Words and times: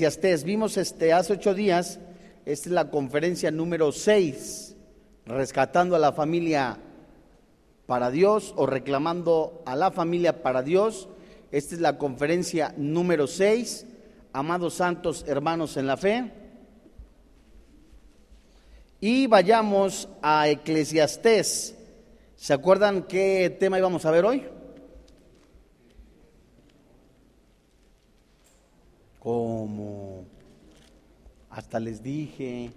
Eclesiastés. 0.00 0.44
Vimos 0.44 0.78
este, 0.78 1.12
hace 1.12 1.34
ocho 1.34 1.52
días, 1.52 2.00
esta 2.46 2.68
es 2.70 2.72
la 2.72 2.90
conferencia 2.90 3.50
número 3.50 3.92
seis, 3.92 4.74
rescatando 5.26 5.94
a 5.94 5.98
la 5.98 6.14
familia 6.14 6.78
para 7.84 8.10
Dios 8.10 8.54
o 8.56 8.64
reclamando 8.64 9.62
a 9.66 9.76
la 9.76 9.90
familia 9.90 10.42
para 10.42 10.62
Dios. 10.62 11.10
Esta 11.52 11.74
es 11.74 11.82
la 11.82 11.98
conferencia 11.98 12.72
número 12.78 13.26
seis, 13.26 13.84
amados 14.32 14.72
santos 14.72 15.22
hermanos 15.28 15.76
en 15.76 15.86
la 15.86 15.98
fe. 15.98 16.32
Y 19.00 19.26
vayamos 19.26 20.08
a 20.22 20.48
Eclesiastés. 20.48 21.74
¿Se 22.36 22.54
acuerdan 22.54 23.02
qué 23.02 23.54
tema 23.60 23.78
íbamos 23.78 24.06
a 24.06 24.10
ver 24.12 24.24
hoy? 24.24 24.46
Como 29.20 30.24
hasta 31.50 31.78
les 31.78 32.02
dije, 32.02 32.70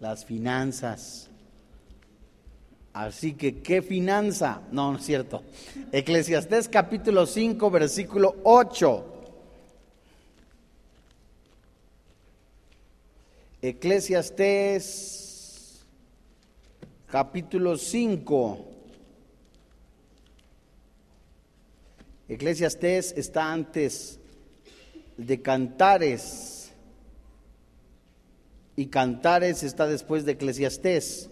las 0.00 0.24
finanzas. 0.24 1.28
Así 2.94 3.34
que, 3.34 3.60
¿qué 3.60 3.82
finanza? 3.82 4.62
No, 4.72 4.92
no 4.92 4.98
es 4.98 5.04
cierto. 5.04 5.42
Eclesiastés 5.92 6.70
capítulo 6.70 7.26
5, 7.26 7.70
versículo 7.70 8.36
8. 8.44 9.12
Eclesiastés 13.60 15.84
capítulo 17.10 17.76
5. 17.76 18.64
Eclesiastés 22.28 23.12
está 23.16 23.52
antes 23.52 24.18
de 25.16 25.40
Cantares 25.40 26.72
y 28.76 28.86
Cantares 28.86 29.62
está 29.62 29.86
después 29.86 30.24
de 30.24 30.32
Eclesiastés. 30.32 31.30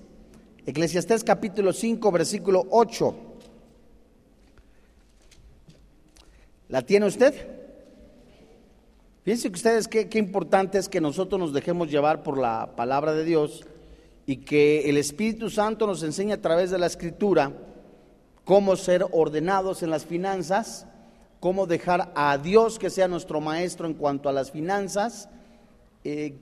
Eclesiastés 0.67 1.23
capítulo 1.23 1.73
5, 1.73 2.11
versículo 2.11 2.67
8. 2.71 3.15
¿La 6.71 6.81
tiene 6.83 7.07
usted? 7.07 7.35
Fíjense 9.23 9.51
que 9.51 9.57
ustedes 9.57 9.89
qué, 9.89 10.09
qué 10.09 10.19
importante 10.19 10.79
es 10.79 10.89
que 10.89 11.01
nosotros 11.01 11.39
nos 11.39 11.53
dejemos 11.53 11.91
llevar 11.91 12.23
por 12.23 12.39
la 12.39 12.75
palabra 12.77 13.13
de 13.13 13.25
Dios 13.25 13.67
y 14.27 14.39
que 14.39 14.89
el 14.89 14.97
Espíritu 14.97 15.51
Santo 15.51 15.87
nos 15.87 16.03
enseñe 16.03 16.33
a 16.33 16.41
través 16.41 16.71
de 16.71 16.79
la 16.79 16.87
Escritura 16.87 17.53
cómo 18.45 18.77
ser 18.77 19.05
ordenados 19.13 19.83
en 19.83 19.91
las 19.91 20.07
finanzas 20.07 20.87
cómo 21.45 21.67
dejar 21.67 22.11
a 22.15 22.39
Dios 22.39 22.79
que 22.79 22.89
sea 22.89 23.07
nuestro 23.07 23.39
maestro 23.39 23.87
en 23.87 23.93
cuanto 23.93 24.31
a 24.31 24.33
las 24.33 24.51
finanzas. 24.51 25.29
Eh, 26.03 26.39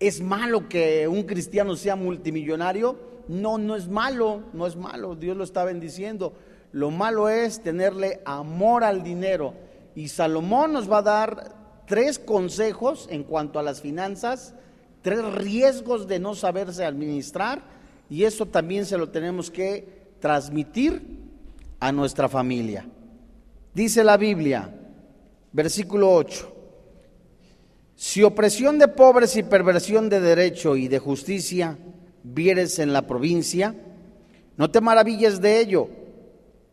¿Es 0.00 0.22
malo 0.22 0.66
que 0.66 1.06
un 1.06 1.24
cristiano 1.24 1.76
sea 1.76 1.94
multimillonario? 1.94 2.98
No, 3.28 3.58
no 3.58 3.76
es 3.76 3.86
malo, 3.86 4.44
no 4.54 4.66
es 4.66 4.74
malo, 4.74 5.14
Dios 5.14 5.36
lo 5.36 5.44
está 5.44 5.62
bendiciendo. 5.64 6.32
Lo 6.72 6.90
malo 6.90 7.28
es 7.28 7.62
tenerle 7.62 8.22
amor 8.24 8.82
al 8.82 9.02
dinero. 9.02 9.52
Y 9.94 10.08
Salomón 10.08 10.72
nos 10.72 10.90
va 10.90 10.98
a 11.00 11.02
dar 11.02 11.84
tres 11.86 12.18
consejos 12.18 13.08
en 13.10 13.24
cuanto 13.24 13.58
a 13.58 13.62
las 13.62 13.82
finanzas, 13.82 14.54
tres 15.02 15.22
riesgos 15.34 16.08
de 16.08 16.18
no 16.18 16.34
saberse 16.34 16.86
administrar, 16.86 17.60
y 18.08 18.24
eso 18.24 18.46
también 18.46 18.86
se 18.86 18.96
lo 18.96 19.10
tenemos 19.10 19.50
que 19.50 20.14
transmitir 20.18 21.02
a 21.78 21.92
nuestra 21.92 22.30
familia. 22.30 22.86
Dice 23.76 24.02
la 24.02 24.16
Biblia, 24.16 24.70
versículo 25.52 26.10
8, 26.10 26.50
si 27.94 28.22
opresión 28.22 28.78
de 28.78 28.88
pobres 28.88 29.36
y 29.36 29.42
perversión 29.42 30.08
de 30.08 30.18
derecho 30.18 30.76
y 30.76 30.88
de 30.88 30.98
justicia 30.98 31.76
vieres 32.22 32.78
en 32.78 32.94
la 32.94 33.06
provincia, 33.06 33.74
no 34.56 34.70
te 34.70 34.80
maravilles 34.80 35.42
de 35.42 35.60
ello, 35.60 35.90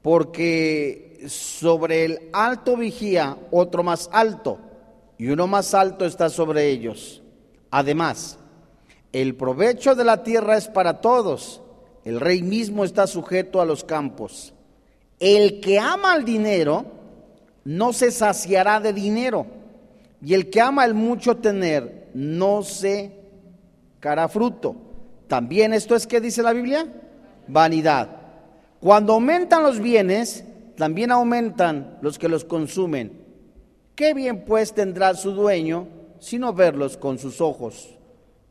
porque 0.02 1.26
sobre 1.28 2.06
el 2.06 2.30
alto 2.32 2.78
vigía 2.78 3.38
otro 3.52 3.84
más 3.84 4.10
alto, 4.14 4.60
y 5.18 5.28
uno 5.28 5.46
más 5.46 5.74
alto 5.74 6.06
está 6.06 6.30
sobre 6.30 6.70
ellos. 6.70 7.22
Además, 7.70 8.40
el 9.12 9.36
provecho 9.36 9.94
de 9.94 10.06
la 10.06 10.24
tierra 10.24 10.56
es 10.56 10.70
para 10.70 11.02
todos, 11.02 11.62
el 12.06 12.22
rey 12.22 12.42
mismo 12.42 12.86
está 12.86 13.08
sujeto 13.08 13.60
a 13.60 13.66
los 13.66 13.84
campos. 13.84 14.54
El 15.24 15.62
que 15.62 15.80
ama 15.80 16.18
el 16.18 16.26
dinero 16.26 16.84
no 17.64 17.94
se 17.94 18.12
saciará 18.12 18.82
de 18.82 18.92
dinero, 18.92 19.46
y 20.22 20.34
el 20.34 20.50
que 20.50 20.60
ama 20.60 20.84
el 20.84 20.94
mucho 20.94 21.38
tener 21.38 22.10
no 22.14 22.62
se 22.62 23.10
cara 24.02 24.28
fruto. 24.28 24.76
También 25.30 25.72
esto 25.72 25.96
es 25.96 26.08
que 26.08 26.20
dice 26.20 26.44
la 26.44 26.52
Biblia, 26.52 26.86
vanidad. 27.48 28.10
Cuando 28.82 29.14
aumentan 29.14 29.64
los 29.64 29.80
bienes, 29.80 30.44
también 30.76 31.10
aumentan 31.10 32.00
los 32.02 32.20
que 32.20 32.28
los 32.28 32.44
consumen. 32.44 33.24
¿Qué 33.96 34.14
bien 34.14 34.44
pues 34.44 34.74
tendrá 34.74 35.14
su 35.14 35.32
dueño 35.32 35.88
sino 36.20 36.52
verlos 36.52 36.98
con 36.98 37.18
sus 37.18 37.40
ojos? 37.40 37.98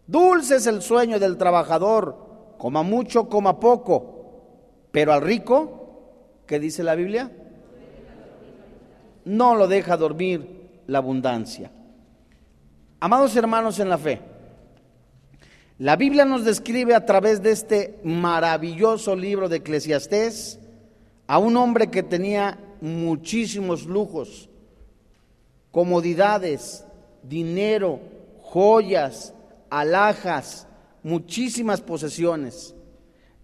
Dulce 0.06 0.56
es 0.56 0.66
el 0.66 0.80
sueño 0.80 1.20
del 1.20 1.36
trabajador, 1.36 2.54
coma 2.56 2.82
mucho, 2.82 3.28
coma 3.28 3.60
poco, 3.60 4.86
pero 4.90 5.12
al 5.12 5.20
rico 5.20 5.81
¿Qué 6.52 6.60
dice 6.60 6.82
la 6.82 6.94
Biblia? 6.94 7.30
No 9.24 9.54
lo 9.54 9.68
deja 9.68 9.96
dormir 9.96 10.68
la 10.86 10.98
abundancia. 10.98 11.70
Amados 13.00 13.34
hermanos 13.36 13.78
en 13.78 13.88
la 13.88 13.96
fe, 13.96 14.20
la 15.78 15.96
Biblia 15.96 16.26
nos 16.26 16.44
describe 16.44 16.94
a 16.94 17.06
través 17.06 17.42
de 17.42 17.52
este 17.52 17.98
maravilloso 18.04 19.16
libro 19.16 19.48
de 19.48 19.56
Eclesiastés 19.56 20.60
a 21.26 21.38
un 21.38 21.56
hombre 21.56 21.86
que 21.86 22.02
tenía 22.02 22.58
muchísimos 22.82 23.86
lujos, 23.86 24.50
comodidades, 25.70 26.84
dinero, 27.22 27.98
joyas, 28.42 29.32
alhajas, 29.70 30.66
muchísimas 31.02 31.80
posesiones. 31.80 32.74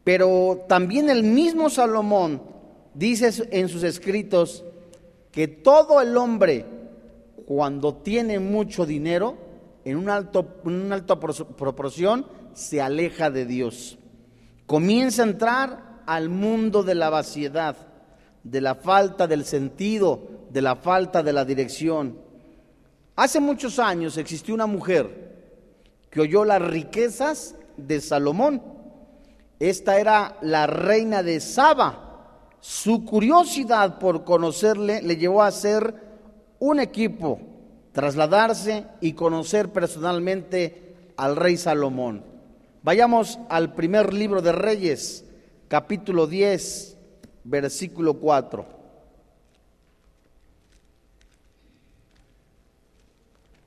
Pero 0.05 0.67
también 0.69 1.09
el 1.09 1.23
mismo 1.23 1.71
Salomón 1.71 2.58
dice 2.95 3.49
en 3.51 3.69
sus 3.69 3.83
escritos 3.83 4.65
que 5.31 5.49
todo 5.49 6.01
el 6.01 6.17
hombre, 6.17 6.65
cuando 7.47 7.95
tiene 7.95 8.39
mucho 8.39 8.87
dinero, 8.87 9.37
en 9.85 9.97
una 9.97 10.17
alto, 10.17 10.61
una 10.65 10.97
alta 10.97 11.19
proporción, 11.19 12.27
se 12.55 12.81
aleja 12.81 13.31
de 13.31 13.47
Dios. 13.47 13.99
Comienza 14.67 15.23
a 15.23 15.27
entrar 15.27 16.03
al 16.07 16.29
mundo 16.29 16.83
de 16.83 16.95
la 16.95 17.11
vaciedad, 17.11 17.77
de 18.43 18.61
la 18.61 18.75
falta 18.75 19.27
del 19.27 19.45
sentido, 19.45 20.21
de 20.51 20.63
la 20.63 20.77
falta 20.77 21.23
de 21.23 21.33
la 21.33 21.45
dirección. 21.45 22.19
Hace 23.17 23.41
muchos 23.41 23.79
años 23.79 24.17
existió 24.17 24.55
una 24.55 24.67
mujer 24.67 25.29
que 26.11 26.21
oyó 26.21 26.45
las 26.45 26.63
riquezas 26.63 27.55
de 27.77 28.01
Salomón. 28.01 28.63
Esta 29.61 29.99
era 29.99 30.39
la 30.41 30.67
reina 30.67 31.23
de 31.23 31.41
Saba 31.41 32.08
su 32.61 33.05
curiosidad 33.05 33.99
por 33.99 34.25
conocerle 34.25 35.03
le 35.03 35.17
llevó 35.17 35.43
a 35.43 35.49
hacer 35.49 35.95
un 36.59 36.81
equipo, 36.81 37.41
trasladarse 37.93 38.87
y 39.01 39.13
conocer 39.13 39.73
personalmente 39.73 40.97
al 41.17 41.37
rey 41.37 41.57
Salomón. 41.57 42.25
Vayamos 42.83 43.39
al 43.49 43.75
primer 43.75 44.13
libro 44.13 44.43
de 44.43 44.53
Reyes, 44.53 45.25
capítulo 45.69 46.27
10, 46.27 46.97
versículo 47.45 48.15
4. 48.15 48.67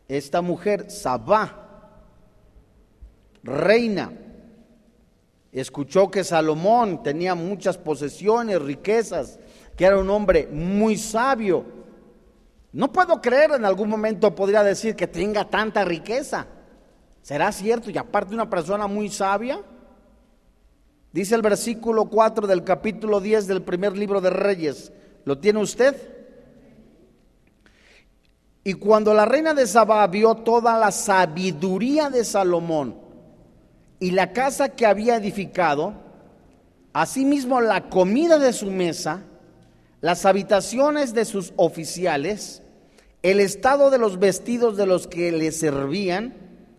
Esta 0.07 0.41
mujer, 0.41 0.91
Sabá, 0.91 2.01
reina, 3.43 4.11
escuchó 5.59 6.09
que 6.09 6.23
Salomón 6.23 7.03
tenía 7.03 7.35
muchas 7.35 7.77
posesiones, 7.77 8.61
riquezas, 8.61 9.39
que 9.75 9.85
era 9.85 9.97
un 9.97 10.09
hombre 10.09 10.47
muy 10.47 10.97
sabio. 10.97 11.65
No 12.71 12.91
puedo 12.91 13.21
creer, 13.21 13.51
en 13.51 13.65
algún 13.65 13.89
momento 13.89 14.33
podría 14.33 14.63
decir 14.63 14.95
que 14.95 15.07
tenga 15.07 15.49
tanta 15.49 15.83
riqueza. 15.83 16.47
¿Será 17.21 17.51
cierto? 17.51 17.91
Y 17.91 17.97
aparte 17.97 18.33
una 18.33 18.49
persona 18.49 18.87
muy 18.87 19.09
sabia. 19.09 19.61
Dice 21.11 21.35
el 21.35 21.41
versículo 21.41 22.05
4 22.05 22.47
del 22.47 22.63
capítulo 22.63 23.19
10 23.19 23.47
del 23.47 23.61
primer 23.61 23.97
libro 23.97 24.21
de 24.21 24.29
Reyes. 24.29 24.93
¿Lo 25.25 25.37
tiene 25.37 25.59
usted? 25.59 25.95
Y 28.63 28.73
cuando 28.75 29.13
la 29.13 29.25
reina 29.25 29.53
de 29.53 29.67
Saba 29.67 30.05
vio 30.07 30.35
toda 30.35 30.77
la 30.77 30.91
sabiduría 30.91 32.09
de 32.09 32.23
Salomón, 32.23 32.95
y 34.01 34.11
la 34.11 34.33
casa 34.33 34.69
que 34.69 34.87
había 34.87 35.15
edificado, 35.15 35.93
asimismo 36.91 37.61
la 37.61 37.87
comida 37.87 38.39
de 38.39 38.51
su 38.51 38.71
mesa, 38.71 39.21
las 40.01 40.25
habitaciones 40.25 41.13
de 41.13 41.23
sus 41.23 41.53
oficiales, 41.55 42.63
el 43.21 43.39
estado 43.39 43.91
de 43.91 43.99
los 43.99 44.17
vestidos 44.17 44.75
de 44.75 44.87
los 44.87 45.05
que 45.05 45.31
le 45.31 45.51
servían, 45.51 46.33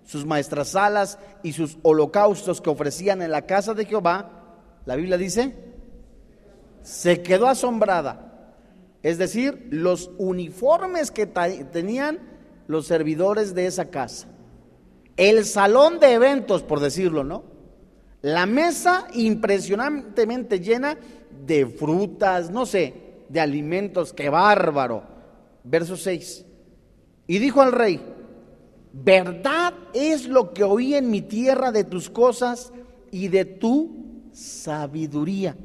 sus 0.05 0.27
maestrasalas 0.27 1.21
y 1.45 1.53
sus 1.53 1.79
holocaustos 1.83 2.61
que 2.61 2.71
ofrecían 2.71 3.23
en 3.23 3.31
la 3.31 3.47
casa 3.47 3.73
de 3.73 3.85
Jehová, 3.85 4.59
la 4.85 4.97
Biblia 4.97 5.17
dice, 5.17 5.55
se 6.83 7.23
quedó 7.23 7.47
asombrada. 7.47 8.57
Es 9.05 9.19
decir, 9.19 9.69
los 9.71 10.11
uniformes 10.19 11.13
que 11.13 11.27
tenían 11.27 12.19
los 12.67 12.89
servidores 12.89 13.55
de 13.55 13.67
esa 13.67 13.91
casa. 13.91 14.27
El 15.17 15.45
salón 15.45 16.01
de 16.01 16.13
eventos, 16.13 16.63
por 16.63 16.81
decirlo, 16.81 17.25
¿no? 17.25 17.45
La 18.23 18.47
mesa 18.47 19.09
impresionantemente 19.15 20.61
llena 20.61 20.97
de 21.45 21.67
frutas, 21.67 22.51
no 22.51 22.67
sé, 22.67 22.95
de 23.29 23.41
alimentos, 23.41 24.13
qué 24.13 24.29
bárbaro. 24.29 25.03
Verso 25.65 25.97
6. 25.97 26.45
Y 27.27 27.39
dijo 27.39 27.63
al 27.63 27.73
rey, 27.73 28.01
verdad 28.93 29.75
es 29.93 30.27
lo 30.27 30.53
que 30.53 30.65
oí 30.65 30.95
en 30.95 31.11
mi 31.11 31.23
tierra 31.23 31.73
de 31.73 31.85
tus 31.85 32.11
cosas 32.11 32.73
y 33.11 33.29
de 33.29 33.45
tu 33.45 33.91
sabiduría. 34.33 35.57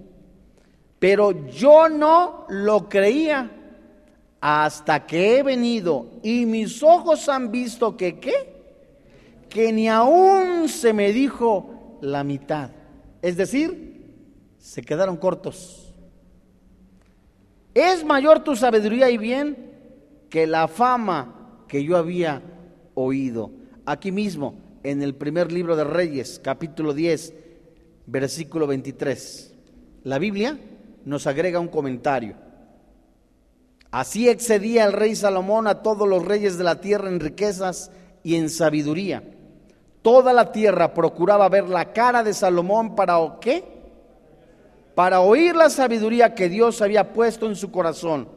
Pero 0.99 1.47
yo 1.47 1.89
no 1.89 2.45
lo 2.49 2.89
creía 2.89 3.51
hasta 4.39 5.05
que 5.05 5.37
he 5.37 5.43
venido 5.43 6.07
y 6.23 6.45
mis 6.45 6.81
ojos 6.81 7.27
han 7.29 7.51
visto 7.51 7.97
que 7.97 8.19
qué, 8.19 8.56
que 9.49 9.71
ni 9.71 9.87
aún 9.87 10.69
se 10.69 10.93
me 10.93 11.11
dijo 11.13 11.99
la 12.01 12.23
mitad. 12.23 12.71
Es 13.21 13.37
decir, 13.37 13.87
se 14.57 14.81
quedaron 14.81 15.17
cortos. 15.17 15.93
Es 17.73 18.03
mayor 18.03 18.43
tu 18.43 18.55
sabiduría 18.55 19.09
y 19.09 19.17
bien 19.17 19.71
que 20.29 20.47
la 20.47 20.67
fama 20.67 21.63
que 21.67 21.83
yo 21.83 21.97
había 21.97 22.41
oído. 22.95 23.51
Aquí 23.85 24.11
mismo, 24.11 24.55
en 24.83 25.01
el 25.03 25.15
primer 25.15 25.51
libro 25.51 25.75
de 25.75 25.83
Reyes, 25.83 26.39
capítulo 26.43 26.93
10, 26.93 27.33
versículo 28.07 28.67
23. 28.67 29.53
La 30.03 30.17
Biblia 30.17 30.57
nos 31.05 31.27
agrega 31.27 31.59
un 31.59 31.67
comentario. 31.67 32.35
Así 33.91 34.27
excedía 34.27 34.85
el 34.85 34.93
rey 34.93 35.15
Salomón 35.15 35.67
a 35.67 35.81
todos 35.81 36.07
los 36.07 36.25
reyes 36.25 36.57
de 36.57 36.63
la 36.63 36.81
tierra 36.81 37.09
en 37.09 37.19
riquezas 37.19 37.91
y 38.23 38.35
en 38.35 38.49
sabiduría. 38.49 39.23
Toda 40.07 40.31
la 40.31 40.53
tierra 40.53 40.93
procuraba 40.93 41.49
ver 41.49 41.67
la 41.67 41.91
cara 41.91 42.23
de 42.23 42.33
Salomón 42.33 42.95
para 42.95 43.19
¿o 43.19 43.41
qué? 43.41 43.61
Para 44.95 45.19
oír 45.19 45.53
la 45.53 45.69
sabiduría 45.69 46.33
que 46.33 46.47
Dios 46.47 46.81
había 46.81 47.11
puesto 47.11 47.45
en 47.45 47.57
su 47.57 47.71
corazón. 47.71 48.29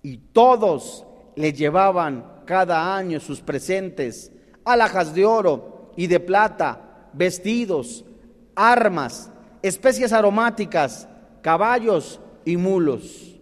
Y 0.00 0.16
todos 0.16 1.04
le 1.36 1.52
llevaban 1.52 2.40
cada 2.46 2.96
año 2.96 3.20
sus 3.20 3.42
presentes, 3.42 4.32
alhajas 4.64 5.14
de 5.14 5.26
oro 5.26 5.92
y 5.94 6.06
de 6.06 6.20
plata, 6.20 7.10
vestidos, 7.12 8.06
armas, 8.54 9.30
especias 9.60 10.14
aromáticas, 10.14 11.06
caballos 11.42 12.18
y 12.46 12.56
mulos. 12.56 13.38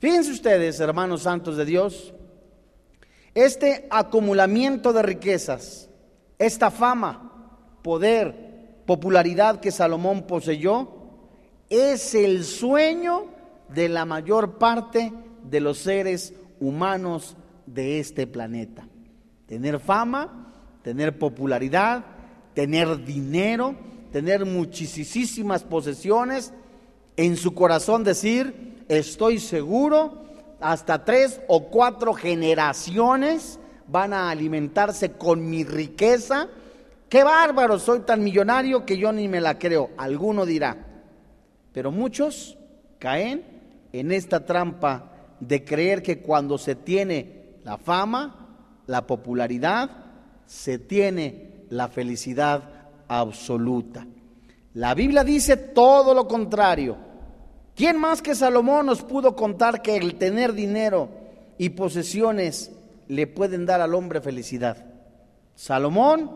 Fíjense 0.00 0.32
ustedes, 0.32 0.80
hermanos 0.80 1.22
santos 1.22 1.56
de 1.56 1.66
Dios, 1.66 2.12
este 3.32 3.86
acumulamiento 3.92 4.92
de 4.92 5.02
riquezas, 5.04 5.88
esta 6.46 6.70
fama, 6.70 7.30
poder, 7.82 8.82
popularidad 8.86 9.60
que 9.60 9.70
Salomón 9.70 10.26
poseyó, 10.26 10.88
es 11.68 12.14
el 12.14 12.44
sueño 12.44 13.26
de 13.68 13.88
la 13.88 14.04
mayor 14.04 14.58
parte 14.58 15.12
de 15.42 15.60
los 15.60 15.78
seres 15.78 16.34
humanos 16.60 17.36
de 17.66 17.98
este 17.98 18.26
planeta. 18.26 18.86
Tener 19.46 19.80
fama, 19.80 20.52
tener 20.82 21.18
popularidad, 21.18 22.04
tener 22.54 23.04
dinero, 23.04 23.74
tener 24.12 24.44
muchísimas 24.44 25.64
posesiones, 25.64 26.52
en 27.16 27.36
su 27.36 27.54
corazón 27.54 28.04
decir, 28.04 28.84
estoy 28.88 29.38
seguro, 29.38 30.24
hasta 30.60 31.04
tres 31.04 31.40
o 31.48 31.64
cuatro 31.68 32.14
generaciones 32.14 33.58
van 33.88 34.12
a 34.12 34.30
alimentarse 34.30 35.12
con 35.12 35.48
mi 35.48 35.64
riqueza. 35.64 36.48
Qué 37.08 37.22
bárbaro, 37.22 37.78
soy 37.78 38.00
tan 38.00 38.22
millonario 38.22 38.84
que 38.84 38.98
yo 38.98 39.12
ni 39.12 39.28
me 39.28 39.40
la 39.40 39.58
creo, 39.58 39.90
alguno 39.96 40.46
dirá. 40.46 40.76
Pero 41.72 41.90
muchos 41.90 42.56
caen 42.98 43.44
en 43.92 44.12
esta 44.12 44.44
trampa 44.44 45.12
de 45.40 45.64
creer 45.64 46.02
que 46.02 46.20
cuando 46.20 46.58
se 46.58 46.74
tiene 46.74 47.58
la 47.64 47.78
fama, 47.78 48.56
la 48.86 49.06
popularidad, 49.06 49.90
se 50.46 50.78
tiene 50.78 51.66
la 51.70 51.88
felicidad 51.88 52.62
absoluta. 53.08 54.06
La 54.74 54.94
Biblia 54.94 55.24
dice 55.24 55.56
todo 55.56 56.14
lo 56.14 56.26
contrario. 56.26 56.96
¿Quién 57.74 57.98
más 57.98 58.22
que 58.22 58.34
Salomón 58.34 58.86
nos 58.86 59.02
pudo 59.02 59.34
contar 59.34 59.82
que 59.82 59.96
el 59.96 60.16
tener 60.16 60.52
dinero 60.52 61.08
y 61.58 61.70
posesiones 61.70 62.72
le 63.08 63.26
pueden 63.26 63.66
dar 63.66 63.80
al 63.80 63.94
hombre 63.94 64.20
felicidad? 64.20 64.84
Salomón 65.54 66.30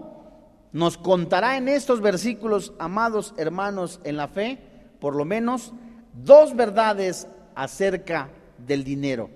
nos 0.73 0.97
contará 0.97 1.57
en 1.57 1.69
estos 1.69 2.01
versículos, 2.01 2.73
amados 2.79 3.35
hermanos 3.37 4.01
en 4.05 4.17
la 4.17 4.29
fe, 4.29 4.59
por 5.01 5.15
lo 5.15 5.25
menos 5.25 5.73
dos 6.13 6.55
verdades 6.55 7.27
acerca 7.55 8.31
del 8.67 8.85
dinero. 8.85 9.31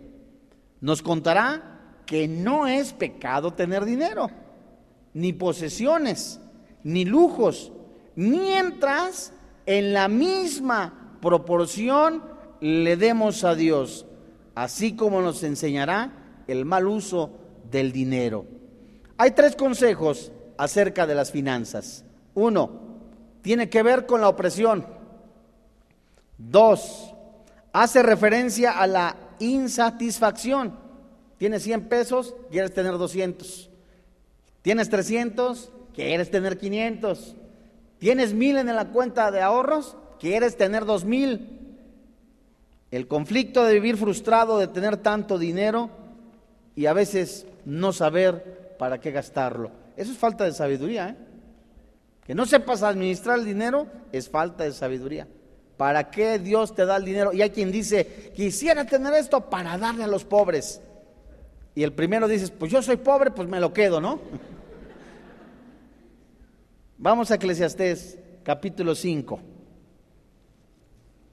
Nos 0.81 1.03
contará 1.03 2.01
que 2.07 2.29
no 2.29 2.67
es 2.67 2.93
pecado 2.93 3.53
tener 3.53 3.85
dinero, 3.85 4.31
ni 5.15 5.33
posesiones, 5.33 6.41
ni 6.83 7.05
lujos, 7.05 7.73
mientras 8.15 9.33
en 9.67 9.93
la 9.93 10.09
misma 10.09 11.17
proporción 11.21 12.23
le 12.61 12.97
demos 12.97 13.45
a 13.45 13.55
Dios, 13.55 14.07
así 14.55 14.95
como 14.95 15.23
nos 15.23 15.43
enseñará 15.43 16.22
el 16.47 16.65
mal 16.65 16.87
uso 16.87 17.31
del 17.71 17.93
dinero. 17.93 18.45
Hay 19.17 19.33
tres 19.33 19.57
consejos 19.57 20.33
acerca 20.57 21.07
de 21.07 21.15
las 21.15 21.31
finanzas. 21.31 22.05
Uno, 22.35 22.71
tiene 23.43 23.69
que 23.69 23.83
ver 23.83 24.07
con 24.07 24.21
la 24.21 24.29
opresión. 24.29 24.87
Dos, 26.39 27.13
hace 27.73 28.03
referencia 28.03 28.73
a 28.73 28.87
la 28.87 29.17
insatisfacción. 29.39 30.79
Tienes 31.39 31.63
100 31.65 31.89
pesos, 31.89 32.35
quieres 32.51 32.73
tener 32.73 32.93
200. 32.93 33.71
Tienes 34.63 34.89
300, 34.89 35.73
quieres 35.95 36.31
tener 36.31 36.59
500. 36.59 37.37
Tienes 37.99 38.35
mil 38.35 38.57
en 38.57 38.67
la 38.67 38.89
cuenta 38.89 39.31
de 39.31 39.41
ahorros, 39.41 39.97
quieres 40.19 40.57
tener 40.57 40.85
dos 40.85 41.05
mil. 41.05 41.77
El 42.91 43.07
conflicto 43.07 43.65
de 43.65 43.75
vivir 43.75 43.97
frustrado, 43.97 44.59
de 44.59 44.67
tener 44.67 44.97
tanto 44.97 45.39
dinero 45.39 45.89
y 46.75 46.87
a 46.87 46.93
veces 46.93 47.47
no 47.65 47.93
saber 47.93 48.75
para 48.79 49.01
qué 49.01 49.11
gastarlo. 49.11 49.71
Eso 49.97 50.13
es 50.13 50.19
falta 50.19 50.45
de 50.45 50.53
sabiduría. 50.53 51.11
¿eh? 51.11 51.17
Que 52.25 52.35
no 52.35 52.47
sepas 52.47 52.83
administrar 52.83 53.39
el 53.39 53.45
dinero 53.45 53.87
es 54.11 54.29
falta 54.29 54.65
de 54.65 54.73
sabiduría. 54.73 55.29
¿Para 55.77 56.11
qué 56.11 56.39
Dios 56.39 56.75
te 56.75 56.87
da 56.87 56.97
el 56.97 57.05
dinero? 57.05 57.33
Y 57.33 57.43
hay 57.43 57.51
quien 57.51 57.73
dice, 57.73 58.33
quisiera 58.35 58.85
tener 58.85 59.13
esto 59.15 59.51
para 59.51 59.77
darle 59.77 60.05
a 60.05 60.09
los 60.09 60.25
pobres. 60.25 60.81
Y 61.75 61.83
el 61.83 61.93
primero 61.93 62.29
dice, 62.29 62.49
pues 62.49 62.71
yo 62.71 62.83
soy 62.83 62.97
pobre, 62.97 63.31
pues 63.31 63.49
me 63.49 63.59
lo 63.59 63.73
quedo, 63.73 64.01
¿no? 64.01 64.21
Vamos 66.99 67.31
a 67.31 67.35
Eclesiastés 67.35 68.19
capítulo 68.45 68.95
5, 68.95 69.41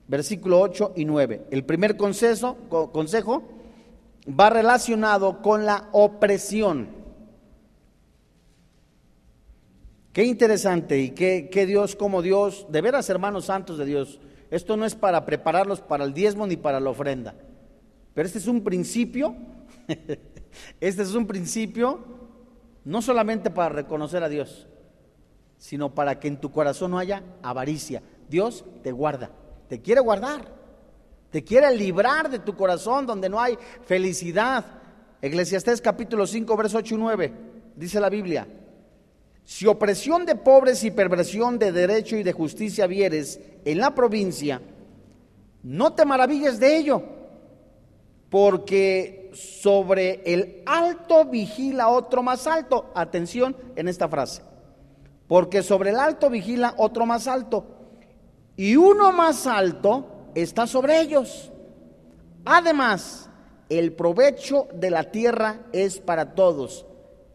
versículo 0.07 0.59
8 0.61 0.93
y 0.95 1.05
9. 1.05 1.45
El 1.51 1.63
primer 1.63 1.95
consejo 1.95 2.57
va 4.29 4.49
relacionado 4.49 5.41
con 5.41 5.65
la 5.65 5.89
opresión. 5.91 6.89
Qué 10.13 10.23
interesante 10.23 10.99
y 10.99 11.11
qué, 11.11 11.65
Dios 11.65 11.95
como 11.95 12.21
Dios, 12.21 12.67
de 12.69 12.81
veras 12.81 13.09
hermanos 13.09 13.45
santos 13.45 13.77
de 13.77 13.85
Dios, 13.85 14.19
esto 14.51 14.75
no 14.75 14.85
es 14.85 14.95
para 14.95 15.25
prepararlos 15.25 15.81
para 15.81 16.03
el 16.03 16.13
diezmo 16.13 16.47
ni 16.47 16.57
para 16.57 16.79
la 16.79 16.89
ofrenda, 16.89 17.35
pero 18.13 18.25
este 18.25 18.39
es 18.39 18.47
un 18.47 18.63
principio, 18.63 19.35
este 20.79 21.01
es 21.03 21.13
un 21.13 21.27
principio 21.27 22.03
no 22.83 23.01
solamente 23.01 23.51
para 23.51 23.69
reconocer 23.69 24.23
a 24.23 24.29
Dios, 24.29 24.67
sino 25.57 25.93
para 25.93 26.19
que 26.19 26.27
en 26.27 26.37
tu 26.37 26.51
corazón 26.51 26.91
no 26.91 26.99
haya 26.99 27.23
avaricia. 27.43 28.01
Dios 28.29 28.65
te 28.81 28.91
guarda, 28.91 29.31
te 29.67 29.81
quiere 29.81 30.01
guardar, 30.01 30.58
te 31.31 31.43
quiere 31.43 31.75
librar 31.75 32.29
de 32.29 32.39
tu 32.39 32.55
corazón 32.55 33.05
donde 33.05 33.29
no 33.29 33.39
hay 33.39 33.57
felicidad. 33.85 34.65
Eclesiastés 35.21 35.81
capítulo 35.81 36.25
5, 36.25 36.57
verso 36.57 36.77
8 36.77 36.95
y 36.95 36.97
9, 36.97 37.33
dice 37.75 37.99
la 37.99 38.09
Biblia, 38.09 38.47
si 39.43 39.65
opresión 39.67 40.25
de 40.25 40.35
pobres 40.35 40.83
y 40.83 40.91
perversión 40.91 41.59
de 41.59 41.71
derecho 41.71 42.15
y 42.15 42.23
de 42.23 42.33
justicia 42.33 42.87
vieres 42.87 43.39
en 43.65 43.79
la 43.79 43.93
provincia, 43.93 44.61
no 45.63 45.93
te 45.93 46.05
maravilles 46.05 46.59
de 46.59 46.77
ello, 46.77 47.03
porque 48.29 49.31
sobre 49.33 50.21
el 50.25 50.63
alto 50.65 51.25
vigila 51.25 51.89
otro 51.89 52.23
más 52.23 52.47
alto. 52.47 52.91
Atención 52.95 53.55
en 53.75 53.87
esta 53.87 54.07
frase. 54.07 54.41
Porque 55.27 55.63
sobre 55.63 55.91
el 55.91 55.99
alto 55.99 56.29
vigila 56.29 56.73
otro 56.77 57.05
más 57.05 57.27
alto. 57.27 57.65
Y 58.55 58.75
uno 58.75 59.11
más 59.11 59.47
alto 59.47 60.18
está 60.35 60.67
sobre 60.67 60.99
ellos. 61.01 61.51
Además, 62.45 63.29
el 63.69 63.93
provecho 63.93 64.67
de 64.73 64.89
la 64.89 65.11
tierra 65.11 65.61
es 65.71 65.99
para 65.99 66.33
todos. 66.33 66.85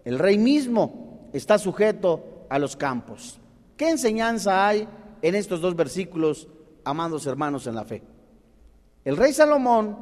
El 0.04 0.18
rey 0.18 0.38
mismo 0.38 1.28
está 1.32 1.58
sujeto 1.58 2.46
a 2.48 2.58
los 2.58 2.76
campos. 2.76 3.40
¿Qué 3.76 3.90
enseñanza 3.90 4.66
hay 4.66 4.88
en 5.22 5.34
estos 5.34 5.60
dos 5.60 5.74
versículos, 5.76 6.48
amados 6.84 7.26
hermanos 7.26 7.66
en 7.66 7.74
la 7.74 7.84
fe? 7.84 8.02
El 9.04 9.16
rey 9.16 9.32
Salomón 9.32 9.98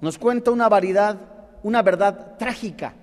nos 0.00 0.18
cuenta 0.18 0.50
una 0.50 0.68
variedad, 0.68 1.18
una 1.62 1.82
verdad 1.82 2.36
trágica. 2.38 2.94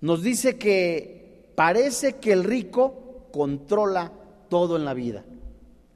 Nos 0.00 0.22
dice 0.22 0.58
que 0.58 1.52
parece 1.54 2.16
que 2.16 2.32
el 2.32 2.44
rico 2.44 3.28
controla 3.32 4.12
todo 4.48 4.76
en 4.76 4.84
la 4.84 4.94
vida. 4.94 5.24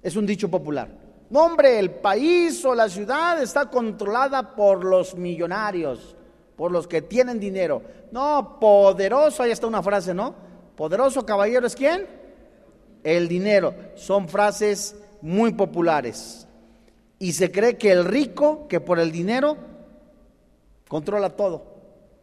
Es 0.02 0.16
un 0.16 0.26
dicho 0.26 0.50
popular. 0.50 0.97
No, 1.30 1.44
hombre, 1.44 1.78
el 1.78 1.90
país 1.90 2.64
o 2.64 2.74
la 2.74 2.88
ciudad 2.88 3.42
está 3.42 3.68
controlada 3.68 4.54
por 4.54 4.84
los 4.84 5.14
millonarios, 5.14 6.16
por 6.56 6.72
los 6.72 6.86
que 6.86 7.02
tienen 7.02 7.38
dinero. 7.38 7.82
No, 8.10 8.58
poderoso, 8.58 9.42
ahí 9.42 9.50
está 9.50 9.66
una 9.66 9.82
frase, 9.82 10.14
¿no? 10.14 10.34
Poderoso 10.74 11.26
caballero 11.26 11.66
es 11.66 11.76
quién? 11.76 12.06
El 13.04 13.28
dinero. 13.28 13.74
Son 13.94 14.28
frases 14.28 14.96
muy 15.20 15.52
populares. 15.52 16.46
Y 17.18 17.32
se 17.32 17.50
cree 17.50 17.76
que 17.76 17.90
el 17.90 18.04
rico, 18.04 18.66
que 18.68 18.80
por 18.80 18.98
el 18.98 19.12
dinero, 19.12 19.56
controla 20.88 21.30
todo, 21.30 21.62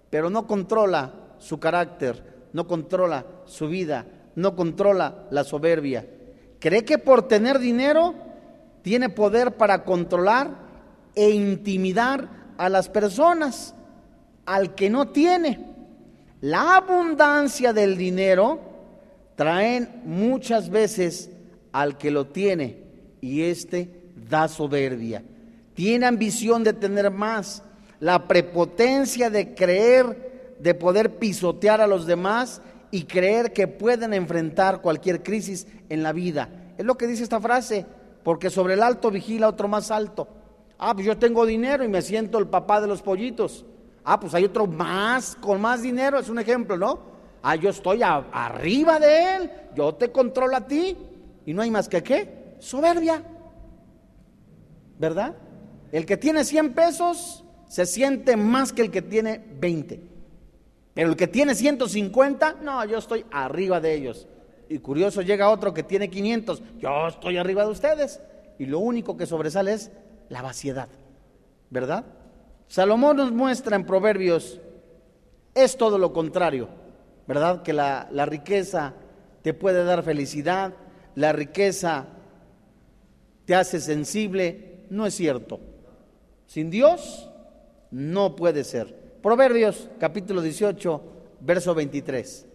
pero 0.10 0.30
no 0.30 0.48
controla 0.48 1.14
su 1.38 1.60
carácter, 1.60 2.48
no 2.54 2.66
controla 2.66 3.26
su 3.46 3.68
vida, 3.68 4.06
no 4.36 4.56
controla 4.56 5.28
la 5.30 5.44
soberbia. 5.44 6.08
Cree 6.60 6.86
que 6.86 6.98
por 6.98 7.28
tener 7.28 7.60
dinero 7.60 8.16
tiene 8.86 9.10
poder 9.10 9.54
para 9.54 9.84
controlar 9.84 10.52
e 11.16 11.32
intimidar 11.32 12.30
a 12.56 12.70
las 12.70 12.88
personas, 12.88 13.74
al 14.46 14.76
que 14.76 14.92
no 14.92 15.08
tiene. 15.08 15.60
La 16.40 16.76
abundancia 16.76 17.74
del 17.74 17.98
dinero 17.98 18.60
traen 19.36 20.04
muchas 20.06 20.70
veces 20.70 21.32
al 21.72 21.98
que 21.98 22.12
lo 22.12 22.28
tiene 22.28 22.78
y 23.22 23.42
éste 23.42 23.90
da 24.30 24.48
soberbia. 24.48 25.24
Tiene 25.74 26.06
ambición 26.06 26.64
de 26.64 26.74
tener 26.74 27.10
más, 27.10 27.64
la 28.00 28.28
prepotencia 28.28 29.32
de 29.32 29.56
creer, 29.56 30.58
de 30.60 30.76
poder 30.76 31.18
pisotear 31.18 31.82
a 31.82 31.88
los 31.88 32.06
demás 32.06 32.62
y 32.92 33.06
creer 33.06 33.52
que 33.52 33.68
pueden 33.68 34.14
enfrentar 34.14 34.84
cualquier 34.84 35.24
crisis 35.24 35.66
en 35.90 36.04
la 36.04 36.14
vida. 36.14 36.50
Es 36.78 36.86
lo 36.86 37.00
que 37.00 37.08
dice 37.08 37.24
esta 37.24 37.42
frase, 37.42 37.88
porque 38.26 38.50
sobre 38.50 38.74
el 38.74 38.82
alto 38.82 39.12
vigila 39.12 39.48
otro 39.48 39.68
más 39.68 39.92
alto. 39.92 40.28
Ah, 40.80 40.96
pues 40.96 41.06
yo 41.06 41.16
tengo 41.16 41.46
dinero 41.46 41.84
y 41.84 41.88
me 41.88 42.02
siento 42.02 42.40
el 42.40 42.48
papá 42.48 42.82
de 42.82 42.88
los 42.88 43.04
pollitos. 43.04 43.64
Ah, 44.04 44.20
pues 44.20 44.34
hay 44.34 44.46
otro 44.46 44.66
más, 44.66 45.36
con 45.36 45.62
más 45.62 45.84
dinero, 45.84 46.18
es 46.18 46.28
un 46.28 46.40
ejemplo, 46.40 46.76
¿no? 46.76 47.00
Ah, 47.44 47.56
yo 47.56 47.70
estoy 47.70 48.02
arriba 48.02 49.00
de 49.00 49.36
él, 49.36 49.52
yo 49.76 49.94
te 49.94 50.12
controlo 50.12 50.56
a 50.56 50.62
ti. 50.62 50.98
Y 51.46 51.54
no 51.54 51.62
hay 51.62 51.70
más 51.70 51.88
que 51.88 52.02
qué, 52.02 52.56
soberbia. 52.58 53.22
¿verdad? 54.98 55.36
El 55.92 56.08
que 56.08 56.18
tiene 56.18 56.44
100 56.44 56.74
pesos 56.74 57.44
se 57.68 57.86
siente 57.86 58.38
más 58.38 58.74
que 58.74 58.82
el 58.82 58.90
que 58.90 59.04
tiene 59.04 59.40
20. 59.60 60.02
Pero 60.96 61.10
el 61.10 61.16
que 61.16 61.28
tiene 61.28 61.54
150, 61.54 62.58
no, 62.64 62.84
yo 62.86 62.98
estoy 62.98 63.24
arriba 63.30 63.80
de 63.80 63.94
ellos. 63.94 64.28
Y 64.70 64.80
curioso, 64.80 65.22
llega 65.22 65.50
otro 65.50 65.74
que 65.74 65.84
tiene 65.84 66.10
500, 66.10 66.62
yo 66.80 67.08
estoy 67.08 67.38
arriba 67.38 67.64
de 67.64 67.72
ustedes. 67.72 68.22
Y 68.58 68.66
lo 68.66 68.80
único 68.80 69.18
que 69.18 69.26
sobresale 69.26 69.74
es 69.74 69.92
la 70.30 70.42
vaciedad, 70.42 70.90
¿verdad? 71.70 72.06
Salomón 72.68 73.18
nos 73.18 73.32
muestra 73.32 73.76
en 73.76 73.86
Proverbios, 73.86 74.60
es 75.54 75.78
todo 75.78 75.98
lo 75.98 76.14
contrario, 76.14 76.70
¿verdad? 77.28 77.62
Que 77.62 77.74
la, 77.74 78.08
la 78.12 78.26
riqueza 78.26 78.94
te 79.42 79.54
puede 79.54 79.84
dar 79.84 80.04
felicidad, 80.04 80.74
la 81.16 81.32
riqueza 81.32 82.08
te 83.46 83.56
hace 83.56 83.80
sensible, 83.80 84.86
no 84.90 85.06
es 85.06 85.14
cierto. 85.14 85.60
Sin 86.48 86.70
Dios 86.70 87.30
no 87.92 88.36
puede 88.36 88.64
ser. 88.64 89.20
Proverbios 89.22 89.90
capítulo 90.00 90.42
18, 90.42 91.02
verso 91.42 91.76
23. 91.76 92.48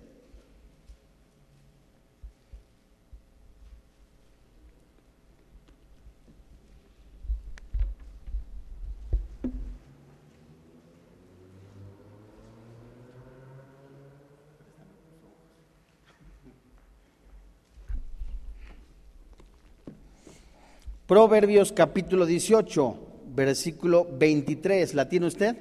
Proverbios 21.10 21.72
capítulo 21.72 22.24
18, 22.24 22.96
versículo 23.34 24.06
23. 24.12 24.94
¿La 24.94 25.08
tiene 25.08 25.26
usted? 25.26 25.56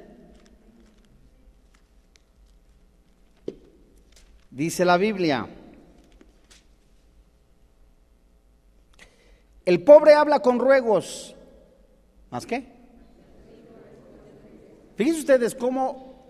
Dice 4.52 4.86
la 4.86 4.98
Biblia. 4.98 5.48
El 9.66 9.82
pobre 9.82 10.14
habla 10.14 10.40
con 10.40 10.60
ruegos. 10.60 11.36
¿Más 12.30 12.46
qué? 12.46 12.68
Fíjense 14.98 15.22
ustedes 15.22 15.56
cómo 15.56 16.28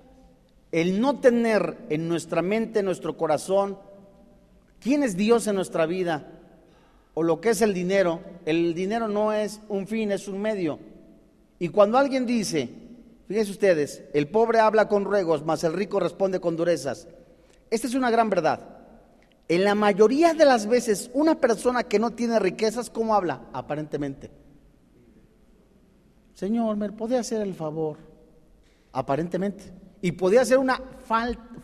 el 0.72 1.02
no 1.02 1.20
tener 1.20 1.76
en 1.90 2.08
nuestra 2.08 2.42
mente, 2.42 2.80
en 2.80 2.86
nuestro 2.86 3.18
corazón, 3.18 3.78
quién 4.80 5.04
es 5.04 5.18
Dios 5.18 5.46
en 5.48 5.56
nuestra 5.56 5.86
vida, 5.86 6.39
o 7.20 7.24
lo 7.24 7.42
que 7.42 7.50
es 7.50 7.62
el 7.62 7.74
dinero, 7.74 8.22
el 8.46 8.74
dinero 8.74 9.10
no 9.10 9.34
es 9.34 9.60
un 9.68 9.88
fin, 9.88 10.10
es 10.14 10.30
un 10.30 10.42
medio. 10.42 10.80
Y 11.60 11.68
cuando 11.68 11.98
alguien 11.98 12.26
dice, 12.26 12.70
fíjense 13.28 13.52
ustedes, 13.52 14.04
el 14.14 14.30
pobre 14.30 14.62
habla 14.62 14.88
con 14.88 15.04
ruegos, 15.04 15.44
mas 15.44 15.66
el 15.66 15.74
rico 15.74 16.00
responde 16.00 16.40
con 16.40 16.56
durezas. 16.56 17.10
Esta 17.70 17.88
es 17.88 17.94
una 17.94 18.10
gran 18.10 18.30
verdad. 18.30 18.62
En 19.50 19.66
la 19.66 19.76
mayoría 19.76 20.34
de 20.34 20.46
las 20.46 20.66
veces, 20.66 21.12
una 21.14 21.36
persona 21.42 21.84
que 21.84 22.00
no 22.00 22.12
tiene 22.12 22.40
riquezas, 22.40 22.90
¿cómo 22.90 23.14
habla? 23.14 23.42
Aparentemente. 23.52 24.32
Señor, 26.36 26.78
¿me 26.78 26.90
podía 26.90 27.20
hacer 27.20 27.42
el 27.42 27.54
favor? 27.54 27.98
Aparentemente. 28.94 29.74
Y 30.02 30.14
podía 30.14 30.46
ser 30.46 30.58
una 30.58 30.82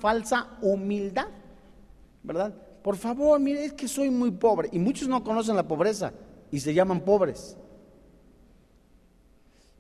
falsa 0.02 0.58
humildad, 0.62 1.28
¿verdad? 2.24 2.54
Por 2.86 2.98
favor, 2.98 3.40
mire, 3.40 3.66
es 3.66 3.74
que 3.74 3.88
soy 3.88 4.12
muy 4.12 4.30
pobre. 4.30 4.70
Y 4.72 4.78
muchos 4.78 5.08
no 5.08 5.24
conocen 5.24 5.56
la 5.56 5.68
pobreza 5.68 6.14
y 6.52 6.60
se 6.60 6.72
llaman 6.72 7.00
pobres. 7.00 7.58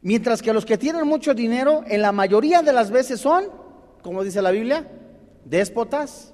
Mientras 0.01 0.41
que 0.41 0.51
los 0.51 0.65
que 0.65 0.79
tienen 0.79 1.05
mucho 1.05 1.35
dinero, 1.35 1.83
en 1.85 2.01
la 2.01 2.11
mayoría 2.11 2.63
de 2.63 2.73
las 2.73 2.89
veces 2.89 3.21
son, 3.21 3.45
como 4.01 4.23
dice 4.23 4.41
la 4.41 4.49
Biblia, 4.49 4.89
déspotas, 5.45 6.33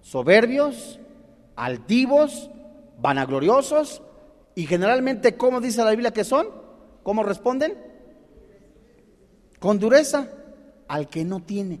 soberbios, 0.00 0.98
altivos, 1.54 2.50
vanagloriosos, 3.00 4.02
y 4.56 4.66
generalmente, 4.66 5.36
¿cómo 5.36 5.60
dice 5.60 5.84
la 5.84 5.92
Biblia 5.92 6.10
que 6.10 6.24
son? 6.24 6.48
¿Cómo 7.04 7.22
responden? 7.22 7.78
Con 9.60 9.78
dureza 9.78 10.28
al 10.88 11.08
que 11.08 11.24
no 11.24 11.38
tiene. 11.44 11.78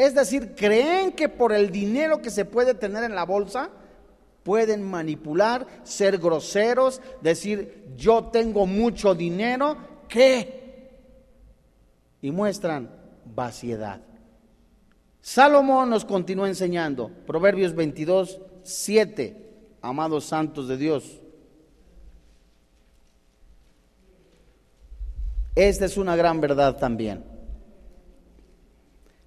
Es 0.00 0.14
decir, 0.14 0.54
creen 0.54 1.12
que 1.12 1.28
por 1.28 1.52
el 1.52 1.70
dinero 1.70 2.22
que 2.22 2.30
se 2.30 2.46
puede 2.46 2.72
tener 2.72 3.04
en 3.04 3.14
la 3.14 3.26
bolsa, 3.26 3.68
pueden 4.42 4.82
manipular, 4.82 5.66
ser 5.82 6.16
groseros, 6.16 7.02
decir, 7.20 7.84
yo 7.98 8.24
tengo 8.32 8.64
mucho 8.64 9.14
dinero, 9.14 9.76
¿qué? 10.08 10.88
Y 12.22 12.30
muestran 12.30 12.90
vaciedad. 13.26 14.00
Salomón 15.20 15.90
nos 15.90 16.06
continúa 16.06 16.48
enseñando, 16.48 17.10
Proverbios 17.26 17.74
22, 17.74 18.40
7, 18.62 19.36
amados 19.82 20.24
santos 20.24 20.66
de 20.66 20.78
Dios. 20.78 21.20
Esta 25.54 25.84
es 25.84 25.98
una 25.98 26.16
gran 26.16 26.40
verdad 26.40 26.78
también. 26.78 27.29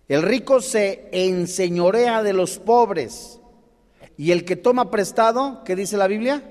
El 0.08 0.22
rico 0.22 0.62
se 0.62 1.08
enseñorea 1.12 2.24
de 2.24 2.34
los 2.34 2.60
pobres. 2.60 3.40
Y 4.18 4.32
el 4.32 4.46
que 4.46 4.56
toma 4.56 4.92
prestado, 4.92 5.64
¿qué 5.64 5.76
dice 5.76 5.98
la 5.98 6.08
Biblia? 6.08 6.44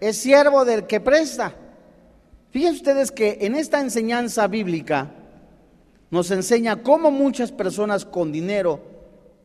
Es 0.00 0.16
siervo 0.16 0.64
del 0.64 0.86
que 0.86 1.00
presta. 1.00 1.54
Fíjense 2.50 2.78
ustedes 2.78 3.10
que 3.12 3.38
en 3.42 3.54
esta 3.54 3.80
enseñanza 3.80 4.46
bíblica 4.46 5.12
nos 6.10 6.30
enseña 6.30 6.82
cómo 6.82 7.10
muchas 7.10 7.52
personas 7.52 8.04
con 8.04 8.32
dinero 8.32 8.80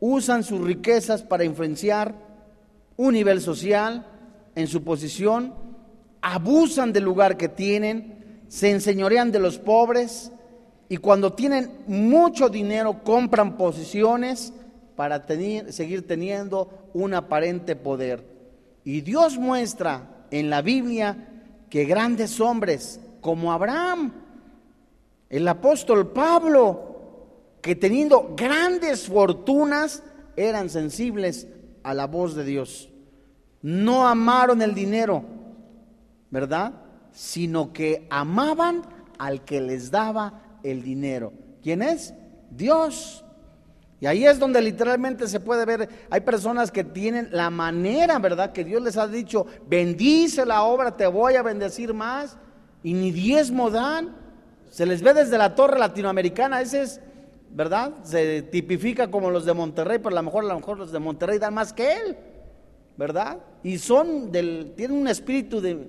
usan 0.00 0.42
sus 0.42 0.60
riquezas 0.60 1.22
para 1.22 1.44
influenciar 1.44 2.14
un 2.96 3.14
nivel 3.14 3.40
social 3.40 4.06
en 4.54 4.66
su 4.66 4.82
posición, 4.82 5.54
abusan 6.22 6.92
del 6.92 7.04
lugar 7.04 7.36
que 7.36 7.48
tienen, 7.48 8.42
se 8.48 8.70
enseñorean 8.70 9.32
de 9.32 9.40
los 9.40 9.58
pobres 9.58 10.30
y 10.94 10.98
cuando 10.98 11.32
tienen 11.32 11.72
mucho 11.88 12.48
dinero 12.48 13.02
compran 13.02 13.56
posiciones 13.56 14.52
para 14.94 15.26
seguir 15.72 16.06
teniendo 16.06 16.88
un 16.94 17.14
aparente 17.14 17.74
poder. 17.74 18.24
Y 18.84 19.00
Dios 19.00 19.36
muestra 19.36 20.26
en 20.30 20.50
la 20.50 20.62
Biblia 20.62 21.16
que 21.68 21.84
grandes 21.84 22.40
hombres 22.40 23.00
como 23.20 23.52
Abraham, 23.52 24.12
el 25.30 25.48
apóstol 25.48 26.12
Pablo, 26.12 27.56
que 27.60 27.74
teniendo 27.74 28.32
grandes 28.36 29.08
fortunas 29.08 30.00
eran 30.36 30.70
sensibles 30.70 31.48
a 31.82 31.92
la 31.92 32.06
voz 32.06 32.36
de 32.36 32.44
Dios. 32.44 32.88
No 33.62 34.06
amaron 34.06 34.62
el 34.62 34.76
dinero, 34.76 35.24
¿verdad? 36.30 36.72
Sino 37.10 37.72
que 37.72 38.06
amaban 38.10 38.82
al 39.18 39.44
que 39.44 39.60
les 39.60 39.90
daba 39.90 40.43
el 40.64 40.82
dinero. 40.82 41.32
¿Quién 41.62 41.82
es? 41.82 42.12
Dios. 42.50 43.24
Y 44.00 44.06
ahí 44.06 44.26
es 44.26 44.38
donde 44.38 44.60
literalmente 44.60 45.28
se 45.28 45.40
puede 45.40 45.64
ver, 45.64 45.88
hay 46.10 46.20
personas 46.20 46.70
que 46.70 46.82
tienen 46.82 47.28
la 47.30 47.48
manera, 47.50 48.18
¿verdad? 48.18 48.52
Que 48.52 48.64
Dios 48.64 48.82
les 48.82 48.96
ha 48.96 49.06
dicho, 49.06 49.46
bendice 49.66 50.44
la 50.44 50.64
obra, 50.64 50.96
te 50.96 51.06
voy 51.06 51.36
a 51.36 51.42
bendecir 51.42 51.94
más, 51.94 52.36
y 52.82 52.92
ni 52.92 53.12
diezmo 53.12 53.70
dan. 53.70 54.14
Se 54.70 54.84
les 54.84 55.02
ve 55.02 55.14
desde 55.14 55.38
la 55.38 55.54
torre 55.54 55.78
latinoamericana, 55.78 56.60
ese 56.60 56.82
es, 56.82 57.00
¿verdad? 57.50 57.92
Se 58.02 58.42
tipifica 58.42 59.10
como 59.10 59.30
los 59.30 59.44
de 59.44 59.54
Monterrey, 59.54 59.98
pero 59.98 60.10
a 60.10 60.20
lo 60.20 60.22
mejor, 60.24 60.44
a 60.44 60.48
lo 60.48 60.56
mejor 60.56 60.78
los 60.78 60.92
de 60.92 60.98
Monterrey 60.98 61.38
dan 61.38 61.54
más 61.54 61.72
que 61.72 61.94
él, 61.94 62.16
¿verdad? 62.96 63.38
Y 63.62 63.78
son 63.78 64.32
del, 64.32 64.74
tienen 64.76 64.98
un 64.98 65.08
espíritu 65.08 65.60
de 65.60 65.88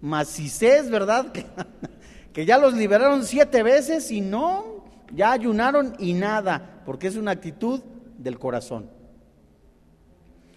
macicez, 0.00 0.90
¿verdad? 0.90 1.32
Que, 2.34 2.44
ya 2.44 2.58
los 2.58 2.74
liberaron 2.74 3.24
siete 3.24 3.62
veces 3.62 4.10
y 4.10 4.20
no, 4.20 4.84
ya 5.14 5.32
ayunaron 5.32 5.94
y 5.98 6.12
nada, 6.12 6.82
porque 6.84 7.06
es 7.06 7.16
una 7.16 7.30
actitud 7.30 7.80
del 8.18 8.38
corazón. 8.38 8.90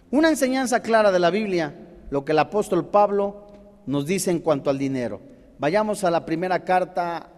Una 0.09 0.29
enseñanza 0.29 0.81
clara 0.81 1.11
de 1.11 1.19
la 1.19 1.29
Biblia, 1.29 1.75
lo 2.09 2.25
que 2.25 2.31
el 2.31 2.39
apóstol 2.39 2.87
Pablo 2.87 3.47
nos 3.85 4.07
dice 4.07 4.31
en 4.31 4.39
cuanto 4.39 4.69
al 4.69 4.79
dinero. 4.79 5.21
Vayamos 5.59 6.03
a 6.03 6.11
la 6.11 6.25
primera 6.25 6.65
carta 6.65 7.29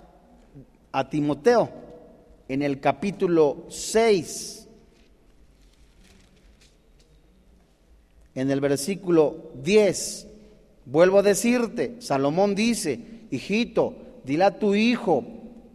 a 0.91 1.09
Timoteo, 1.09 1.69
en 2.47 2.61
el 2.61 2.79
capítulo 2.79 3.65
6, 3.69 4.67
en 8.35 8.51
el 8.51 8.61
versículo 8.61 9.51
10. 9.61 10.27
Vuelvo 10.85 11.19
a 11.19 11.23
decirte, 11.23 11.97
Salomón 11.99 12.55
dice, 12.55 12.99
hijito, 13.31 13.95
dile 14.29 14.43
a 14.43 14.59
tu 14.59 14.75
hijo, 14.75 15.23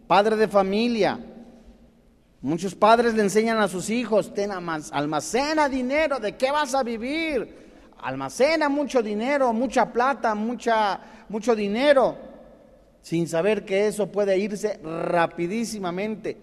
padre 0.07 0.37
de 0.37 0.47
familia, 0.47 1.19
muchos 2.39 2.73
padres 2.73 3.13
le 3.13 3.21
enseñan 3.21 3.59
a 3.59 3.67
sus 3.67 3.89
hijos, 3.89 4.33
ten 4.33 4.49
almacena 4.49 5.67
dinero, 5.67 6.19
¿de 6.21 6.37
qué 6.37 6.51
vas 6.51 6.73
a 6.73 6.81
vivir? 6.81 7.91
Almacena 7.97 8.69
mucho 8.69 9.03
dinero, 9.03 9.51
mucha 9.51 9.91
plata, 9.91 10.33
mucha, 10.35 11.01
mucho 11.27 11.53
dinero 11.53 12.15
sin 13.01 13.27
saber 13.27 13.65
que 13.65 13.87
eso 13.87 14.07
puede 14.09 14.37
irse 14.37 14.79
rapidísimamente. 14.81 16.37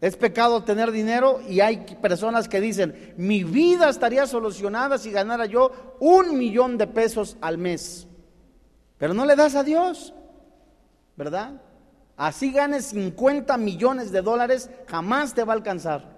Es 0.00 0.16
pecado 0.16 0.64
tener 0.64 0.90
dinero 0.90 1.40
y 1.48 1.60
hay 1.60 1.78
personas 2.02 2.48
que 2.48 2.60
dicen, 2.60 3.14
mi 3.16 3.44
vida 3.44 3.88
estaría 3.88 4.26
solucionada 4.26 4.98
si 4.98 5.12
ganara 5.12 5.46
yo 5.46 5.96
un 6.00 6.36
millón 6.36 6.78
de 6.78 6.88
pesos 6.88 7.36
al 7.40 7.58
mes. 7.58 8.08
Pero 8.96 9.14
no 9.14 9.24
le 9.24 9.36
das 9.36 9.54
a 9.54 9.62
Dios, 9.62 10.12
¿verdad? 11.18 11.60
Así 12.16 12.50
ganes 12.50 12.86
50 12.86 13.58
millones 13.58 14.10
de 14.10 14.22
dólares, 14.22 14.70
jamás 14.86 15.34
te 15.34 15.44
va 15.44 15.52
a 15.52 15.56
alcanzar. 15.56 16.16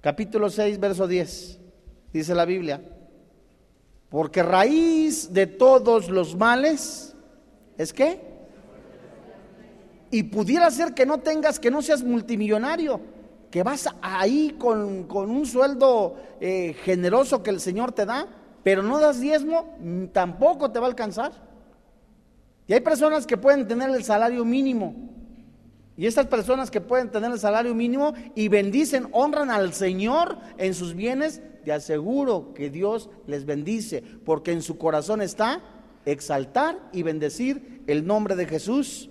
Capítulo 0.00 0.48
6, 0.48 0.78
verso 0.78 1.08
10, 1.08 1.58
dice 2.12 2.34
la 2.36 2.44
Biblia, 2.44 2.80
porque 4.08 4.44
raíz 4.44 5.32
de 5.32 5.48
todos 5.48 6.08
los 6.08 6.36
males 6.36 7.16
¿Es 7.78 7.92
qué? 7.92 8.20
Y 10.10 10.22
pudiera 10.24 10.70
ser 10.70 10.94
que 10.94 11.04
no 11.04 11.18
tengas, 11.18 11.58
que 11.58 11.70
no 11.70 11.82
seas 11.82 12.02
multimillonario, 12.02 13.00
que 13.50 13.62
vas 13.62 13.88
ahí 14.00 14.56
con, 14.58 15.06
un 15.10 15.46
sueldo 15.46 16.16
eh, 16.40 16.74
generoso 16.84 17.42
que 17.42 17.50
el 17.50 17.60
Señor 17.60 17.92
te 17.92 18.06
da, 18.06 18.26
pero 18.62 18.82
no 18.82 18.98
das 18.98 19.20
diezmo, 19.20 19.76
tampoco 20.12 20.70
te 20.70 20.78
va 20.78 20.86
a 20.86 20.90
alcanzar. 20.90 21.32
Y 22.66 22.72
hay 22.72 22.80
personas 22.80 23.26
que 23.26 23.36
pueden 23.36 23.68
tener 23.68 23.90
el 23.90 24.02
salario 24.04 24.44
mínimo. 24.44 24.94
Y 25.96 26.06
estas 26.06 26.26
personas 26.26 26.70
que 26.70 26.80
pueden 26.80 27.10
tener 27.10 27.30
el 27.30 27.38
salario 27.38 27.74
mínimo 27.74 28.12
y 28.34 28.48
bendicen, 28.48 29.08
honran 29.12 29.50
al 29.50 29.72
Señor 29.72 30.36
en 30.58 30.74
sus 30.74 30.94
bienes, 30.94 31.40
te 31.64 31.72
aseguro 31.72 32.52
que 32.54 32.68
Dios 32.68 33.08
les 33.26 33.46
bendice, 33.46 34.02
porque 34.24 34.52
en 34.52 34.62
su 34.62 34.76
corazón 34.76 35.22
está 35.22 35.62
exaltar 36.04 36.78
y 36.92 37.02
bendecir 37.02 37.82
el 37.86 38.06
nombre 38.06 38.36
de 38.36 38.46
Jesús. 38.46 39.10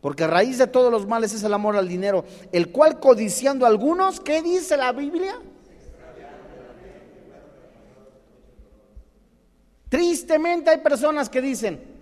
Porque 0.00 0.24
a 0.24 0.28
raíz 0.28 0.58
de 0.58 0.66
todos 0.66 0.90
los 0.90 1.06
males 1.06 1.34
es 1.34 1.42
el 1.42 1.52
amor 1.52 1.76
al 1.76 1.88
dinero, 1.88 2.24
el 2.52 2.70
cual 2.70 3.00
codiciando 3.00 3.64
a 3.64 3.68
algunos, 3.68 4.20
¿qué 4.20 4.42
dice 4.42 4.76
la 4.76 4.92
Biblia? 4.92 5.38
Tristemente 9.88 10.70
hay 10.70 10.78
personas 10.78 11.28
que 11.28 11.40
dicen, 11.42 11.99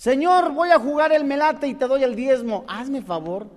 Señor, 0.00 0.54
voy 0.54 0.70
a 0.70 0.78
jugar 0.78 1.12
el 1.12 1.24
melate 1.24 1.68
y 1.68 1.74
te 1.74 1.86
doy 1.86 2.04
el 2.04 2.16
diezmo, 2.16 2.64
hazme 2.66 3.02
favor. 3.02 3.48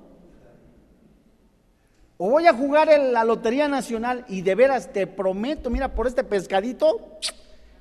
O 2.18 2.32
voy 2.32 2.48
a 2.48 2.54
jugar 2.54 2.90
la 3.00 3.24
Lotería 3.24 3.70
Nacional 3.70 4.26
y 4.28 4.42
de 4.42 4.54
veras 4.54 4.92
te 4.92 5.08
prometo, 5.08 5.70
mira, 5.70 5.96
por 5.96 6.06
este 6.06 6.26
pescadito, 6.26 7.18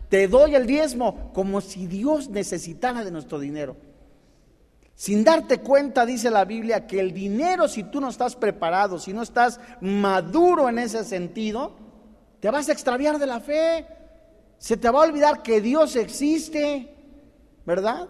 te 0.09 0.29
doy 0.29 0.55
el 0.55 0.69
diezmo, 0.69 1.33
como 1.33 1.61
si 1.61 1.89
Dios 1.89 2.29
necesitara 2.29 3.03
de 3.03 3.11
nuestro 3.11 3.41
dinero. 3.41 3.75
Sin 4.95 5.25
darte 5.25 5.59
cuenta, 5.59 6.07
dice 6.07 6.31
la 6.31 6.45
Biblia, 6.45 6.87
que 6.87 7.01
el 7.01 7.13
dinero, 7.13 7.67
si 7.67 7.83
tú 7.83 8.01
no 8.01 8.11
estás 8.11 8.37
preparado, 8.37 9.01
si 9.01 9.13
no 9.13 9.23
estás 9.23 9.59
maduro 9.81 10.69
en 10.69 10.79
ese 10.79 11.03
sentido, 11.03 11.75
te 12.39 12.49
vas 12.49 12.69
a 12.69 12.73
extraviar 12.73 13.19
de 13.19 13.27
la 13.27 13.41
fe. 13.41 13.89
Se 14.59 14.77
te 14.77 14.89
va 14.89 15.01
a 15.01 15.09
olvidar 15.09 15.43
que 15.43 15.61
Dios 15.61 15.97
existe, 15.97 16.95
¿verdad? 17.67 18.07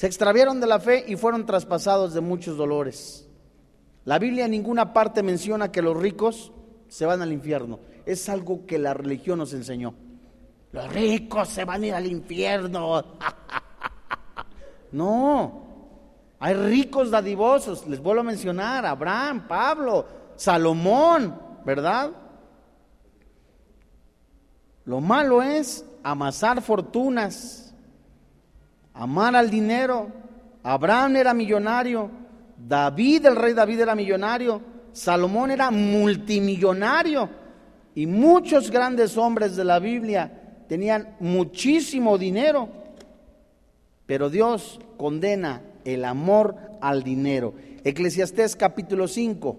Se 0.00 0.06
extraviaron 0.06 0.62
de 0.62 0.66
la 0.66 0.80
fe 0.80 1.04
y 1.06 1.16
fueron 1.16 1.44
traspasados 1.44 2.14
de 2.14 2.22
muchos 2.22 2.56
dolores. 2.56 3.28
La 4.06 4.18
Biblia 4.18 4.46
en 4.46 4.52
ninguna 4.52 4.94
parte 4.94 5.22
menciona 5.22 5.70
que 5.70 5.82
los 5.82 5.94
ricos 5.94 6.52
se 6.88 7.04
van 7.04 7.20
al 7.20 7.34
infierno. 7.34 7.80
Es 8.06 8.30
algo 8.30 8.64
que 8.64 8.78
la 8.78 8.94
religión 8.94 9.40
nos 9.40 9.52
enseñó. 9.52 9.92
Los 10.72 10.90
ricos 10.90 11.50
se 11.50 11.66
van 11.66 11.82
a 11.82 11.86
ir 11.88 11.94
al 11.94 12.06
infierno. 12.06 13.04
no, 14.92 15.66
hay 16.38 16.54
ricos 16.54 17.10
dadivosos, 17.10 17.86
les 17.86 18.00
vuelvo 18.00 18.22
a 18.22 18.24
mencionar, 18.24 18.86
Abraham, 18.86 19.46
Pablo, 19.46 20.06
Salomón, 20.34 21.38
¿verdad? 21.66 22.10
Lo 24.86 25.02
malo 25.02 25.42
es 25.42 25.84
amasar 26.02 26.62
fortunas, 26.62 27.69
amar 28.94 29.36
al 29.36 29.50
dinero. 29.50 30.08
Abraham 30.62 31.16
era 31.16 31.34
millonario, 31.34 32.10
David, 32.56 33.26
el 33.26 33.36
rey 33.36 33.54
David 33.54 33.80
era 33.80 33.94
millonario, 33.94 34.60
Salomón 34.92 35.50
era 35.50 35.70
multimillonario 35.70 37.28
y 37.94 38.06
muchos 38.06 38.70
grandes 38.70 39.16
hombres 39.16 39.56
de 39.56 39.64
la 39.64 39.78
Biblia 39.78 40.64
tenían 40.68 41.16
muchísimo 41.20 42.18
dinero, 42.18 42.68
pero 44.06 44.28
Dios 44.28 44.80
condena 44.96 45.62
el 45.84 46.04
amor 46.04 46.56
al 46.80 47.02
dinero. 47.02 47.54
Eclesiastés 47.84 48.54
capítulo 48.54 49.08
5. 49.08 49.56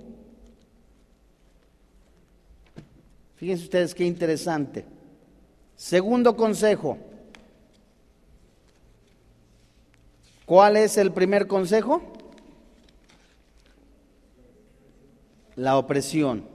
Fíjense 3.35 3.63
ustedes 3.63 3.95
qué 3.95 4.05
interesante. 4.05 4.85
Segundo 5.75 6.35
consejo. 6.35 6.97
¿Cuál 10.45 10.77
es 10.77 10.97
el 10.97 11.11
primer 11.11 11.47
consejo? 11.47 12.01
La 15.55 15.77
opresión. 15.77 16.47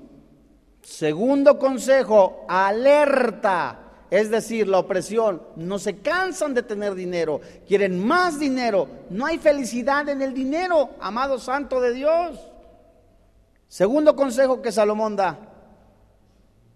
Segundo 0.82 1.58
consejo, 1.58 2.44
alerta 2.48 3.86
es 4.10 4.30
decir, 4.30 4.68
la 4.68 4.78
opresión, 4.78 5.42
no 5.56 5.78
se 5.78 5.96
cansan 5.96 6.54
de 6.54 6.62
tener 6.62 6.94
dinero, 6.94 7.40
quieren 7.66 8.04
más 8.04 8.38
dinero. 8.38 8.88
No 9.10 9.26
hay 9.26 9.38
felicidad 9.38 10.08
en 10.08 10.22
el 10.22 10.32
dinero, 10.32 10.90
amado 11.00 11.38
santo 11.38 11.80
de 11.80 11.92
Dios. 11.92 12.38
Segundo 13.68 14.14
consejo 14.14 14.62
que 14.62 14.70
Salomón 14.70 15.16
da, 15.16 15.38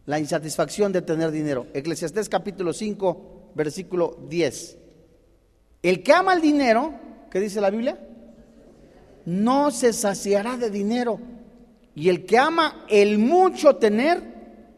la 0.07 0.19
insatisfacción 0.19 0.93
de 0.93 1.03
tener 1.03 1.31
dinero. 1.31 1.69
Eclesiastés 1.73 2.29
capítulo 2.29 2.73
5, 2.73 3.53
versículo 3.55 4.19
10. 4.29 4.79
El 5.83 6.03
que 6.03 6.13
ama 6.13 6.35
el 6.35 6.41
dinero, 6.41 6.95
¿qué 7.31 7.41
dice 7.41 7.61
la 7.61 7.71
Biblia? 7.71 7.99
No 9.25 9.71
se 9.71 9.93
saciará 9.93 10.57
de 10.57 10.71
dinero. 10.71 11.21
Y 11.95 12.09
el 12.09 12.27
que 12.27 12.39
ama 12.39 12.85
el 12.89 13.19
mucho 13.19 13.77
tener, 13.77 14.23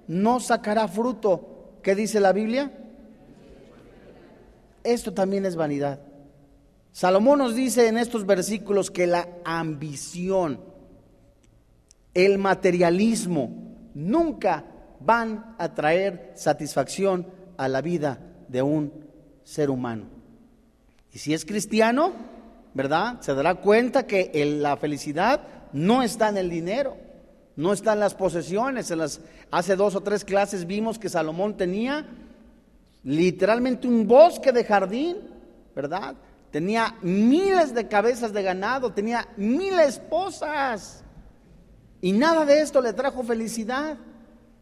no 0.06 0.40
sacará 0.40 0.88
fruto. 0.88 1.78
¿Qué 1.82 1.94
dice 1.94 2.20
la 2.20 2.32
Biblia? 2.32 2.72
Esto 4.84 5.12
también 5.12 5.44
es 5.44 5.56
vanidad. 5.56 6.00
Salomón 6.92 7.38
nos 7.38 7.54
dice 7.54 7.88
en 7.88 7.96
estos 7.96 8.26
versículos 8.26 8.90
que 8.90 9.06
la 9.06 9.28
ambición, 9.44 10.60
el 12.14 12.38
materialismo, 12.38 13.50
nunca 13.94 14.64
van 15.00 15.56
a 15.58 15.74
traer 15.74 16.32
satisfacción 16.36 17.26
a 17.56 17.68
la 17.68 17.80
vida 17.80 18.20
de 18.48 18.62
un 18.62 18.92
ser 19.42 19.70
humano. 19.70 20.21
Y 21.12 21.18
si 21.18 21.34
es 21.34 21.44
cristiano, 21.44 22.12
¿verdad? 22.74 23.20
Se 23.20 23.34
dará 23.34 23.56
cuenta 23.56 24.06
que 24.06 24.30
la 24.60 24.76
felicidad 24.76 25.42
no 25.72 26.02
está 26.02 26.28
en 26.28 26.38
el 26.38 26.50
dinero. 26.50 26.96
No 27.54 27.72
están 27.72 28.00
las 28.00 28.14
posesiones. 28.14 28.90
En 28.90 28.98
las, 28.98 29.20
hace 29.50 29.76
dos 29.76 29.94
o 29.94 30.00
tres 30.00 30.24
clases 30.24 30.66
vimos 30.66 30.98
que 30.98 31.08
Salomón 31.08 31.56
tenía 31.56 32.06
literalmente 33.04 33.86
un 33.86 34.06
bosque 34.06 34.52
de 34.52 34.64
jardín, 34.64 35.18
¿verdad? 35.74 36.14
Tenía 36.50 36.96
miles 37.02 37.74
de 37.74 37.88
cabezas 37.88 38.32
de 38.32 38.42
ganado, 38.42 38.92
tenía 38.92 39.28
mil 39.36 39.78
esposas. 39.80 41.02
Y 42.00 42.12
nada 42.12 42.44
de 42.44 42.60
esto 42.60 42.80
le 42.80 42.92
trajo 42.92 43.22
felicidad. 43.22 43.96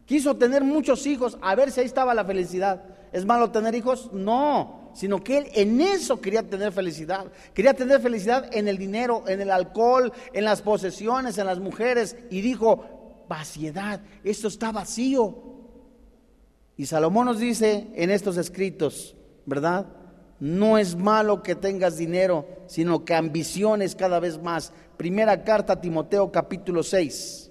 Quiso 0.05 0.35
tener 0.35 0.63
muchos 0.63 1.05
hijos, 1.05 1.37
a 1.41 1.55
ver 1.55 1.71
si 1.71 1.79
ahí 1.79 1.85
estaba 1.85 2.13
la 2.13 2.25
felicidad. 2.25 2.83
¿Es 3.13 3.25
malo 3.25 3.51
tener 3.51 3.73
hijos? 3.75 4.09
No, 4.11 4.80
sino 4.93 5.23
que 5.23 5.37
él 5.37 5.47
en 5.53 5.81
eso 5.81 6.19
quería 6.19 6.43
tener 6.43 6.71
felicidad. 6.71 7.31
Quería 7.53 7.73
tener 7.73 8.01
felicidad 8.01 8.49
en 8.51 8.67
el 8.67 8.77
dinero, 8.77 9.23
en 9.27 9.41
el 9.41 9.51
alcohol, 9.51 10.11
en 10.33 10.45
las 10.45 10.61
posesiones, 10.61 11.37
en 11.37 11.45
las 11.45 11.59
mujeres. 11.59 12.15
Y 12.29 12.41
dijo, 12.41 13.25
vaciedad, 13.27 14.01
esto 14.23 14.47
está 14.47 14.71
vacío. 14.71 15.51
Y 16.77 16.85
Salomón 16.85 17.27
nos 17.27 17.39
dice 17.39 17.87
en 17.95 18.09
estos 18.09 18.37
escritos, 18.37 19.15
¿verdad? 19.45 19.85
No 20.39 20.79
es 20.79 20.95
malo 20.95 21.43
que 21.43 21.53
tengas 21.53 21.97
dinero, 21.97 22.47
sino 22.65 23.05
que 23.05 23.13
ambiciones 23.13 23.95
cada 23.95 24.19
vez 24.19 24.41
más. 24.41 24.73
Primera 24.97 25.43
carta 25.43 25.73
a 25.73 25.81
Timoteo 25.81 26.31
capítulo 26.31 26.81
6. 26.81 27.50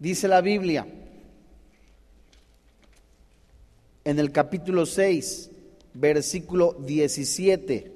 Dice 0.00 0.28
la 0.28 0.40
Biblia 0.40 0.86
en 4.02 4.18
el 4.18 4.32
capítulo 4.32 4.86
6, 4.86 5.50
versículo 5.92 6.72
17 6.72 7.92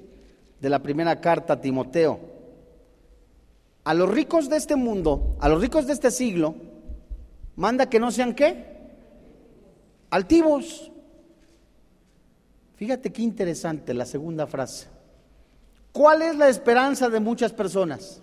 de 0.61 0.69
la 0.69 0.83
primera 0.83 1.19
carta 1.19 1.53
a 1.53 1.61
Timoteo. 1.61 2.19
A 3.85 3.95
los 3.95 4.07
ricos 4.07 4.49
de 4.49 4.57
este 4.57 4.75
mundo, 4.75 5.35
a 5.39 5.49
los 5.49 5.59
ricos 5.59 5.87
de 5.87 5.93
este 5.93 6.11
siglo, 6.11 6.53
manda 7.55 7.89
que 7.89 7.99
no 7.99 8.11
sean 8.11 8.35
qué? 8.35 8.67
Altivos. 10.11 10.91
Fíjate 12.75 13.11
qué 13.11 13.23
interesante 13.23 13.95
la 13.95 14.05
segunda 14.05 14.45
frase. 14.45 14.85
¿Cuál 15.91 16.21
es 16.21 16.35
la 16.35 16.49
esperanza 16.49 17.09
de 17.09 17.19
muchas 17.19 17.51
personas? 17.51 18.21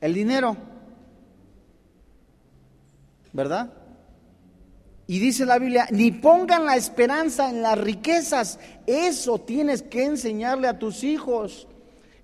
El 0.00 0.14
dinero. 0.14 0.75
¿Verdad? 3.36 3.70
Y 5.06 5.20
dice 5.20 5.46
la 5.46 5.58
Biblia, 5.58 5.86
ni 5.92 6.10
pongan 6.10 6.66
la 6.66 6.74
esperanza 6.74 7.48
en 7.48 7.62
las 7.62 7.78
riquezas, 7.78 8.58
eso 8.86 9.38
tienes 9.38 9.82
que 9.82 10.04
enseñarle 10.04 10.66
a 10.66 10.78
tus 10.78 11.04
hijos. 11.04 11.68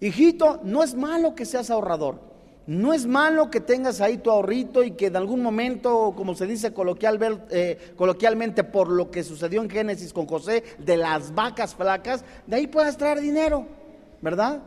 Hijito, 0.00 0.60
no 0.64 0.82
es 0.82 0.94
malo 0.94 1.36
que 1.36 1.44
seas 1.44 1.70
ahorrador, 1.70 2.18
no 2.66 2.92
es 2.92 3.06
malo 3.06 3.50
que 3.50 3.60
tengas 3.60 4.00
ahí 4.00 4.18
tu 4.18 4.30
ahorrito 4.30 4.82
y 4.82 4.92
que 4.92 5.06
en 5.06 5.16
algún 5.16 5.42
momento, 5.42 6.12
como 6.16 6.34
se 6.34 6.46
dice 6.46 6.72
eh, 7.50 7.92
coloquialmente 7.96 8.64
por 8.64 8.88
lo 8.88 9.12
que 9.12 9.22
sucedió 9.22 9.62
en 9.62 9.70
Génesis 9.70 10.12
con 10.12 10.26
José, 10.26 10.64
de 10.78 10.96
las 10.96 11.32
vacas 11.32 11.76
flacas, 11.76 12.24
de 12.48 12.56
ahí 12.56 12.66
puedas 12.66 12.96
traer 12.96 13.20
dinero, 13.20 13.66
¿verdad? 14.20 14.60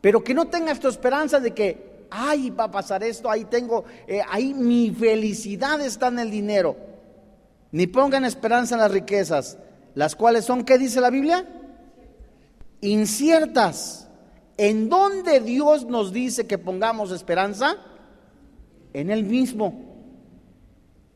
Pero 0.00 0.22
que 0.22 0.34
no 0.34 0.44
tengas 0.44 0.78
tu 0.78 0.86
esperanza 0.86 1.40
de 1.40 1.52
que 1.52 1.95
ay, 2.16 2.50
va 2.50 2.64
a 2.64 2.70
pasar 2.70 3.02
esto, 3.02 3.30
ahí 3.30 3.44
tengo, 3.44 3.84
eh, 4.06 4.22
ahí 4.28 4.54
mi 4.54 4.90
felicidad 4.90 5.80
está 5.80 6.08
en 6.08 6.18
el 6.18 6.30
dinero. 6.30 6.76
Ni 7.72 7.86
pongan 7.86 8.24
esperanza 8.24 8.74
en 8.74 8.80
las 8.80 8.90
riquezas, 8.90 9.58
las 9.94 10.16
cuales 10.16 10.44
son, 10.44 10.64
¿qué 10.64 10.78
dice 10.78 11.00
la 11.00 11.10
Biblia? 11.10 11.46
Inciertas. 12.80 14.08
¿En 14.56 14.88
dónde 14.88 15.40
Dios 15.40 15.84
nos 15.84 16.12
dice 16.12 16.46
que 16.46 16.56
pongamos 16.56 17.10
esperanza? 17.10 17.76
En 18.94 19.10
Él 19.10 19.24
mismo, 19.24 19.74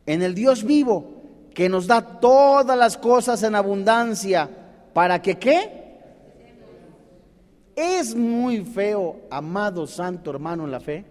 en 0.04 0.20
el 0.20 0.34
Dios 0.34 0.64
vivo, 0.64 1.22
que 1.54 1.70
nos 1.70 1.86
da 1.86 2.20
todas 2.20 2.76
las 2.76 2.98
cosas 2.98 3.42
en 3.42 3.54
abundancia, 3.54 4.50
para 4.92 5.22
que 5.22 5.38
qué? 5.38 5.79
Es 7.82 8.14
muy 8.14 8.62
feo, 8.62 9.22
amado 9.30 9.86
santo 9.86 10.30
hermano 10.30 10.64
en 10.64 10.70
la 10.70 10.80
fe, 10.80 11.06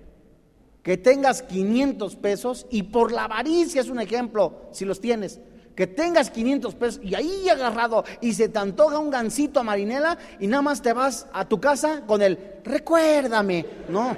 que 0.84 0.98
tengas 0.98 1.42
500 1.42 2.16
pesos 2.18 2.68
y 2.70 2.84
por 2.84 3.12
la 3.12 3.24
avaricia 3.24 3.82
es 3.82 3.90
un 3.90 4.00
ejemplo, 4.00 4.68
si 4.72 4.86
los 4.86 5.02
tienes, 5.02 5.40
que 5.76 5.88
tengas 5.88 6.30
500 6.30 6.76
pesos 6.76 7.02
y 7.04 7.16
ahí 7.16 7.50
agarrado 7.50 8.04
y 8.22 8.36
se 8.36 8.50
te 8.50 8.60
antoja 8.60 9.00
un 9.00 9.10
gancito 9.10 9.60
a 9.60 9.64
marinela 9.64 10.20
y 10.40 10.46
nada 10.46 10.62
más 10.62 10.84
te 10.84 10.94
vas 10.94 11.26
a 11.34 11.44
tu 11.46 11.60
casa 11.60 12.04
con 12.06 12.22
el 12.22 12.38
recuérdame, 12.64 13.66
no, 13.90 14.16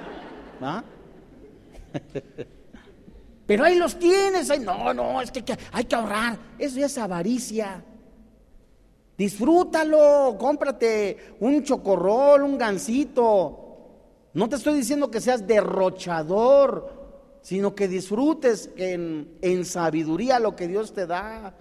Pero 3.47 3.63
ahí 3.63 3.77
los 3.77 3.97
tienes, 3.97 4.49
no, 4.59 4.93
no, 4.93 5.21
es 5.21 5.31
que 5.31 5.57
hay 5.71 5.85
que 5.85 5.95
ahorrar, 5.95 6.37
eso 6.59 6.79
ya 6.79 6.87
es 6.87 6.97
avaricia. 6.97 7.81
Disfrútalo, 9.21 10.35
cómprate 10.39 11.35
un 11.41 11.61
chocorrol, 11.61 12.41
un 12.41 12.57
gansito. 12.57 14.31
No 14.33 14.49
te 14.49 14.55
estoy 14.55 14.73
diciendo 14.73 15.11
que 15.11 15.21
seas 15.21 15.45
derrochador, 15.45 17.37
sino 17.43 17.75
que 17.75 17.87
disfrutes 17.87 18.71
en, 18.77 19.37
en 19.43 19.63
sabiduría 19.63 20.39
lo 20.39 20.55
que 20.55 20.67
Dios 20.67 20.91
te 20.95 21.05
da. 21.05 21.53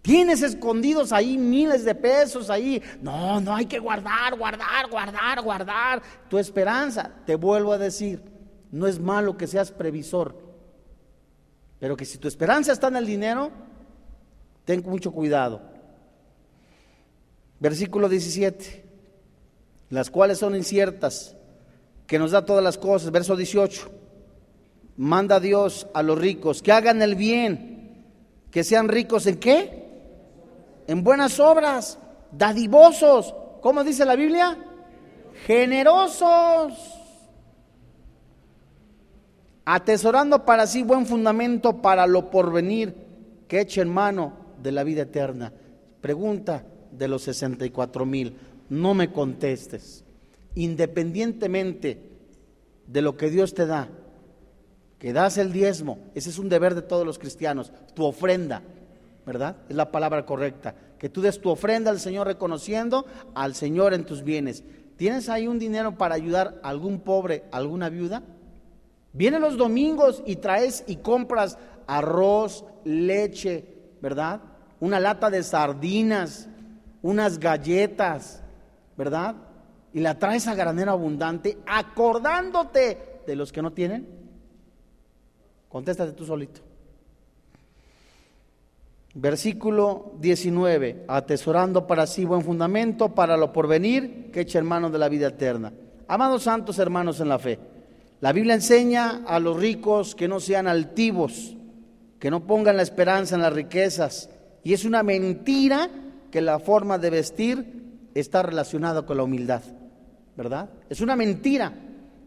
Tienes 0.00 0.42
escondidos 0.42 1.10
ahí 1.10 1.36
miles 1.36 1.84
de 1.84 1.96
pesos 1.96 2.50
ahí. 2.50 2.80
No, 3.02 3.40
no 3.40 3.56
hay 3.56 3.66
que 3.66 3.80
guardar, 3.80 4.38
guardar, 4.38 4.88
guardar, 4.88 5.42
guardar. 5.42 6.02
Tu 6.30 6.38
esperanza, 6.38 7.10
te 7.26 7.34
vuelvo 7.34 7.72
a 7.72 7.78
decir, 7.78 8.22
no 8.70 8.86
es 8.86 9.00
malo 9.00 9.36
que 9.36 9.48
seas 9.48 9.72
previsor. 9.72 10.38
Pero 11.80 11.96
que 11.96 12.04
si 12.04 12.16
tu 12.16 12.28
esperanza 12.28 12.70
está 12.70 12.86
en 12.86 12.94
el 12.94 13.06
dinero, 13.06 13.50
ten 14.64 14.84
mucho 14.86 15.10
cuidado. 15.10 15.77
Versículo 17.60 18.08
17, 18.08 18.84
las 19.90 20.10
cuales 20.10 20.38
son 20.38 20.54
inciertas, 20.54 21.36
que 22.06 22.18
nos 22.18 22.30
da 22.30 22.44
todas 22.44 22.62
las 22.62 22.78
cosas. 22.78 23.10
Verso 23.10 23.36
18, 23.36 23.90
manda 24.96 25.40
Dios 25.40 25.86
a 25.92 26.02
los 26.02 26.18
ricos 26.18 26.62
que 26.62 26.72
hagan 26.72 27.02
el 27.02 27.14
bien, 27.14 28.04
que 28.50 28.64
sean 28.64 28.88
ricos 28.88 29.26
en 29.26 29.38
qué? 29.38 29.88
En 30.86 31.04
buenas 31.04 31.38
obras, 31.40 31.98
dadivosos, 32.32 33.34
¿cómo 33.60 33.84
dice 33.84 34.04
la 34.04 34.16
Biblia? 34.16 34.56
Generosos, 35.46 36.72
atesorando 39.64 40.44
para 40.44 40.66
sí 40.66 40.82
buen 40.82 41.06
fundamento 41.06 41.82
para 41.82 42.06
lo 42.06 42.30
porvenir, 42.30 42.94
que 43.46 43.60
echen 43.60 43.88
mano 43.88 44.32
de 44.62 44.72
la 44.72 44.84
vida 44.84 45.02
eterna. 45.02 45.52
Pregunta, 46.00 46.64
de 46.98 47.08
los 47.08 47.22
64 47.22 48.04
mil. 48.04 48.36
No 48.68 48.94
me 48.94 49.12
contestes. 49.12 50.04
Independientemente 50.54 52.02
de 52.86 53.02
lo 53.02 53.16
que 53.16 53.30
Dios 53.30 53.54
te 53.54 53.66
da, 53.66 53.88
que 54.98 55.12
das 55.12 55.38
el 55.38 55.52
diezmo, 55.52 55.98
ese 56.14 56.30
es 56.30 56.38
un 56.38 56.48
deber 56.48 56.74
de 56.74 56.82
todos 56.82 57.06
los 57.06 57.18
cristianos, 57.18 57.72
tu 57.94 58.04
ofrenda, 58.04 58.62
¿verdad? 59.24 59.56
Es 59.68 59.76
la 59.76 59.92
palabra 59.92 60.26
correcta. 60.26 60.74
Que 60.98 61.08
tú 61.08 61.20
des 61.20 61.40
tu 61.40 61.50
ofrenda 61.50 61.90
al 61.90 62.00
Señor 62.00 62.26
reconociendo 62.26 63.06
al 63.34 63.54
Señor 63.54 63.94
en 63.94 64.04
tus 64.04 64.24
bienes. 64.24 64.64
¿Tienes 64.96 65.28
ahí 65.28 65.46
un 65.46 65.60
dinero 65.60 65.96
para 65.96 66.16
ayudar 66.16 66.60
a 66.62 66.70
algún 66.70 67.00
pobre, 67.00 67.44
a 67.52 67.58
alguna 67.58 67.88
viuda? 67.88 68.22
Vienes 69.12 69.40
los 69.40 69.56
domingos 69.56 70.22
y 70.26 70.36
traes 70.36 70.82
y 70.88 70.96
compras 70.96 71.56
arroz, 71.86 72.64
leche, 72.84 73.64
¿verdad? 74.00 74.40
Una 74.80 75.00
lata 75.00 75.30
de 75.30 75.42
sardinas, 75.42 76.48
unas 77.02 77.38
galletas, 77.38 78.42
¿verdad? 78.96 79.36
Y 79.92 80.00
la 80.00 80.18
traes 80.18 80.46
a 80.46 80.54
granero 80.54 80.92
abundante, 80.92 81.58
acordándote 81.66 83.22
de 83.26 83.36
los 83.36 83.52
que 83.52 83.62
no 83.62 83.72
tienen. 83.72 84.06
Contéstate 85.68 86.12
tú 86.12 86.24
solito. 86.24 86.60
Versículo 89.14 90.12
19, 90.20 91.04
atesorando 91.08 91.86
para 91.86 92.06
sí 92.06 92.24
buen 92.24 92.42
fundamento 92.42 93.14
para 93.14 93.36
lo 93.36 93.52
porvenir 93.52 94.30
que 94.30 94.42
echa 94.42 94.58
hermanos 94.58 94.92
de 94.92 94.98
la 94.98 95.08
vida 95.08 95.28
eterna. 95.28 95.72
Amados 96.06 96.44
santos 96.44 96.78
hermanos 96.78 97.20
en 97.20 97.28
la 97.28 97.38
fe, 97.38 97.58
la 98.20 98.32
Biblia 98.32 98.54
enseña 98.54 99.22
a 99.26 99.38
los 99.40 99.56
ricos 99.56 100.14
que 100.14 100.28
no 100.28 100.40
sean 100.40 100.66
altivos, 100.66 101.56
que 102.18 102.30
no 102.30 102.46
pongan 102.46 102.76
la 102.76 102.82
esperanza 102.82 103.34
en 103.34 103.42
las 103.42 103.52
riquezas. 103.52 104.30
Y 104.62 104.72
es 104.72 104.84
una 104.84 105.02
mentira 105.02 105.88
que 106.30 106.40
la 106.40 106.58
forma 106.58 106.98
de 106.98 107.10
vestir 107.10 108.10
está 108.14 108.42
relacionada 108.42 109.06
con 109.06 109.16
la 109.16 109.22
humildad, 109.22 109.62
¿verdad? 110.36 110.70
Es 110.88 111.00
una 111.00 111.16
mentira 111.16 111.72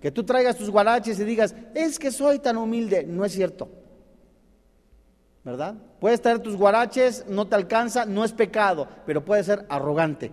que 0.01 0.11
tú 0.11 0.23
traigas 0.23 0.57
tus 0.57 0.69
guaraches 0.69 1.19
y 1.19 1.23
digas, 1.23 1.55
es 1.75 1.99
que 1.99 2.11
soy 2.11 2.39
tan 2.39 2.57
humilde. 2.57 3.03
No 3.03 3.23
es 3.23 3.33
cierto. 3.33 3.69
¿verdad? 5.43 5.75
Puedes 5.99 6.21
traer 6.21 6.39
tus 6.39 6.55
guaraches, 6.55 7.25
no 7.27 7.47
te 7.47 7.55
alcanza, 7.55 8.05
no 8.05 8.23
es 8.23 8.31
pecado, 8.31 8.87
pero 9.05 9.25
puede 9.25 9.43
ser 9.43 9.65
arrogante. 9.69 10.31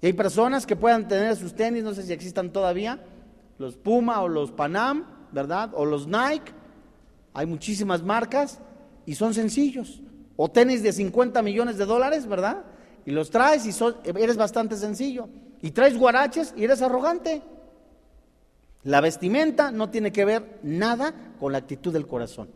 Y 0.00 0.06
hay 0.06 0.12
personas 0.12 0.66
que 0.66 0.76
puedan 0.76 1.08
tener 1.08 1.36
sus 1.36 1.54
tenis, 1.54 1.82
no 1.82 1.94
sé 1.94 2.02
si 2.02 2.12
existan 2.12 2.50
todavía, 2.50 3.00
los 3.58 3.76
Puma 3.76 4.22
o 4.22 4.28
los 4.28 4.50
Panam, 4.50 5.04
¿verdad? 5.32 5.70
O 5.74 5.84
los 5.84 6.06
Nike, 6.06 6.52
hay 7.34 7.46
muchísimas 7.46 8.02
marcas 8.02 8.60
y 9.06 9.14
son 9.14 9.34
sencillos. 9.34 10.00
O 10.36 10.50
tenis 10.50 10.82
de 10.82 10.92
50 10.92 11.42
millones 11.42 11.78
de 11.78 11.84
dólares, 11.84 12.26
¿verdad? 12.26 12.64
Y 13.06 13.10
los 13.10 13.30
traes 13.30 13.66
y 13.66 13.84
eres 14.18 14.36
bastante 14.36 14.76
sencillo. 14.76 15.28
Y 15.60 15.70
traes 15.70 15.96
guaraches 15.96 16.54
y 16.56 16.64
eres 16.64 16.82
arrogante. 16.82 17.42
La 18.82 19.00
vestimenta 19.00 19.70
no 19.70 19.90
tiene 19.90 20.12
que 20.12 20.24
ver 20.24 20.58
nada 20.62 21.14
con 21.40 21.52
la 21.52 21.58
actitud 21.58 21.92
del 21.92 22.06
corazón. 22.06 22.48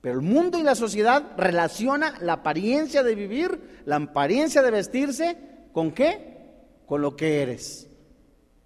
Pero 0.00 0.14
el 0.14 0.22
mundo 0.22 0.58
y 0.58 0.62
la 0.62 0.74
sociedad 0.74 1.22
relaciona 1.36 2.14
la 2.20 2.34
apariencia 2.34 3.02
de 3.02 3.14
vivir, 3.14 3.82
la 3.84 3.96
apariencia 3.96 4.62
de 4.62 4.70
vestirse, 4.70 5.36
¿con 5.72 5.92
qué? 5.92 6.54
Con 6.86 7.02
lo 7.02 7.16
que 7.16 7.42
eres. 7.42 7.88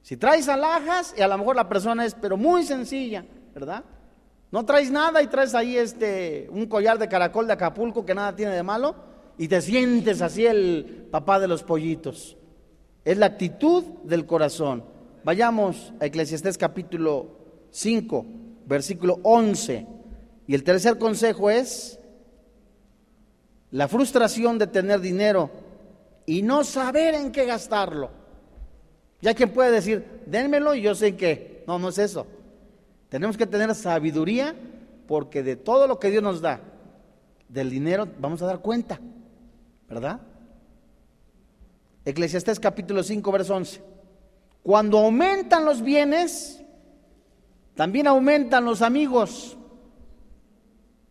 Si 0.03 0.17
traes 0.17 0.49
alhajas 0.49 1.15
y 1.17 1.23
a 1.23 1.29
lo 1.29 1.39
mejor 1.39 1.57
la 1.57 1.69
persona 1.69 2.05
es, 2.05 2.15
pero 2.15 2.37
muy 2.37 2.63
sencilla, 2.65 3.25
¿verdad? 3.53 3.83
No 4.53 4.65
traes 4.65 4.91
nada 4.91 5.21
y 5.23 5.27
traes 5.27 5.55
ahí 5.55 5.77
este 5.77 6.49
un 6.51 6.67
collar 6.67 6.99
de 6.99 7.09
caracol 7.09 7.49
de 7.49 7.55
Acapulco 7.55 8.07
que 8.07 8.15
nada 8.15 8.37
tiene 8.37 8.53
de 8.53 8.63
malo 8.63 8.95
y 9.39 9.49
te 9.49 9.61
sientes 9.61 10.23
así 10.23 10.47
el 10.47 11.09
papá 11.11 11.41
de 11.41 11.49
los 11.49 11.63
pollitos. 11.63 12.37
Es 13.05 13.19
la 13.19 13.27
actitud 13.27 13.85
del 14.05 14.27
corazón. 14.27 14.85
Vayamos 15.25 15.93
a 16.01 16.07
Eclesiastés 16.07 16.57
capítulo 16.57 17.39
5, 17.71 18.27
versículo 18.67 19.19
11. 19.23 19.87
Y 20.47 20.55
el 20.55 20.63
tercer 20.63 20.99
consejo 20.99 21.51
es 21.51 21.99
la 23.71 23.89
frustración 23.89 24.59
de 24.59 24.67
tener 24.67 25.01
dinero 25.01 25.51
y 26.27 26.43
no 26.43 26.63
saber 26.65 27.15
en 27.15 27.33
qué 27.33 27.45
gastarlo. 27.47 28.11
Ya 29.21 29.35
quien 29.35 29.51
puede 29.51 29.73
decir, 29.73 30.23
dénmelo 30.27 30.75
y 30.75 30.83
yo 30.83 30.95
sé 30.95 31.09
en 31.09 31.17
qué. 31.17 31.65
No, 31.67 31.79
no 31.79 31.89
es 31.89 31.99
eso. 31.99 32.27
Tenemos 33.09 33.37
que 33.37 33.47
tener 33.47 33.75
sabiduría 33.75 34.55
porque 35.07 35.43
de 35.43 35.57
todo 35.57 35.87
lo 35.87 35.99
que 35.99 36.11
Dios 36.11 36.23
nos 36.23 36.41
da, 36.41 36.61
del 37.49 37.71
dinero, 37.71 38.09
vamos 38.19 38.43
a 38.43 38.47
dar 38.47 38.61
cuenta. 38.61 39.01
¿Verdad? 39.89 40.21
Eclesiastés 42.05 42.61
capítulo 42.61 43.03
5, 43.03 43.33
verso 43.33 43.55
11. 43.55 43.83
Cuando 44.63 44.99
aumentan 44.99 45.65
los 45.65 45.83
bienes, 45.83 46.63
también 47.75 48.07
aumentan 48.07 48.65
los 48.65 48.83
amigos 48.83 49.57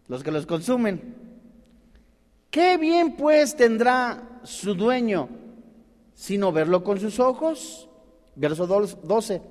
los 0.07 0.23
que 0.23 0.31
los 0.31 0.45
consumen. 0.45 1.15
¿Qué 2.49 2.77
bien 2.77 3.15
pues 3.15 3.55
tendrá 3.55 4.39
su 4.43 4.75
dueño 4.75 5.29
sino 6.13 6.51
verlo 6.51 6.83
con 6.83 6.99
sus 6.99 7.19
ojos? 7.19 7.89
Verso 8.36 8.67
12. 8.67 9.41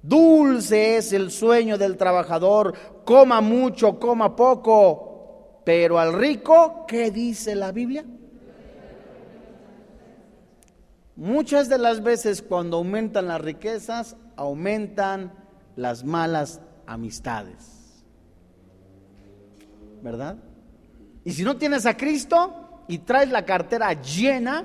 Dulce 0.00 0.98
es 0.98 1.12
el 1.12 1.30
sueño 1.30 1.76
del 1.76 1.96
trabajador, 1.96 2.72
coma 3.04 3.40
mucho, 3.40 3.98
coma 3.98 4.36
poco, 4.36 5.62
pero 5.64 5.98
al 5.98 6.12
rico, 6.12 6.84
¿qué 6.86 7.10
dice 7.10 7.56
la 7.56 7.72
Biblia? 7.72 8.04
Muchas 11.18 11.68
de 11.68 11.78
las 11.78 12.02
veces 12.02 12.40
cuando 12.40 12.78
aumentan 12.78 13.26
las 13.26 13.40
riquezas, 13.40 14.16
aumentan 14.36 15.32
las 15.76 16.04
malas 16.04 16.60
amistades. 16.86 17.78
¿verdad? 20.02 20.36
Y 21.24 21.32
si 21.32 21.42
no 21.42 21.56
tienes 21.56 21.86
a 21.86 21.96
Cristo 21.96 22.84
y 22.88 22.98
traes 22.98 23.30
la 23.30 23.44
cartera 23.44 23.92
llena, 24.00 24.64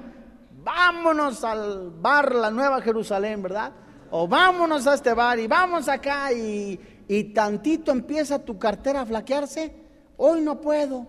vámonos 0.64 1.44
al 1.44 1.92
bar 1.92 2.34
La 2.36 2.52
Nueva 2.52 2.82
Jerusalén, 2.82 3.42
¿verdad? 3.42 3.72
O 4.12 4.28
vámonos 4.28 4.86
a 4.88 4.94
este 4.94 5.14
bar 5.14 5.40
y 5.40 5.48
vamos 5.48 5.90
acá 5.90 6.32
y, 6.32 6.80
y 7.08 7.24
tantito 7.34 7.92
empieza 7.92 8.40
tu 8.40 8.58
cartera 8.58 9.02
a 9.02 9.06
flaquearse, 9.06 9.76
hoy 10.18 10.42
no 10.42 10.62
puedo, 10.62 11.08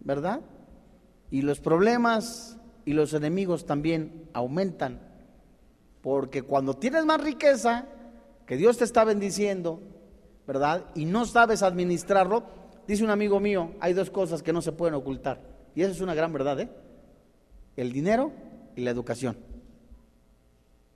¿verdad? 0.00 0.40
Y 1.30 1.42
los 1.42 1.60
problemas 1.60 2.58
y 2.90 2.92
los 2.92 3.14
enemigos 3.14 3.66
también 3.66 4.28
aumentan, 4.32 4.98
porque 6.02 6.42
cuando 6.42 6.74
tienes 6.74 7.04
más 7.04 7.20
riqueza, 7.20 7.86
que 8.46 8.56
Dios 8.56 8.78
te 8.78 8.84
está 8.84 9.04
bendiciendo, 9.04 9.80
¿verdad? 10.44 10.86
Y 10.96 11.04
no 11.04 11.24
sabes 11.24 11.62
administrarlo, 11.62 12.42
Dice 12.88 13.04
un 13.04 13.10
amigo 13.10 13.38
mío, 13.38 13.74
hay 13.78 13.92
dos 13.92 14.10
cosas 14.10 14.42
que 14.42 14.52
no 14.52 14.60
se 14.60 14.72
pueden 14.72 14.96
ocultar. 14.96 15.40
Y 15.76 15.82
eso 15.82 15.92
es 15.92 16.00
una 16.00 16.12
gran 16.12 16.32
verdad, 16.32 16.58
¿eh? 16.58 16.68
El 17.76 17.92
dinero 17.92 18.32
y 18.74 18.80
la 18.80 18.90
educación. 18.90 19.36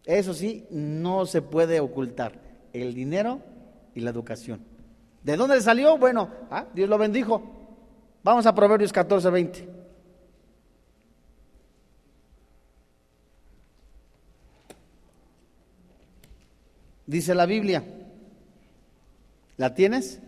Eso 0.04 0.34
sí, 0.34 0.66
no 0.72 1.24
se 1.24 1.40
puede 1.40 1.78
ocultar. 1.78 2.40
El 2.72 2.94
dinero 2.94 3.42
y 3.94 4.00
la 4.00 4.10
educación. 4.10 4.58
¿De 5.22 5.36
dónde 5.36 5.60
salió? 5.60 5.96
Bueno, 5.96 6.30
ah, 6.50 6.66
Dios 6.74 6.88
lo 6.88 6.98
bendijo. 6.98 7.40
Vamos 8.24 8.44
a 8.46 8.54
Proverbios 8.56 8.92
14, 8.92 9.30
20. 9.30 9.73
Dice 17.06 17.34
la 17.34 17.46
Biblia. 17.46 17.84
¿La 19.56 19.74
tienes? 19.74 20.20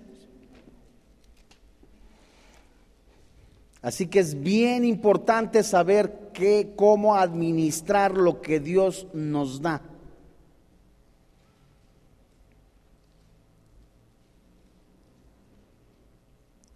Así 3.83 4.09
que 4.09 4.19
es 4.19 4.43
bien 4.43 4.85
importante 4.85 5.63
saber 5.63 6.31
qué, 6.35 6.73
cómo 6.75 7.15
administrar 7.15 8.17
lo 8.17 8.41
que 8.41 8.59
Dios 8.59 9.07
nos 9.13 9.63
da. 9.63 9.81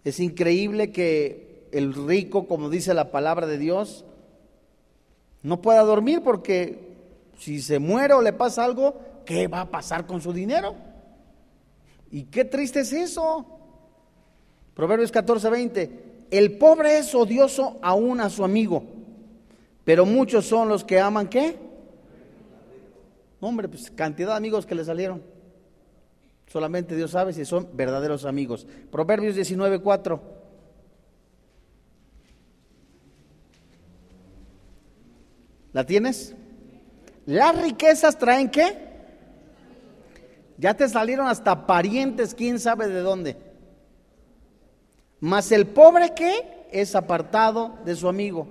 Es 0.03 0.19
increíble 0.19 0.91
que 0.91 1.67
el 1.71 1.93
rico, 1.93 2.47
como 2.47 2.69
dice 2.69 2.93
la 2.93 3.11
palabra 3.11 3.45
de 3.45 3.57
Dios, 3.57 4.03
no 5.43 5.61
pueda 5.61 5.81
dormir 5.81 6.21
porque 6.23 6.95
si 7.37 7.61
se 7.61 7.79
muere 7.79 8.13
o 8.13 8.21
le 8.21 8.33
pasa 8.33 8.63
algo, 8.63 8.99
¿qué 9.25 9.47
va 9.47 9.61
a 9.61 9.69
pasar 9.69 10.05
con 10.05 10.21
su 10.21 10.33
dinero? 10.33 10.75
Y 12.11 12.23
qué 12.23 12.45
triste 12.45 12.81
es 12.81 12.93
eso. 12.93 13.45
Proverbios 14.73 15.11
14, 15.11 15.49
20. 15.49 16.11
El 16.31 16.57
pobre 16.57 16.97
es 16.97 17.13
odioso 17.13 17.77
aún 17.81 18.21
a 18.21 18.29
su 18.29 18.43
amigo, 18.43 18.83
pero 19.83 20.05
muchos 20.05 20.45
son 20.45 20.69
los 20.69 20.83
que 20.83 20.99
aman 20.99 21.27
qué? 21.27 21.57
Hombre, 23.41 23.67
pues 23.67 23.91
cantidad 23.91 24.29
de 24.29 24.37
amigos 24.37 24.65
que 24.65 24.75
le 24.75 24.85
salieron. 24.85 25.21
Solamente 26.47 26.95
Dios 26.95 27.11
sabe 27.11 27.33
si 27.33 27.45
son 27.45 27.69
verdaderos 27.73 28.25
amigos. 28.25 28.67
Proverbios 28.91 29.35
19:4. 29.35 30.19
¿La 35.73 35.85
tienes? 35.85 36.35
Las 37.25 37.61
riquezas 37.61 38.17
traen 38.17 38.49
qué? 38.49 38.90
Ya 40.61 40.75
te 40.75 40.87
salieron 40.87 41.27
hasta 41.27 41.65
parientes, 41.65 42.35
quién 42.35 42.59
sabe 42.59 42.87
de 42.87 42.99
dónde. 42.99 43.35
Mas 45.19 45.51
el 45.51 45.65
pobre 45.65 46.13
que 46.13 46.67
es 46.71 46.95
apartado 46.95 47.79
de 47.83 47.95
su 47.95 48.07
amigo. 48.07 48.47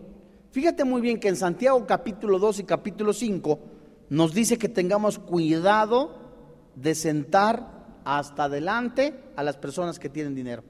Fíjate 0.51 0.83
muy 0.83 1.01
bien 1.03 1.21
que 1.21 1.29
en 1.29 1.37
Santiago 1.37 1.87
capítulo 1.87 2.41
2 2.41 2.59
y 2.59 2.65
capítulo 2.65 3.13
5 3.13 3.61
nos 4.09 4.35
dice 4.35 4.59
que 4.59 4.69
tengamos 4.69 5.21
cuidado 5.21 6.19
de 6.75 6.97
sentar 6.97 8.01
hasta 8.05 8.45
adelante 8.45 9.15
a 9.37 9.45
las 9.45 9.57
personas 9.57 10.01
que 10.01 10.09
tienen 10.09 10.35
dinero. 10.35 10.65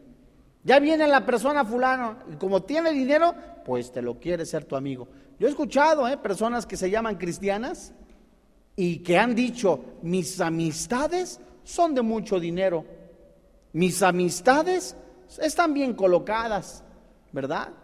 Ya 0.62 0.78
viene 0.78 1.08
la 1.08 1.24
persona 1.24 1.64
fulano, 1.64 2.16
y 2.30 2.36
como 2.36 2.64
tiene 2.64 2.92
dinero, 2.92 3.34
pues 3.64 3.90
te 3.90 4.02
lo 4.02 4.20
quiere 4.20 4.44
ser 4.44 4.66
tu 4.66 4.76
amigo. 4.76 5.08
Yo 5.38 5.46
he 5.46 5.50
escuchado 5.50 6.06
¿eh? 6.06 6.18
personas 6.18 6.66
que 6.66 6.76
se 6.76 6.90
llaman 6.90 7.16
cristianas 7.16 7.94
y 8.80 9.00
que 9.00 9.18
han 9.18 9.34
dicho, 9.34 9.78
mis 10.00 10.40
amistades 10.40 11.38
son 11.64 11.94
de 11.94 12.00
mucho 12.00 12.40
dinero, 12.40 12.86
mis 13.74 14.02
amistades 14.02 14.96
están 15.38 15.74
bien 15.74 15.92
colocadas, 15.92 16.82
¿verdad? 17.30 17.74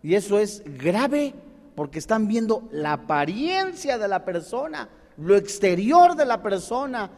Y 0.00 0.14
eso 0.14 0.38
es 0.38 0.62
grave 0.64 1.34
porque 1.74 1.98
están 1.98 2.28
viendo 2.28 2.68
la 2.70 2.92
apariencia 2.92 3.98
de 3.98 4.06
la 4.06 4.24
persona, 4.24 4.88
lo 5.16 5.34
exterior 5.34 6.14
de 6.14 6.24
la 6.24 6.40
persona 6.40 7.10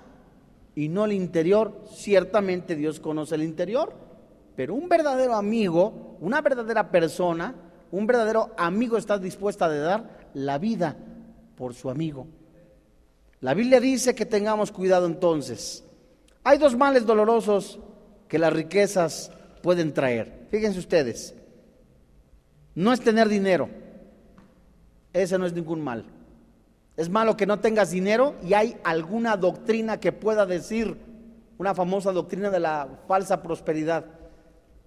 y 0.75 0.89
no 0.89 1.05
el 1.05 1.13
interior. 1.13 1.83
Ciertamente 1.93 2.75
Dios 2.75 3.01
conoce 3.01 3.35
el 3.35 3.43
interior, 3.43 3.93
pero 4.57 4.73
un 4.73 4.89
verdadero 4.89 5.35
amigo, 5.35 6.17
una 6.23 6.41
verdadera 6.41 6.91
persona, 6.91 7.55
un 7.91 8.07
verdadero 8.07 8.53
amigo 8.57 8.97
está 8.97 9.19
dispuesta 9.19 9.67
a 9.67 9.75
dar 9.75 10.31
la 10.33 10.57
vida 10.57 10.97
por 11.55 11.75
su 11.75 11.91
amigo. 11.91 12.27
La 13.41 13.55
Biblia 13.55 13.81
dice 13.81 14.15
que 14.15 14.27
tengamos 14.27 14.73
cuidado 14.73 15.07
entonces. 15.07 15.85
Hay 16.45 16.59
dos 16.59 16.77
males 16.77 17.05
dolorosos 17.05 17.79
que 18.29 18.39
las 18.39 18.53
riquezas 18.53 19.31
pueden 19.63 19.93
traer. 19.93 20.47
Fíjense 20.51 20.79
ustedes, 20.79 21.35
no 22.75 22.93
es 22.93 23.01
tener 23.01 23.29
dinero, 23.29 23.69
ese 25.13 25.39
no 25.39 25.47
es 25.47 25.53
ningún 25.53 25.83
mal. 25.83 26.05
Es 26.97 27.11
malo 27.11 27.37
que 27.37 27.47
no 27.47 27.61
tengas 27.61 27.91
dinero 27.91 28.37
y 28.43 28.55
hay 28.55 28.77
alguna 28.85 29.37
doctrina 29.37 30.01
que 30.01 30.13
pueda 30.13 30.47
decir, 30.47 30.97
una 31.59 31.75
famosa 31.75 32.13
doctrina 32.13 32.51
de 32.51 32.61
la 32.61 32.89
falsa 33.07 33.43
prosperidad. 33.43 34.05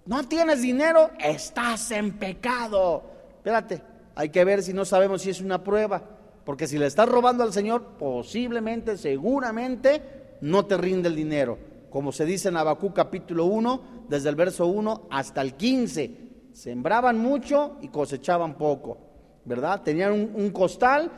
No 0.06 0.26
tienes 0.26 0.62
dinero, 0.62 1.10
estás 1.18 1.90
en 1.90 2.18
pecado. 2.18 3.02
Espérate, 3.36 3.82
hay 4.14 4.30
que 4.30 4.44
ver 4.44 4.62
si 4.62 4.72
no 4.72 4.84
sabemos 4.84 5.22
si 5.22 5.30
es 5.30 5.40
una 5.40 5.62
prueba. 5.62 6.02
Porque 6.50 6.66
si 6.66 6.78
le 6.78 6.86
estás 6.86 7.08
robando 7.08 7.44
al 7.44 7.52
Señor, 7.52 7.96
posiblemente, 7.96 8.96
seguramente, 8.96 10.02
no 10.40 10.66
te 10.66 10.76
rinde 10.76 11.08
el 11.08 11.14
dinero. 11.14 11.56
Como 11.90 12.10
se 12.10 12.24
dice 12.24 12.48
en 12.48 12.56
Abacú 12.56 12.92
capítulo 12.92 13.44
1, 13.44 14.06
desde 14.08 14.30
el 14.30 14.34
verso 14.34 14.66
1 14.66 15.06
hasta 15.12 15.42
el 15.42 15.54
15. 15.54 16.10
Sembraban 16.52 17.20
mucho 17.20 17.76
y 17.82 17.86
cosechaban 17.86 18.58
poco, 18.58 18.98
¿verdad? 19.44 19.82
Tenían 19.82 20.12
un, 20.34 20.50
costal, 20.50 21.12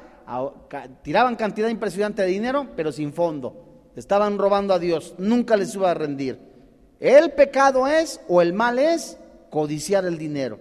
tiraban 1.01 1.37
cantidad 1.37 1.71
impresionante 1.71 2.21
de 2.21 2.29
dinero, 2.29 2.66
pero 2.77 2.92
sin 2.92 3.14
fondo. 3.14 3.88
Estaban 3.97 4.37
robando 4.37 4.75
a 4.75 4.79
Dios, 4.79 5.14
nunca 5.16 5.57
les 5.57 5.75
iba 5.75 5.90
a 5.90 5.95
rendir. 5.95 6.38
El 7.01 7.33
pecado 7.33 7.87
es, 7.87 8.21
o 8.29 8.42
el 8.42 8.53
mal 8.53 8.79
es, 8.79 9.16
codiciar 9.49 10.05
el 10.05 10.18
dinero. 10.18 10.59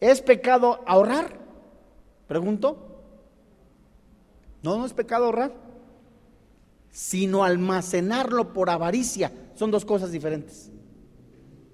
¿Es 0.00 0.22
pecado 0.22 0.80
ahorrar? 0.86 1.36
Pregunto. 2.26 2.88
No, 4.62 4.78
no 4.78 4.86
es 4.86 4.92
pecado 4.92 5.26
ahorrar, 5.26 5.52
sino 6.90 7.44
almacenarlo 7.44 8.52
por 8.52 8.70
avaricia. 8.70 9.32
Son 9.54 9.70
dos 9.70 9.84
cosas 9.84 10.12
diferentes. 10.12 10.70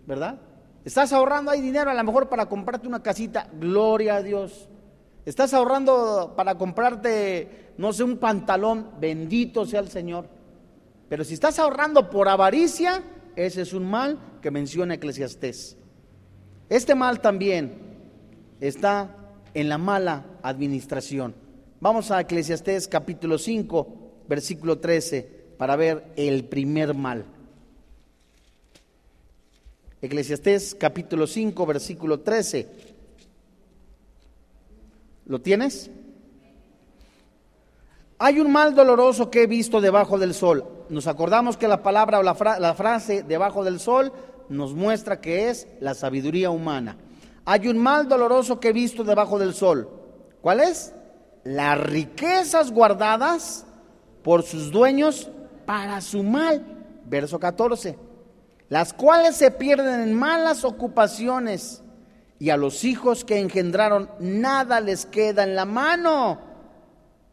¿Verdad? 0.07 0.41
Estás 0.85 1.13
ahorrando 1.13 1.51
ahí 1.51 1.61
dinero 1.61 1.91
a 1.91 1.95
lo 1.95 2.05
mejor 2.05 2.29
para 2.29 2.47
comprarte 2.47 2.89
una 2.89 3.03
casita, 3.03 3.49
gloria 3.53 4.17
a 4.17 4.23
Dios. 4.23 4.69
Estás 5.27 5.53
ahorrando 5.53 6.33
para 6.35 6.57
comprarte, 6.57 7.75
no 7.77 7.93
sé, 7.93 8.05
un 8.05 8.17
pantalón, 8.17 8.93
bendito 8.99 9.67
sea 9.67 9.81
el 9.81 9.91
Señor. 9.91 10.27
Pero 11.11 11.25
si 11.25 11.35
estás 11.35 11.59
ahorrando 11.59 12.09
por 12.09 12.29
avaricia, 12.29 13.03
ese 13.37 13.63
es 13.63 13.75
un 13.75 13.91
mal 13.91 14.19
que 14.41 14.51
menciona 14.51 14.95
Eclesiastés. 14.95 15.77
Este 16.71 16.95
mal 16.95 17.21
también 17.21 17.79
está 18.61 19.15
en 19.53 19.69
la 19.69 19.79
mala 19.79 20.25
administración. 20.43 21.35
Vamos 21.81 22.11
a 22.11 22.21
Eclesiastés 22.21 22.89
capítulo 22.89 23.39
5, 23.39 23.87
versículo 24.27 24.81
13, 24.81 25.55
para 25.57 25.77
ver 25.77 26.13
el 26.17 26.45
primer 26.45 26.93
mal. 26.93 27.25
Eclesiastés 30.03 30.75
capítulo 30.75 31.29
5, 31.29 31.67
versículo 31.67 32.19
13. 32.19 32.69
¿Lo 35.27 35.41
tienes? 35.41 35.89
Hay 38.19 38.41
un 38.41 38.51
mal 38.51 38.75
doloroso 38.75 39.31
que 39.31 39.45
he 39.45 39.47
visto 39.47 39.81
debajo 39.81 40.19
del 40.19 40.35
sol. 40.35 40.65
Nos 40.89 41.07
acordamos 41.07 41.57
que 41.57 41.69
la 41.69 41.85
palabra 41.85 42.19
o 42.19 42.25
la, 42.25 42.35
la, 42.59 42.75
frase 42.75 43.23
debajo 43.23 43.63
del 43.63 43.79
sol 43.79 44.13
nos 44.49 44.75
muestra 44.75 45.21
que 45.21 45.49
es 45.49 45.69
la 45.79 45.95
sabiduría 45.95 46.51
humana. 46.51 46.97
Hay 47.45 47.69
un 47.69 47.79
mal 47.79 48.09
doloroso 48.09 48.59
que 48.59 48.71
he 48.71 48.73
visto 48.73 49.05
debajo 49.05 49.39
del 49.39 49.55
sol. 49.55 49.89
¿Cuál 50.41 50.59
es? 50.59 50.93
Las 51.49 51.81
riquezas 51.81 52.71
guardadas 52.71 53.65
por 54.23 54.43
sus 54.43 54.71
dueños 54.71 55.31
para 55.65 56.03
su 56.03 56.23
mal. 56.23 56.63
Verso 57.07 57.41
14. 57.41 57.99
Las 58.69 58.93
cuales 58.93 59.37
se 59.37 59.51
pierden 59.51 60.01
en 60.01 60.13
malas 60.13 60.63
ocupaciones 60.65 61.83
y 62.39 62.51
a 62.51 62.59
los 62.59 62.85
hijos 62.85 63.25
que 63.25 63.41
engendraron 63.41 64.11
nada 64.21 64.83
les 64.83 65.07
queda 65.07 65.43
en 65.43 65.55
la 65.55 65.65
mano. 65.65 66.39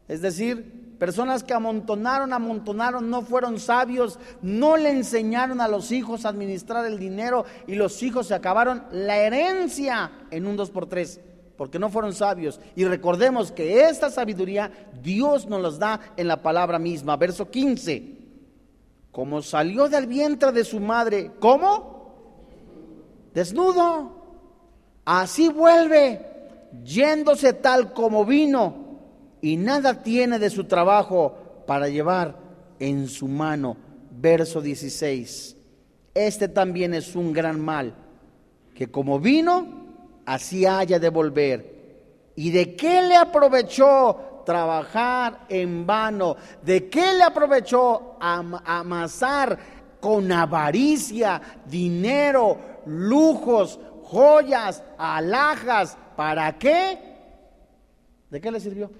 Es 0.07 0.21
decir, 0.21 0.95
personas 0.97 1.43
que 1.43 1.53
amontonaron, 1.53 2.31
amontonaron, 2.31 3.09
no 3.09 3.21
fueron 3.21 3.59
sabios, 3.59 4.17
no 4.41 4.77
le 4.77 4.91
enseñaron 4.91 5.59
a 5.59 5.67
los 5.67 5.91
hijos 5.91 6.23
a 6.23 6.29
administrar 6.29 6.85
el 6.85 6.99
dinero 6.99 7.43
y 7.67 7.75
los 7.75 8.01
hijos 8.01 8.27
se 8.27 8.33
acabaron 8.33 8.85
la 8.91 9.17
herencia 9.17 10.09
en 10.31 10.47
un 10.47 10.55
2 10.55 10.71
por 10.71 10.85
3 10.85 11.19
porque 11.57 11.79
no 11.79 11.89
fueron 11.89 12.13
sabios. 12.13 12.59
Y 12.75 12.85
recordemos 12.85 13.51
que 13.51 13.83
esta 13.83 14.09
sabiduría 14.09 14.71
Dios 15.01 15.47
nos 15.47 15.61
las 15.61 15.79
da 15.79 15.99
en 16.17 16.27
la 16.27 16.41
palabra 16.41 16.79
misma. 16.79 17.17
Verso 17.17 17.49
15. 17.49 18.13
Como 19.11 19.41
salió 19.41 19.87
del 19.87 20.07
vientre 20.07 20.51
de 20.51 20.65
su 20.65 20.79
madre, 20.79 21.31
¿cómo? 21.39 21.95
Desnudo. 23.33 24.23
Así 25.05 25.49
vuelve, 25.49 26.19
yéndose 26.83 27.53
tal 27.53 27.93
como 27.93 28.25
vino, 28.25 28.99
y 29.41 29.55
nada 29.55 30.01
tiene 30.01 30.39
de 30.39 30.49
su 30.49 30.63
trabajo 30.63 31.63
para 31.67 31.87
llevar 31.87 32.37
en 32.79 33.07
su 33.07 33.27
mano. 33.27 33.77
Verso 34.09 34.61
16. 34.61 35.55
Este 36.15 36.47
también 36.47 36.93
es 36.93 37.15
un 37.15 37.33
gran 37.33 37.59
mal, 37.59 37.93
que 38.73 38.89
como 38.89 39.19
vino, 39.19 39.84
así 40.25 40.65
haya 40.65 40.99
de 40.99 41.09
volver. 41.09 41.75
¿Y 42.35 42.51
de 42.51 42.75
qué 42.75 43.01
le 43.01 43.15
aprovechó 43.15 44.43
trabajar 44.45 45.45
en 45.49 45.85
vano? 45.85 46.35
¿De 46.61 46.89
qué 46.89 47.13
le 47.13 47.23
aprovechó 47.23 48.17
amasar 48.19 49.57
con 50.01 50.31
avaricia 50.31 51.41
dinero, 51.65 52.57
lujos, 52.85 53.79
joyas, 54.03 54.83
alhajas? 54.97 55.97
¿Para 56.15 56.57
qué? 56.57 56.99
¿De 58.29 58.41
qué 58.41 58.51
le 58.51 58.59
sirvió? 58.59 58.91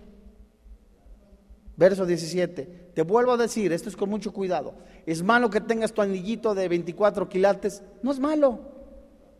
Verso 1.77 2.05
17. 2.05 2.91
Te 2.93 3.01
vuelvo 3.01 3.33
a 3.33 3.37
decir, 3.37 3.73
esto 3.73 3.89
es 3.89 3.97
con 3.97 4.09
mucho 4.09 4.31
cuidado. 4.31 4.75
¿Es 5.05 5.21
malo 5.21 5.49
que 5.49 5.59
tengas 5.59 5.91
tu 5.91 6.01
anillito 6.01 6.55
de 6.55 6.69
24 6.69 7.27
quilates? 7.27 7.83
No 8.01 8.11
es 8.11 8.19
malo. 8.19 8.74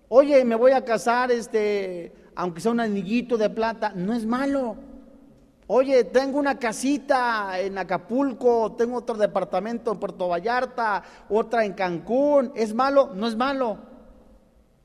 Oye, 0.10 0.46
me 0.46 0.56
voy 0.56 0.72
a 0.72 0.86
casar, 0.86 1.32
este, 1.32 2.14
aunque 2.36 2.62
sea 2.62 2.72
un 2.72 2.80
anillito 2.80 3.38
de 3.38 3.50
plata, 3.50 3.92
no 3.96 4.14
es 4.14 4.26
malo. 4.26 4.76
Oye, 5.68 6.04
tengo 6.04 6.38
una 6.38 6.60
casita 6.60 7.60
en 7.60 7.78
Acapulco, 7.78 8.74
tengo 8.74 8.98
otro 8.98 9.16
departamento 9.16 9.92
en 9.92 10.00
Puerto 10.00 10.28
Vallarta, 10.28 11.02
otra 11.28 11.66
en 11.66 11.74
Cancún. 11.74 12.52
¿Es 12.56 12.74
malo? 12.74 13.12
No 13.16 13.28
es 13.28 13.36
malo. 13.36 13.80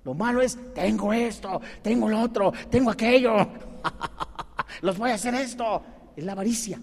Lo 0.04 0.14
malo 0.14 0.40
es, 0.40 0.58
tengo 0.72 1.12
esto, 1.12 1.60
tengo 1.82 2.08
lo 2.08 2.22
otro, 2.22 2.52
tengo 2.70 2.90
aquello. 2.90 3.34
Los 4.80 4.96
voy 4.96 5.10
a 5.10 5.14
hacer 5.14 5.34
esto. 5.34 5.82
Es 6.16 6.24
la 6.24 6.32
avaricia. 6.32 6.80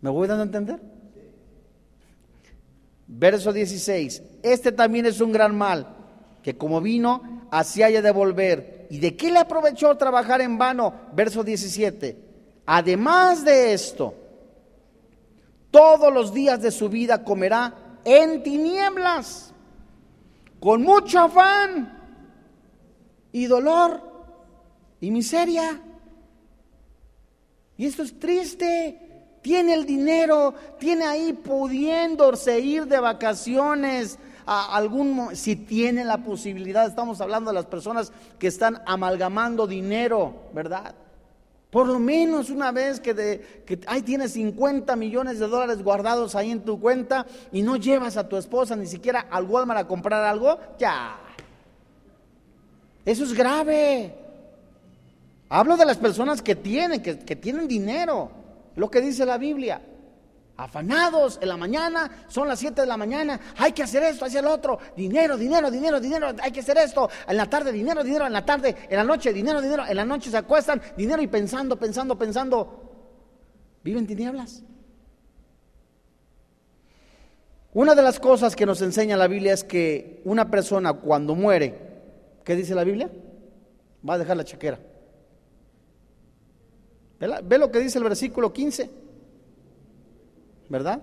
¿Me 0.00 0.08
voy 0.08 0.26
dando 0.26 0.42
a 0.42 0.46
entender? 0.46 0.80
Verso 3.06 3.52
16. 3.52 4.22
Este 4.42 4.72
también 4.72 5.04
es 5.04 5.20
un 5.20 5.32
gran 5.32 5.54
mal 5.54 5.93
que 6.44 6.58
como 6.58 6.82
vino, 6.82 7.48
así 7.50 7.82
haya 7.82 8.02
de 8.02 8.10
volver. 8.10 8.86
¿Y 8.90 8.98
de 8.98 9.16
qué 9.16 9.32
le 9.32 9.38
aprovechó 9.38 9.96
trabajar 9.96 10.42
en 10.42 10.58
vano? 10.58 10.92
Verso 11.14 11.42
17. 11.42 12.18
Además 12.66 13.46
de 13.46 13.72
esto, 13.72 14.14
todos 15.70 16.12
los 16.12 16.34
días 16.34 16.60
de 16.60 16.70
su 16.70 16.90
vida 16.90 17.24
comerá 17.24 17.98
en 18.04 18.42
tinieblas, 18.42 19.54
con 20.60 20.82
mucho 20.82 21.20
afán 21.20 21.98
y 23.32 23.46
dolor 23.46 24.02
y 25.00 25.10
miseria. 25.10 25.80
Y 27.78 27.86
esto 27.86 28.02
es 28.02 28.18
triste, 28.18 29.38
tiene 29.40 29.72
el 29.72 29.86
dinero, 29.86 30.52
tiene 30.78 31.06
ahí 31.06 31.32
pudiéndose 31.32 32.60
ir 32.60 32.86
de 32.86 33.00
vacaciones 33.00 34.18
a 34.46 34.76
algún 34.76 35.34
si 35.34 35.56
tiene 35.56 36.04
la 36.04 36.18
posibilidad, 36.18 36.86
estamos 36.86 37.20
hablando 37.20 37.50
de 37.50 37.54
las 37.54 37.66
personas 37.66 38.12
que 38.38 38.46
están 38.46 38.82
amalgamando 38.86 39.66
dinero, 39.66 40.34
¿verdad? 40.52 40.94
Por 41.70 41.88
lo 41.88 41.98
menos 41.98 42.50
una 42.50 42.70
vez 42.70 43.00
que, 43.00 43.14
de, 43.14 43.64
que 43.66 43.80
ahí 43.86 44.02
tienes 44.02 44.32
50 44.32 44.94
millones 44.96 45.38
de 45.40 45.48
dólares 45.48 45.82
guardados 45.82 46.34
ahí 46.36 46.50
en 46.50 46.60
tu 46.60 46.78
cuenta 46.78 47.26
y 47.50 47.62
no 47.62 47.76
llevas 47.76 48.16
a 48.16 48.28
tu 48.28 48.36
esposa 48.36 48.76
ni 48.76 48.86
siquiera 48.86 49.26
al 49.30 49.44
Walmart 49.44 49.80
a 49.80 49.88
comprar 49.88 50.24
algo, 50.24 50.58
ya. 50.78 51.18
Eso 53.04 53.24
es 53.24 53.32
grave. 53.32 54.14
Hablo 55.48 55.76
de 55.76 55.84
las 55.84 55.96
personas 55.96 56.42
que 56.42 56.54
tienen, 56.54 57.02
que, 57.02 57.18
que 57.18 57.36
tienen 57.36 57.66
dinero, 57.66 58.30
lo 58.76 58.90
que 58.90 59.00
dice 59.00 59.26
la 59.26 59.38
Biblia 59.38 59.80
afanados 60.56 61.38
en 61.42 61.48
la 61.48 61.56
mañana, 61.56 62.24
son 62.28 62.46
las 62.46 62.60
7 62.60 62.82
de 62.82 62.86
la 62.86 62.96
mañana, 62.96 63.40
hay 63.56 63.72
que 63.72 63.82
hacer 63.82 64.02
esto, 64.04 64.24
hacer 64.24 64.44
lo 64.44 64.52
otro, 64.52 64.78
dinero, 64.96 65.36
dinero, 65.36 65.70
dinero, 65.70 66.00
dinero, 66.00 66.28
hay 66.40 66.52
que 66.52 66.60
hacer 66.60 66.78
esto, 66.78 67.08
en 67.26 67.36
la 67.36 67.46
tarde 67.50 67.72
dinero, 67.72 68.04
dinero, 68.04 68.26
en 68.26 68.32
la 68.32 68.44
tarde, 68.44 68.76
en 68.88 68.96
la 68.96 69.04
noche 69.04 69.32
dinero, 69.32 69.60
dinero, 69.60 69.84
en 69.86 69.96
la 69.96 70.04
noche 70.04 70.30
se 70.30 70.36
acuestan, 70.36 70.80
dinero 70.96 71.20
y 71.22 71.26
pensando, 71.26 71.76
pensando, 71.76 72.16
pensando, 72.16 72.92
viven 73.82 74.06
tinieblas. 74.06 74.62
Una 77.72 77.96
de 77.96 78.02
las 78.02 78.20
cosas 78.20 78.54
que 78.54 78.66
nos 78.66 78.80
enseña 78.82 79.16
la 79.16 79.26
Biblia 79.26 79.52
es 79.52 79.64
que 79.64 80.22
una 80.24 80.48
persona 80.48 80.92
cuando 80.92 81.34
muere, 81.34 81.74
¿qué 82.44 82.54
dice 82.54 82.76
la 82.76 82.84
Biblia? 82.84 83.10
Va 84.08 84.14
a 84.14 84.18
dejar 84.18 84.36
la 84.36 84.44
chequera. 84.44 84.78
Ve 87.18 87.58
lo 87.58 87.72
que 87.72 87.80
dice 87.80 87.98
el 87.98 88.04
versículo 88.04 88.52
15. 88.52 89.03
¿Verdad? 90.68 91.02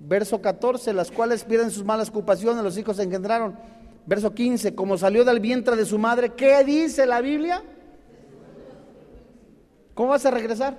Verso 0.00 0.40
14, 0.40 0.92
las 0.92 1.10
cuales 1.10 1.44
pierden 1.44 1.70
sus 1.70 1.84
malas 1.84 2.08
ocupaciones, 2.08 2.62
los 2.62 2.76
hijos 2.76 2.96
se 2.96 3.04
engendraron. 3.04 3.56
Verso 4.04 4.34
15, 4.34 4.74
como 4.74 4.98
salió 4.98 5.24
del 5.24 5.40
vientre 5.40 5.76
de 5.76 5.84
su 5.84 5.98
madre, 5.98 6.30
¿qué 6.30 6.64
dice 6.64 7.06
la 7.06 7.20
Biblia? 7.20 7.62
¿Cómo 9.94 10.10
vas 10.10 10.26
a 10.26 10.30
regresar? 10.30 10.76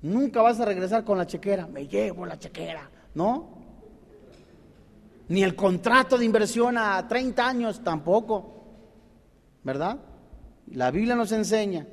Nunca 0.00 0.40
vas 0.40 0.60
a 0.60 0.64
regresar 0.64 1.04
con 1.04 1.18
la 1.18 1.26
chequera, 1.26 1.66
me 1.66 1.86
llevo 1.86 2.24
la 2.24 2.38
chequera, 2.38 2.88
¿no? 3.14 3.58
Ni 5.28 5.42
el 5.42 5.54
contrato 5.54 6.16
de 6.16 6.24
inversión 6.24 6.78
a 6.78 7.06
30 7.06 7.46
años 7.46 7.82
tampoco, 7.82 8.64
¿verdad? 9.64 9.98
La 10.72 10.90
Biblia 10.90 11.16
nos 11.16 11.32
enseña 11.32 11.86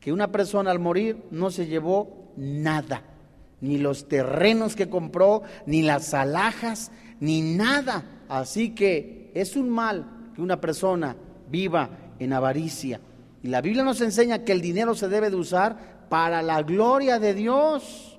que 0.00 0.12
una 0.12 0.30
persona 0.30 0.70
al 0.70 0.80
morir 0.80 1.24
no 1.30 1.50
se 1.50 1.66
llevó 1.66 2.23
nada, 2.36 3.02
ni 3.60 3.78
los 3.78 4.08
terrenos 4.08 4.76
que 4.76 4.88
compró, 4.88 5.42
ni 5.66 5.82
las 5.82 6.14
alhajas, 6.14 6.90
ni 7.20 7.40
nada. 7.40 8.04
Así 8.28 8.74
que 8.74 9.30
es 9.34 9.56
un 9.56 9.70
mal 9.70 10.30
que 10.34 10.42
una 10.42 10.60
persona 10.60 11.16
viva 11.48 11.90
en 12.18 12.32
avaricia. 12.32 13.00
Y 13.42 13.48
la 13.48 13.60
Biblia 13.60 13.84
nos 13.84 14.00
enseña 14.00 14.44
que 14.44 14.52
el 14.52 14.60
dinero 14.60 14.94
se 14.94 15.08
debe 15.08 15.30
de 15.30 15.36
usar 15.36 16.06
para 16.08 16.42
la 16.42 16.62
gloria 16.62 17.18
de 17.18 17.34
Dios. 17.34 18.18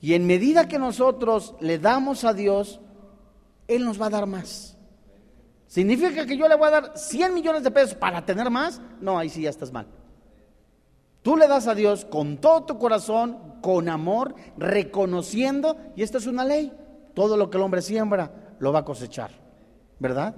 Y 0.00 0.14
en 0.14 0.26
medida 0.26 0.68
que 0.68 0.78
nosotros 0.78 1.54
le 1.60 1.78
damos 1.78 2.24
a 2.24 2.32
Dios, 2.32 2.80
Él 3.68 3.84
nos 3.84 4.00
va 4.00 4.06
a 4.06 4.10
dar 4.10 4.26
más. 4.26 4.76
¿Significa 5.66 6.24
que 6.24 6.36
yo 6.36 6.48
le 6.48 6.54
voy 6.54 6.68
a 6.68 6.70
dar 6.70 6.92
100 6.96 7.34
millones 7.34 7.62
de 7.62 7.70
pesos 7.70 7.94
para 7.94 8.24
tener 8.24 8.50
más? 8.50 8.80
No, 9.00 9.18
ahí 9.18 9.28
sí 9.28 9.42
ya 9.42 9.50
estás 9.50 9.72
mal. 9.72 9.86
Tú 11.26 11.36
le 11.36 11.48
das 11.48 11.66
a 11.66 11.74
Dios 11.74 12.04
con 12.04 12.36
todo 12.36 12.62
tu 12.62 12.78
corazón, 12.78 13.56
con 13.60 13.88
amor, 13.88 14.36
reconociendo, 14.56 15.76
y 15.96 16.04
esta 16.04 16.18
es 16.18 16.28
una 16.28 16.44
ley, 16.44 16.72
todo 17.14 17.36
lo 17.36 17.50
que 17.50 17.56
el 17.56 17.64
hombre 17.64 17.82
siembra 17.82 18.54
lo 18.60 18.72
va 18.72 18.78
a 18.78 18.84
cosechar, 18.84 19.32
¿verdad? 19.98 20.36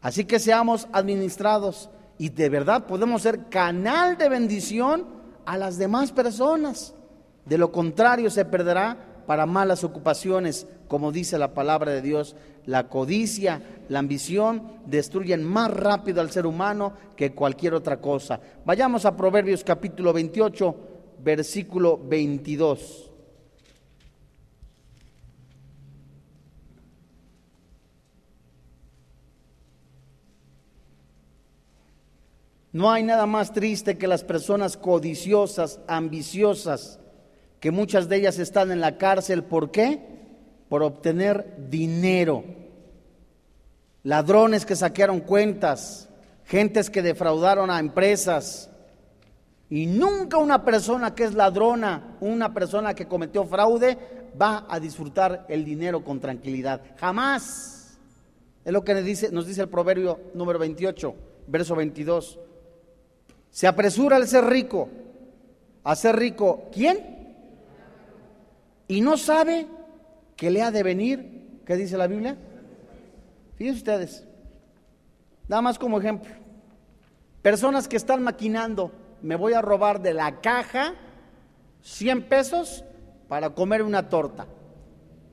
Así 0.00 0.24
que 0.24 0.40
seamos 0.40 0.88
administrados 0.90 1.90
y 2.18 2.30
de 2.30 2.48
verdad 2.48 2.86
podemos 2.86 3.22
ser 3.22 3.48
canal 3.48 4.18
de 4.18 4.28
bendición 4.28 5.06
a 5.44 5.56
las 5.56 5.78
demás 5.78 6.10
personas. 6.10 6.92
De 7.44 7.56
lo 7.56 7.70
contrario 7.70 8.30
se 8.30 8.46
perderá 8.46 8.96
para 9.26 9.46
malas 9.46 9.84
ocupaciones, 9.84 10.66
como 10.88 11.12
dice 11.12 11.38
la 11.38 11.54
palabra 11.54 11.92
de 11.92 12.02
Dios 12.02 12.36
la 12.66 12.88
codicia, 12.88 13.62
la 13.88 14.00
ambición 14.00 14.62
destruyen 14.86 15.44
más 15.44 15.70
rápido 15.70 16.20
al 16.20 16.30
ser 16.30 16.46
humano 16.46 16.94
que 17.16 17.32
cualquier 17.32 17.74
otra 17.74 18.00
cosa. 18.00 18.40
Vayamos 18.64 19.06
a 19.06 19.16
Proverbios 19.16 19.62
capítulo 19.62 20.12
28, 20.12 20.76
versículo 21.22 21.96
22. 21.96 23.12
No 32.72 32.90
hay 32.90 33.04
nada 33.04 33.24
más 33.24 33.54
triste 33.54 33.96
que 33.96 34.06
las 34.06 34.22
personas 34.22 34.76
codiciosas, 34.76 35.80
ambiciosas, 35.86 36.98
que 37.60 37.70
muchas 37.70 38.08
de 38.08 38.16
ellas 38.16 38.38
están 38.38 38.70
en 38.70 38.80
la 38.80 38.98
cárcel. 38.98 39.44
¿Por 39.44 39.70
qué? 39.70 40.16
por 40.68 40.82
obtener 40.82 41.54
dinero, 41.68 42.44
ladrones 44.02 44.66
que 44.66 44.76
saquearon 44.76 45.20
cuentas, 45.20 46.08
gentes 46.44 46.90
que 46.90 47.02
defraudaron 47.02 47.70
a 47.70 47.78
empresas. 47.78 48.70
Y 49.68 49.86
nunca 49.86 50.38
una 50.38 50.64
persona 50.64 51.14
que 51.14 51.24
es 51.24 51.34
ladrona, 51.34 52.16
una 52.20 52.54
persona 52.54 52.94
que 52.94 53.06
cometió 53.06 53.44
fraude, 53.44 53.98
va 54.40 54.66
a 54.68 54.78
disfrutar 54.78 55.44
el 55.48 55.64
dinero 55.64 56.04
con 56.04 56.20
tranquilidad. 56.20 56.82
Jamás. 56.98 57.98
Es 58.64 58.72
lo 58.72 58.84
que 58.84 58.94
nos 58.94 59.04
dice, 59.04 59.30
nos 59.30 59.46
dice 59.46 59.62
el 59.62 59.68
proverbio 59.68 60.20
número 60.34 60.58
28, 60.58 61.14
verso 61.46 61.76
22. 61.76 62.38
Se 63.50 63.66
apresura 63.66 64.16
el 64.16 64.26
ser 64.26 64.44
rico. 64.44 64.88
A 65.84 65.94
ser 65.94 66.16
rico, 66.16 66.68
¿quién? 66.72 67.15
Y 68.88 69.00
no 69.00 69.16
sabe 69.16 69.66
que 70.36 70.50
le 70.50 70.62
ha 70.62 70.70
de 70.70 70.82
venir, 70.82 71.60
¿qué 71.64 71.76
dice 71.76 71.96
la 71.96 72.06
Biblia? 72.06 72.36
Fíjense 73.56 73.78
ustedes, 73.78 74.26
nada 75.48 75.62
más 75.62 75.78
como 75.78 75.98
ejemplo, 75.98 76.30
personas 77.42 77.88
que 77.88 77.96
están 77.96 78.22
maquinando, 78.22 78.92
me 79.22 79.34
voy 79.34 79.54
a 79.54 79.62
robar 79.62 80.02
de 80.02 80.12
la 80.12 80.40
caja 80.40 80.94
100 81.80 82.28
pesos 82.28 82.84
para 83.28 83.50
comer 83.50 83.82
una 83.82 84.08
torta, 84.08 84.46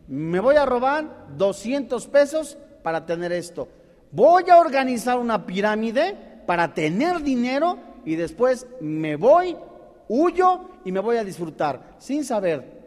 me 0.08 0.40
voy 0.40 0.56
a 0.56 0.66
robar 0.66 1.28
200 1.36 2.08
pesos 2.08 2.58
para 2.82 3.06
tener 3.06 3.34
esto, 3.34 3.68
voy 4.12 4.50
a 4.50 4.58
organizar 4.58 5.20
una 5.20 5.46
pirámide 5.46 6.16
para 6.48 6.74
tener 6.74 7.22
dinero 7.22 7.78
y 8.06 8.16
después 8.16 8.68
me 8.80 9.18
voy, 9.18 9.58
huyo 10.08 10.62
y 10.86 10.92
me 10.94 11.02
voy 11.02 11.18
a 11.18 11.24
disfrutar, 11.26 11.96
sin 12.00 12.24
saber 12.24 12.83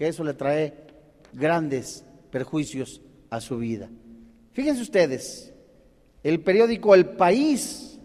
que 0.00 0.08
eso 0.08 0.24
le 0.24 0.32
trae 0.32 0.72
grandes 1.34 2.06
perjuicios 2.30 3.02
a 3.28 3.38
su 3.38 3.58
vida. 3.58 3.90
Fíjense 4.54 4.80
ustedes, 4.80 5.52
el 6.22 6.40
periódico 6.40 6.94
El 6.94 7.04
País 7.04 7.98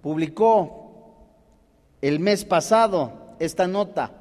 publicó 0.00 1.16
el 2.02 2.20
mes 2.20 2.44
pasado 2.44 3.34
esta 3.40 3.66
nota. 3.66 4.12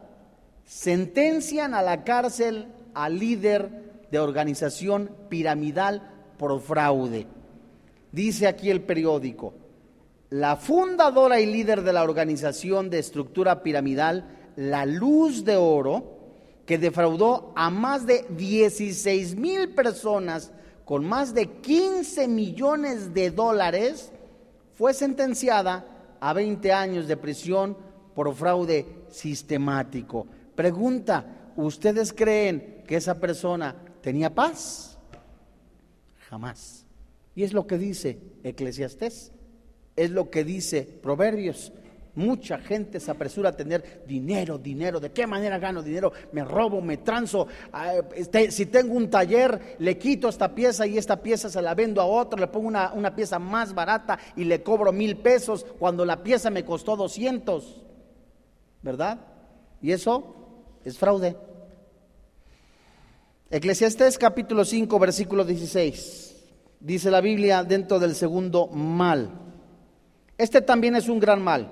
Sentencian 0.66 1.76
a 1.76 1.84
la 1.84 2.04
cárcel 2.04 2.66
al 2.96 3.20
líder 3.20 4.08
de 4.10 4.18
organización 4.18 5.12
piramidal 5.30 6.02
por 6.40 6.60
fraude. 6.62 7.28
Dice 8.12 8.48
aquí 8.48 8.72
el 8.72 8.82
periódico, 8.82 9.54
la 10.32 10.56
fundadora 10.56 11.40
y 11.40 11.46
líder 11.46 11.84
de 11.84 11.94
la 11.94 12.02
organización 12.02 12.90
de 12.90 12.98
estructura 12.98 13.62
piramidal, 13.62 14.26
La 14.56 14.88
Luz 14.88 15.46
de 15.46 15.58
Oro, 15.58 16.17
que 16.68 16.78
defraudó 16.78 17.54
a 17.56 17.70
más 17.70 18.06
de 18.06 18.26
16 18.30 19.36
mil 19.38 19.74
personas 19.74 20.52
con 20.84 21.06
más 21.06 21.34
de 21.34 21.48
15 21.48 22.28
millones 22.28 23.14
de 23.14 23.32
dólares, 23.32 24.12
fue 24.74 24.94
sentenciada 24.94 26.18
a 26.20 26.34
20 26.34 26.72
años 26.74 27.08
de 27.08 27.16
prisión 27.18 27.78
por 28.14 28.36
fraude 28.36 28.86
sistemático. 29.10 30.28
Pregunta, 30.56 31.54
¿ustedes 31.56 32.12
creen 32.12 32.84
que 32.86 32.98
esa 32.98 33.18
persona 33.18 33.74
tenía 34.02 34.36
paz? 34.36 34.98
Jamás. 36.30 36.86
Y 37.34 37.44
es 37.44 37.54
lo 37.54 37.66
que 37.66 37.78
dice 37.78 38.20
Eclesiastés, 38.44 39.32
es 39.96 40.12
lo 40.12 40.30
que 40.30 40.44
dice 40.44 40.84
Proverbios. 40.84 41.72
Mucha 42.18 42.58
gente 42.58 43.00
se 43.00 43.10
apresura 43.10 43.50
a 43.50 43.56
tener 43.56 44.04
dinero, 44.06 44.58
dinero. 44.58 45.00
¿De 45.00 45.12
qué 45.12 45.26
manera 45.26 45.58
gano 45.58 45.82
dinero? 45.82 46.12
Me 46.34 46.44
robo, 46.44 46.82
me 46.82 46.98
transo. 46.98 47.48
Ah, 47.72 47.94
este, 48.14 48.52
si 48.52 48.66
tengo 48.66 48.94
un 48.94 49.10
taller, 49.10 49.78
le 49.80 49.98
quito 49.98 50.28
esta 50.28 50.54
pieza 50.54 50.86
y 50.86 50.98
esta 50.98 51.22
pieza 51.22 51.50
se 51.50 51.62
la 51.62 51.74
vendo 51.74 52.02
a 52.02 52.06
otro, 52.06 52.38
le 52.38 52.48
pongo 52.48 52.68
una, 52.68 52.92
una 52.92 53.16
pieza 53.16 53.40
más 53.40 53.74
barata 53.74 54.20
y 54.36 54.44
le 54.44 54.62
cobro 54.62 54.92
mil 54.92 55.16
pesos 55.16 55.66
cuando 55.80 56.04
la 56.04 56.22
pieza 56.22 56.50
me 56.50 56.66
costó 56.66 56.98
200. 56.98 57.84
¿verdad? 58.82 59.20
Y 59.82 59.92
eso 59.92 60.36
es 60.86 60.98
fraude. 60.98 61.36
Eclesiastés 63.50 64.18
capítulo 64.18 64.66
5, 64.66 65.00
versículo 65.00 65.44
16. 65.44 66.36
Dice 66.80 67.12
la 67.12 67.22
Biblia 67.22 67.64
dentro 67.64 68.00
del 68.00 68.16
segundo 68.16 68.68
mal. 68.68 69.30
Este 70.38 70.62
también 70.62 70.96
es 70.96 71.10
un 71.10 71.20
gran 71.20 71.42
mal, 71.42 71.72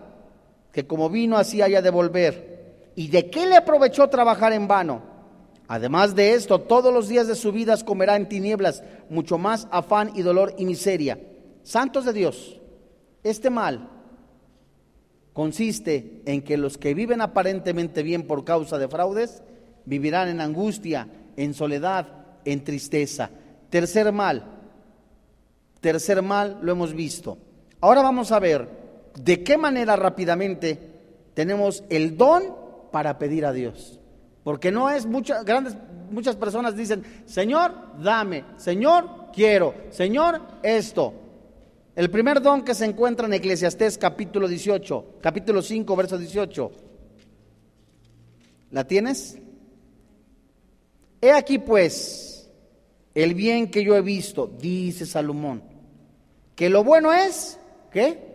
que 0.75 0.85
como 0.85 1.09
vino 1.09 1.37
así 1.37 1.61
haya 1.61 1.81
de 1.81 1.89
volver. 1.89 2.89
¿Y 2.95 3.07
de 3.07 3.29
qué 3.29 3.45
le 3.45 3.55
aprovechó 3.55 4.09
trabajar 4.09 4.51
en 4.51 4.67
vano? 4.67 5.03
Además 5.69 6.15
de 6.15 6.33
esto, 6.33 6.59
todos 6.59 6.93
los 6.93 7.07
días 7.07 7.27
de 7.27 7.35
su 7.35 7.53
vida 7.53 7.77
comerá 7.85 8.17
en 8.17 8.27
tinieblas, 8.27 8.83
mucho 9.09 9.37
más 9.37 9.69
afán 9.71 10.11
y 10.15 10.21
dolor 10.21 10.53
y 10.57 10.65
miseria. 10.65 11.17
Santos 11.63 12.03
de 12.03 12.11
Dios, 12.11 12.59
este 13.23 13.49
mal 13.49 13.89
consiste 15.31 16.21
en 16.25 16.41
que 16.41 16.57
los 16.57 16.77
que 16.77 16.93
viven 16.93 17.21
aparentemente 17.21 18.03
bien 18.03 18.27
por 18.27 18.43
causa 18.43 18.77
de 18.77 18.89
fraudes, 18.89 19.43
vivirán 19.85 20.27
en 20.27 20.41
angustia, 20.41 21.07
en 21.37 21.53
soledad, 21.53 22.07
en 22.43 22.65
tristeza. 22.65 23.29
Tercer 23.69 24.11
mal, 24.11 24.43
tercer 25.79 26.21
mal 26.21 26.59
lo 26.61 26.73
hemos 26.73 26.93
visto. 26.93 27.37
Ahora 27.79 28.01
vamos 28.01 28.33
a 28.33 28.39
ver 28.39 28.84
de 29.15 29.43
qué 29.43 29.57
manera 29.57 29.95
rápidamente 29.95 30.79
tenemos 31.33 31.83
el 31.89 32.17
don 32.17 32.55
para 32.91 33.17
pedir 33.17 33.45
a 33.45 33.53
Dios. 33.53 33.99
Porque 34.43 34.71
no 34.71 34.89
es 34.89 35.05
muchas 35.05 35.43
grandes 35.43 35.75
muchas 36.11 36.35
personas 36.35 36.75
dicen, 36.75 37.03
"Señor, 37.25 37.73
dame, 38.01 38.45
Señor, 38.57 39.31
quiero, 39.33 39.73
Señor, 39.89 40.41
esto." 40.61 41.13
El 41.95 42.11
primer 42.11 42.41
don 42.41 42.63
que 42.63 42.75
se 42.75 42.85
encuentra 42.85 43.25
en 43.25 43.33
Eclesiastés 43.33 43.97
capítulo 43.97 44.47
18, 44.47 45.15
capítulo 45.21 45.61
5, 45.61 45.95
verso 45.95 46.17
18. 46.17 46.71
¿La 48.71 48.85
tienes? 48.85 49.37
He 51.21 51.31
aquí 51.31 51.57
pues 51.57 52.51
el 53.13 53.33
bien 53.33 53.71
que 53.71 53.83
yo 53.83 53.95
he 53.95 54.01
visto, 54.01 54.45
dice 54.59 55.05
Salomón, 55.05 55.63
que 56.55 56.69
lo 56.69 56.83
bueno 56.83 57.13
es, 57.13 57.57
¿qué? 57.89 58.34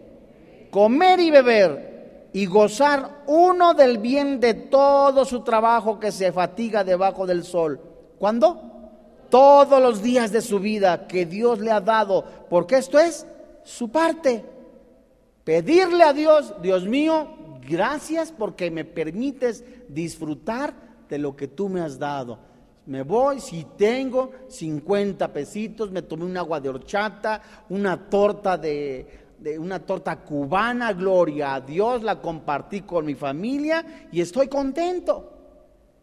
Comer 0.70 1.20
y 1.20 1.30
beber 1.30 1.90
y 2.32 2.46
gozar 2.46 3.22
uno 3.26 3.74
del 3.74 3.98
bien 3.98 4.38
de 4.40 4.54
todo 4.54 5.24
su 5.24 5.40
trabajo 5.40 5.98
que 5.98 6.12
se 6.12 6.32
fatiga 6.32 6.84
debajo 6.84 7.26
del 7.26 7.44
sol. 7.44 7.80
¿Cuándo? 8.18 8.60
Todos 9.28 9.80
los 9.80 10.02
días 10.02 10.32
de 10.32 10.40
su 10.40 10.58
vida 10.58 11.06
que 11.06 11.26
Dios 11.26 11.60
le 11.60 11.70
ha 11.70 11.80
dado, 11.80 12.24
porque 12.48 12.76
esto 12.76 12.98
es 12.98 13.26
su 13.64 13.90
parte. 13.90 14.44
Pedirle 15.44 16.04
a 16.04 16.12
Dios, 16.12 16.54
Dios 16.62 16.86
mío, 16.86 17.28
gracias 17.66 18.32
porque 18.32 18.70
me 18.70 18.84
permites 18.84 19.64
disfrutar 19.88 20.74
de 21.08 21.18
lo 21.18 21.34
que 21.34 21.48
tú 21.48 21.68
me 21.68 21.80
has 21.80 21.98
dado. 21.98 22.38
Me 22.86 23.02
voy, 23.02 23.40
si 23.40 23.66
tengo 23.76 24.32
50 24.48 25.32
pesitos, 25.32 25.90
me 25.90 26.02
tomé 26.02 26.24
un 26.24 26.36
agua 26.36 26.60
de 26.60 26.70
horchata, 26.70 27.40
una 27.68 28.08
torta 28.08 28.56
de, 28.56 29.19
una 29.58 29.80
torta 29.80 30.16
cubana, 30.16 30.92
gloria 30.92 31.54
a 31.54 31.60
Dios, 31.60 32.02
la 32.02 32.20
compartí 32.20 32.82
con 32.82 33.06
mi 33.06 33.14
familia 33.14 34.08
y 34.12 34.20
estoy 34.20 34.48
contento. 34.48 35.32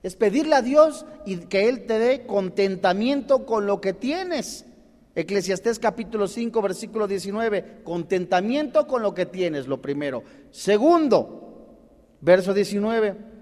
Es 0.03 0.15
pedirle 0.15 0.55
a 0.55 0.61
Dios 0.61 1.05
y 1.25 1.37
que 1.37 1.69
Él 1.69 1.85
te 1.85 1.99
dé 1.99 2.25
contentamiento 2.25 3.45
con 3.45 3.65
lo 3.65 3.81
que 3.81 3.93
tienes. 3.93 4.65
Eclesiastés 5.15 5.79
capítulo 5.79 6.27
5, 6.27 6.61
versículo 6.61 7.07
19, 7.07 7.81
contentamiento 7.83 8.85
con 8.87 9.01
lo 9.01 9.13
que 9.13 9.25
tienes, 9.25 9.67
lo 9.67 9.81
primero. 9.81 10.23
Segundo, 10.51 11.75
verso 12.21 12.53
19 12.53 13.37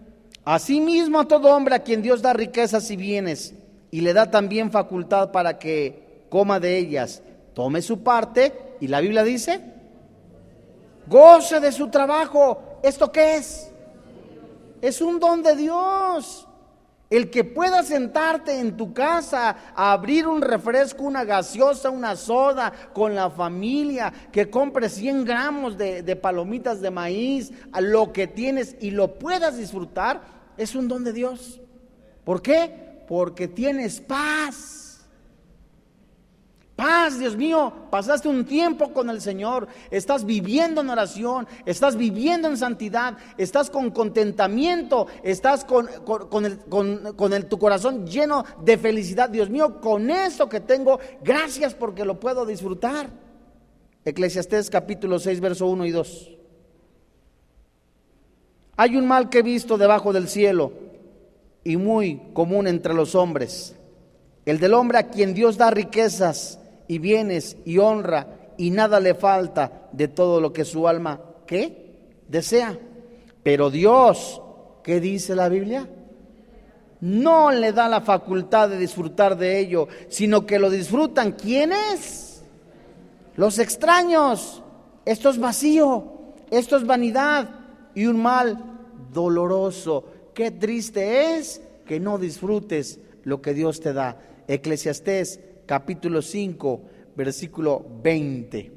Asimismo 0.45 1.19
a 1.19 1.27
todo 1.27 1.55
hombre 1.55 1.73
a 1.73 1.79
quien 1.79 2.03
Dios 2.03 2.21
da 2.21 2.31
riquezas 2.31 2.91
y 2.91 2.95
bienes 2.95 3.55
y 3.89 4.01
le 4.01 4.13
da 4.13 4.29
también 4.29 4.71
facultad 4.71 5.31
para 5.31 5.57
que 5.57 6.27
coma 6.29 6.59
de 6.59 6.77
ellas, 6.77 7.23
tome 7.55 7.81
su 7.81 8.03
parte 8.03 8.53
y 8.79 8.87
la 8.87 9.01
Biblia 9.01 9.23
dice, 9.23 9.59
goce 11.07 11.59
de 11.59 11.71
su 11.71 11.89
trabajo. 11.89 12.79
¿Esto 12.83 13.11
qué 13.11 13.37
es? 13.37 13.71
Es 14.81 15.01
un 15.01 15.19
don 15.19 15.41
de 15.41 15.55
Dios. 15.55 16.47
El 17.09 17.29
que 17.29 17.43
pueda 17.43 17.83
sentarte 17.83 18.59
en 18.59 18.75
tu 18.75 18.91
casa 18.93 19.55
a 19.75 19.91
abrir 19.91 20.27
un 20.27 20.41
refresco, 20.41 21.03
una 21.03 21.23
gaseosa, 21.23 21.91
una 21.91 22.15
soda 22.15 22.73
con 22.93 23.13
la 23.13 23.29
familia, 23.29 24.11
que 24.31 24.49
compres 24.49 24.93
100 24.93 25.23
gramos 25.23 25.77
de, 25.77 26.01
de, 26.01 26.15
palomitas 26.15 26.81
de 26.81 26.89
maíz, 26.89 27.51
lo 27.79 28.11
que 28.11 28.25
tienes 28.25 28.75
y 28.81 28.89
lo 28.89 29.19
puedas 29.19 29.57
disfrutar, 29.57 30.21
es 30.57 30.73
un 30.73 30.87
don 30.87 31.03
de 31.03 31.13
Dios. 31.13 31.61
¿Por 32.23 32.41
qué? 32.41 33.03
Porque 33.07 33.47
tienes 33.47 34.01
paz. 34.01 34.84
Paz, 36.75 37.17
Dios 37.17 37.37
mío, 37.37 37.71
pasaste 37.89 38.27
un 38.27 38.43
tiempo 38.43 38.91
con 38.91 39.09
el 39.09 39.21
Señor, 39.21 39.69
estás 39.89 40.25
viviendo 40.25 40.81
en 40.81 40.89
oración, 40.89 41.47
estás 41.65 41.95
viviendo 41.95 42.49
en 42.49 42.57
santidad, 42.57 43.17
estás 43.37 43.69
con 43.69 43.91
contentamiento, 43.91 45.07
estás 45.23 45.63
con, 45.63 45.87
el, 46.43 47.45
tu 47.45 47.57
corazón 47.57 48.05
lleno 48.05 48.43
de 48.61 48.77
felicidad. 48.77 49.29
Dios 49.29 49.49
mío, 49.49 49.79
con 49.79 50.11
eso 50.11 50.49
que 50.49 50.59
tengo, 50.59 50.99
gracias 51.23 51.73
porque 51.73 52.03
lo 52.03 52.19
puedo 52.19 52.45
disfrutar. 52.45 53.09
Eclesiastés 54.03 54.69
capítulo 54.69 55.17
6, 55.17 55.39
verso 55.39 55.67
1 55.67 55.85
y 55.85 55.91
2. 55.91 56.31
Hay 58.75 58.97
un 58.97 59.07
mal 59.07 59.29
que 59.29 59.39
he 59.39 59.43
visto 59.43 59.77
debajo 59.77 60.11
del 60.11 60.27
cielo 60.27 60.73
y 61.63 61.77
muy 61.77 62.21
común 62.33 62.67
entre 62.67 62.93
los 62.93 63.15
hombres, 63.15 63.77
el 64.45 64.59
del 64.59 64.73
hombre 64.73 64.97
a 64.97 65.07
quien 65.07 65.33
Dios 65.33 65.55
da 65.55 65.71
riquezas 65.71 66.59
y 66.87 66.99
bienes 66.99 67.57
y 67.65 67.77
honra 67.77 68.27
y 68.57 68.71
nada 68.71 68.99
le 68.99 69.15
falta 69.15 69.89
de 69.91 70.07
todo 70.07 70.39
lo 70.39 70.53
que 70.53 70.65
su 70.65 70.87
alma, 70.87 71.19
¿qué? 71.45 71.93
Desea. 72.27 72.77
Pero 73.43 73.69
Dios, 73.69 74.41
¿qué 74.83 74.99
dice 74.99 75.35
la 75.35 75.49
Biblia? 75.49 75.87
No 77.01 77.51
le 77.51 77.71
da 77.71 77.87
la 77.87 78.01
facultad 78.01 78.69
de 78.69 78.77
disfrutar 78.77 79.37
de 79.37 79.59
ello, 79.59 79.87
sino 80.09 80.45
que 80.45 80.59
lo 80.59 80.69
disfrutan. 80.69 81.33
¿Quiénes? 81.33 82.43
Los 83.35 83.59
extraños. 83.59 84.63
Esto 85.05 85.29
es 85.29 85.37
vacío, 85.37 86.33
esto 86.49 86.77
es 86.77 86.85
vanidad 86.85 87.49
y 87.93 88.07
un 88.07 88.19
mal 88.19 88.57
doloroso. 89.13 90.05
Qué 90.33 90.49
triste 90.49 91.37
es 91.37 91.61
que 91.85 91.99
no 91.99 92.17
disfrutes 92.17 92.99
lo 93.23 93.41
que 93.41 93.53
Dios 93.53 93.81
te 93.81 93.93
da. 93.93 94.19
Eclesiastés 94.47 95.39
capítulo 95.65 96.21
5, 96.21 96.81
versículo 97.15 97.85
20. 98.01 98.71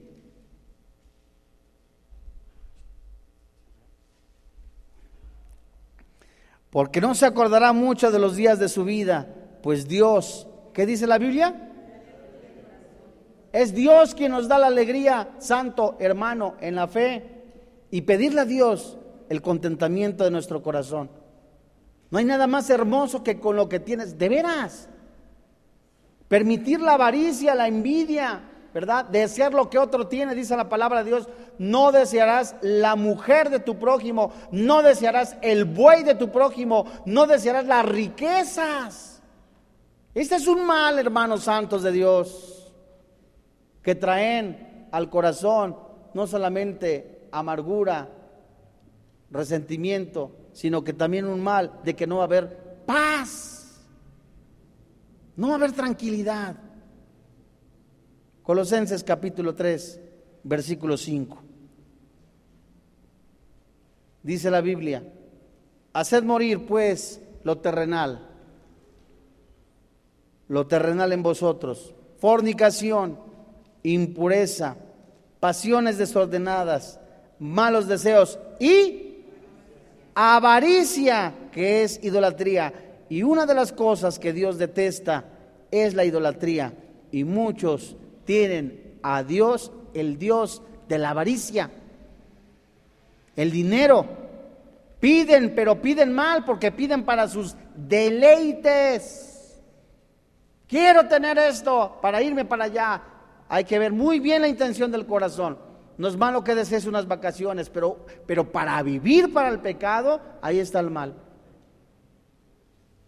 Porque 6.70 7.00
no 7.00 7.14
se 7.14 7.26
acordará 7.26 7.72
mucho 7.72 8.10
de 8.10 8.18
los 8.18 8.36
días 8.36 8.58
de 8.58 8.68
su 8.68 8.84
vida, 8.84 9.26
pues 9.62 9.88
Dios, 9.88 10.46
¿qué 10.74 10.86
dice 10.86 11.06
la 11.06 11.18
Biblia? 11.18 11.68
Es 13.52 13.74
Dios 13.74 14.14
quien 14.14 14.32
nos 14.32 14.48
da 14.48 14.58
la 14.58 14.66
alegría, 14.66 15.30
santo 15.38 15.96
hermano, 15.98 16.56
en 16.60 16.74
la 16.74 16.86
fe. 16.86 17.34
Y 17.90 18.02
pedirle 18.02 18.42
a 18.42 18.44
Dios 18.44 18.98
el 19.30 19.40
contentamiento 19.40 20.24
de 20.24 20.30
nuestro 20.30 20.62
corazón. 20.62 21.10
No 22.10 22.18
hay 22.18 22.24
nada 22.24 22.46
más 22.46 22.68
hermoso 22.68 23.22
que 23.22 23.40
con 23.40 23.56
lo 23.56 23.68
que 23.68 23.80
tienes, 23.80 24.18
de 24.18 24.28
veras. 24.28 24.88
Permitir 26.28 26.80
la 26.80 26.94
avaricia, 26.94 27.54
la 27.54 27.66
envidia, 27.66 28.42
¿verdad? 28.74 29.06
Desear 29.06 29.54
lo 29.54 29.70
que 29.70 29.78
otro 29.78 30.06
tiene, 30.08 30.34
dice 30.34 30.56
la 30.56 30.68
palabra 30.68 31.02
de 31.02 31.10
Dios. 31.10 31.28
No 31.58 31.90
desearás 31.90 32.54
la 32.60 32.96
mujer 32.96 33.50
de 33.50 33.60
tu 33.60 33.78
prójimo, 33.78 34.32
no 34.52 34.82
desearás 34.82 35.36
el 35.42 35.64
buey 35.64 36.04
de 36.04 36.14
tu 36.14 36.30
prójimo, 36.30 36.84
no 37.06 37.26
desearás 37.26 37.66
las 37.66 37.84
riquezas. 37.86 39.22
Este 40.14 40.36
es 40.36 40.46
un 40.46 40.66
mal, 40.66 40.98
hermanos 40.98 41.44
santos 41.44 41.82
de 41.82 41.92
Dios, 41.92 42.72
que 43.82 43.94
traen 43.94 44.88
al 44.92 45.08
corazón 45.10 45.76
no 46.14 46.26
solamente 46.26 47.28
amargura, 47.30 48.08
resentimiento, 49.30 50.32
sino 50.52 50.82
que 50.82 50.92
también 50.92 51.26
un 51.26 51.40
mal 51.40 51.80
de 51.84 51.94
que 51.94 52.06
no 52.06 52.16
va 52.16 52.22
a 52.22 52.26
haber 52.26 52.84
paz, 52.86 53.57
no 55.38 55.48
va 55.48 55.52
a 55.54 55.56
haber 55.56 55.72
tranquilidad. 55.72 56.56
Colosenses 58.42 59.04
capítulo 59.04 59.54
3, 59.54 60.00
versículo 60.42 60.96
5. 60.96 61.42
Dice 64.24 64.50
la 64.50 64.60
Biblia, 64.60 65.04
haced 65.92 66.24
morir 66.24 66.66
pues 66.66 67.20
lo 67.44 67.58
terrenal, 67.58 68.28
lo 70.48 70.66
terrenal 70.66 71.12
en 71.12 71.22
vosotros, 71.22 71.94
fornicación, 72.18 73.20
impureza, 73.84 74.76
pasiones 75.38 75.98
desordenadas, 75.98 76.98
malos 77.38 77.86
deseos 77.86 78.40
y 78.58 79.22
avaricia, 80.16 81.32
que 81.52 81.84
es 81.84 82.02
idolatría. 82.02 82.87
Y 83.08 83.22
una 83.22 83.46
de 83.46 83.54
las 83.54 83.72
cosas 83.72 84.18
que 84.18 84.32
Dios 84.32 84.58
detesta 84.58 85.24
es 85.70 85.94
la 85.94 86.04
idolatría. 86.04 86.72
Y 87.10 87.24
muchos 87.24 87.96
tienen 88.24 88.98
a 89.02 89.22
Dios, 89.22 89.72
el 89.94 90.18
Dios 90.18 90.62
de 90.88 90.98
la 90.98 91.10
avaricia, 91.10 91.70
el 93.36 93.50
dinero. 93.50 94.06
Piden, 95.00 95.54
pero 95.54 95.80
piden 95.80 96.12
mal 96.12 96.44
porque 96.44 96.72
piden 96.72 97.04
para 97.04 97.28
sus 97.28 97.54
deleites. 97.76 99.28
Quiero 100.66 101.06
tener 101.08 101.38
esto 101.38 101.98
para 102.02 102.20
irme 102.20 102.44
para 102.44 102.64
allá. 102.64 103.02
Hay 103.48 103.64
que 103.64 103.78
ver 103.78 103.92
muy 103.92 104.20
bien 104.20 104.42
la 104.42 104.48
intención 104.48 104.90
del 104.90 105.06
corazón. 105.06 105.58
No 105.96 106.08
es 106.08 106.16
malo 106.16 106.44
que 106.44 106.54
desees 106.54 106.84
unas 106.86 107.08
vacaciones, 107.08 107.70
pero, 107.70 108.04
pero 108.26 108.52
para 108.52 108.80
vivir 108.82 109.32
para 109.32 109.48
el 109.48 109.60
pecado, 109.60 110.20
ahí 110.42 110.58
está 110.58 110.80
el 110.80 110.90
mal. 110.90 111.14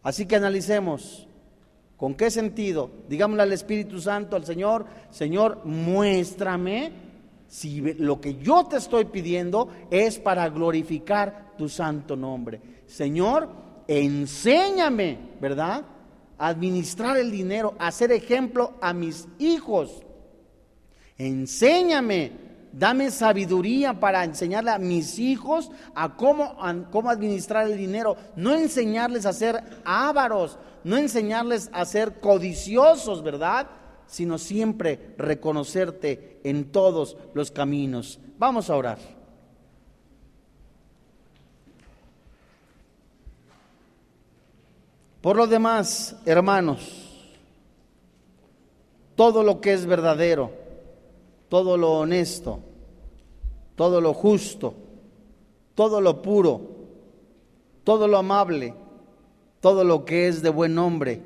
Así 0.03 0.27
que 0.27 0.37
analicemos 0.37 1.27
con 1.97 2.15
qué 2.15 2.31
sentido. 2.31 2.91
Digámosle 3.09 3.43
al 3.43 3.53
Espíritu 3.53 4.01
Santo, 4.01 4.37
al 4.37 4.45
Señor, 4.45 4.87
Señor, 5.11 5.61
muéstrame 5.65 6.93
si 7.47 7.81
lo 7.81 8.21
que 8.21 8.37
yo 8.37 8.65
te 8.65 8.77
estoy 8.77 9.07
pidiendo 9.07 9.69
es 9.91 10.19
para 10.19 10.49
glorificar 10.49 11.53
tu 11.59 11.69
santo 11.69 12.17
nombre. 12.17 12.61
Señor, 12.87 13.51
enséñame, 13.87 15.19
¿verdad? 15.41 15.85
Administrar 16.39 17.19
el 17.19 17.31
dinero, 17.31 17.75
a 17.79 17.91
ser 17.91 18.13
ejemplo 18.13 18.75
a 18.81 18.93
mis 18.93 19.29
hijos. 19.39 20.03
Enséñame, 21.19 22.33
dame 22.73 23.11
sabiduría 23.11 23.99
para 23.99 24.25
enseñarle 24.25 24.71
a 24.71 24.79
mis 24.79 25.19
hijos 25.19 25.71
a 25.95 26.17
cómo, 26.17 26.57
cómo 26.91 27.11
administrar 27.11 27.67
el 27.67 27.77
dinero. 27.77 28.17
No 28.37 28.55
enseñarles 28.55 29.27
a 29.27 29.33
ser 29.33 29.63
ávaros, 29.85 30.59
no 30.85 30.97
enseñarles 30.97 31.71
a 31.73 31.85
ser 31.85 32.21
codiciosos, 32.21 33.23
¿verdad? 33.23 33.69
Sino 34.07 34.39
siempre 34.39 35.15
reconocerte 35.19 36.41
en 36.45 36.73
todos 36.73 37.17
los 37.35 37.51
caminos. 37.51 38.19
Vamos 38.39 38.71
a 38.71 38.77
orar. 38.77 38.99
Por 45.21 45.37
lo 45.37 45.47
demás, 45.47 46.17
hermanos, 46.25 47.11
todo 49.17 49.43
lo 49.43 49.61
que 49.61 49.75
es 49.75 49.85
verdadero, 49.85 50.51
todo 51.51 51.77
lo 51.77 51.91
honesto, 51.95 52.61
todo 53.75 54.01
lo 54.01 54.15
justo, 54.15 54.73
todo 55.75 56.01
lo 56.01 56.23
puro, 56.23 56.61
todo 57.83 58.07
lo 58.07 58.19
amable, 58.19 58.73
todo 59.61 59.83
lo 59.83 60.05
que 60.05 60.29
es 60.29 60.43
de 60.43 60.49
buen 60.49 60.77
nombre, 60.77 61.23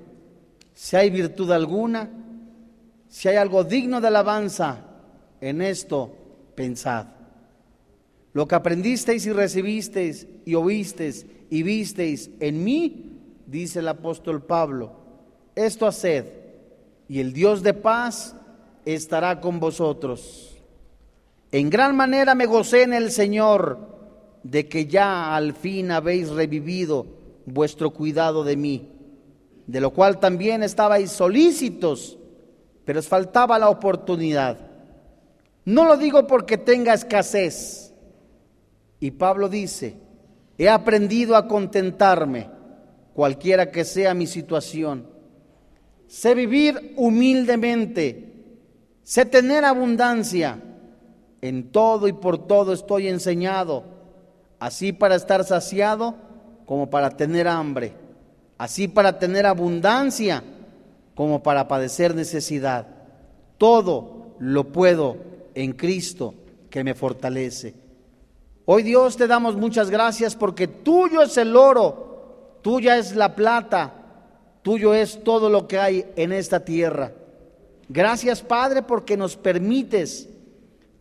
si 0.73 0.97
hay 0.97 1.11
virtud 1.11 1.53
alguna, 1.53 2.11
si 3.07 3.29
hay 3.29 3.37
algo 3.37 3.65
digno 3.65 4.01
de 4.01 4.09
alabanza, 4.09 4.79
en 5.43 5.61
esto 5.61 6.11
pensad. 6.55 7.07
Lo 8.33 8.49
que 8.49 8.55
aprendisteis 8.55 9.27
y 9.27 9.33
recibisteis 9.33 10.27
y 10.47 10.55
oísteis 10.55 11.27
y 11.51 11.63
visteis 11.63 12.31
en 12.41 12.65
mí, 12.65 13.21
dice 13.47 13.81
el 13.81 13.89
apóstol 13.89 14.43
Pablo, 14.43 14.93
esto 15.55 15.87
haced, 15.87 16.25
y 17.09 17.21
el 17.21 17.35
Dios 17.35 17.63
de 17.63 17.75
paz 17.75 18.35
estará 18.85 19.41
con 19.41 19.61
vosotros. 19.61 20.57
En 21.53 21.71
gran 21.71 21.97
manera 21.97 22.35
me 22.35 22.47
gocé 22.47 22.83
en 22.83 22.93
el 22.95 23.11
Señor 23.11 23.79
de 24.43 24.69
que 24.69 24.87
ya 24.87 25.35
al 25.35 25.55
fin 25.55 25.91
habéis 25.91 26.31
revivido 26.31 27.07
vuestro 27.47 27.91
cuidado 27.91 28.45
de 28.45 28.57
mí, 28.57 28.91
de 29.67 29.81
lo 29.81 29.91
cual 29.91 30.19
también 30.19 30.63
estabais 30.63 31.11
solícitos, 31.11 32.19
pero 32.85 32.99
os 32.99 33.09
faltaba 33.09 33.59
la 33.59 33.71
oportunidad. 33.71 34.59
No 35.65 35.85
lo 35.87 35.97
digo 35.97 36.27
porque 36.27 36.59
tenga 36.59 36.93
escasez. 36.93 37.95
Y 39.01 39.13
Pablo 39.13 39.49
dice, 39.49 39.97
he 40.59 40.69
aprendido 40.69 41.37
a 41.37 41.49
contentarme, 41.49 42.51
cualquiera 43.15 43.71
que 43.71 43.85
sea 43.85 44.13
mi 44.13 44.27
situación. 44.27 45.07
Sé 46.07 46.35
vivir 46.35 46.95
humildemente 46.97 48.34
Sé 49.05 49.27
tener 49.27 49.65
abundancia. 49.65 50.61
En 51.43 51.71
todo 51.71 52.09
y 52.09 52.15
por 52.15 52.47
todo 52.47 52.73
estoy 52.73 53.07
enseñado, 53.07 53.85
así 54.59 54.95
para 54.95 55.15
estar 55.15 55.45
saciado 55.45 56.15
como 56.65 56.89
para 56.89 57.11
tener 57.11 57.47
hambre, 57.47 57.93
así 58.57 58.89
para 58.89 59.19
tener 59.19 59.45
abundancia 59.45 60.43
como 61.15 61.43
para 61.43 61.69
padecer 61.69 62.15
necesidad. 62.15 62.87
Todo 63.59 64.37
lo 64.39 64.73
puedo 64.73 65.19
en 65.55 65.75
Cristo 65.75 66.33
que 66.71 66.83
me 66.83 66.95
fortalece. 66.95 67.75
Hoy 68.65 68.83
Dios 68.83 69.19
te 69.19 69.27
damos 69.27 69.55
muchas 69.55 69.91
gracias 69.91 70.35
porque 70.35 70.67
tuyo 70.67 71.21
es 71.21 71.37
el 71.37 71.55
oro, 71.55 72.59
tuya 72.63 72.97
es 72.97 73.15
la 73.15 73.35
plata, 73.37 73.93
tuyo 74.63 74.95
es 74.95 75.23
todo 75.23 75.51
lo 75.51 75.69
que 75.69 75.79
hay 75.79 76.07
en 76.17 76.33
esta 76.33 76.61
tierra. 76.61 77.13
Gracias 77.95 78.43
Padre 78.43 78.83
porque 78.83 79.17
nos 79.17 79.37
permites, 79.37 80.29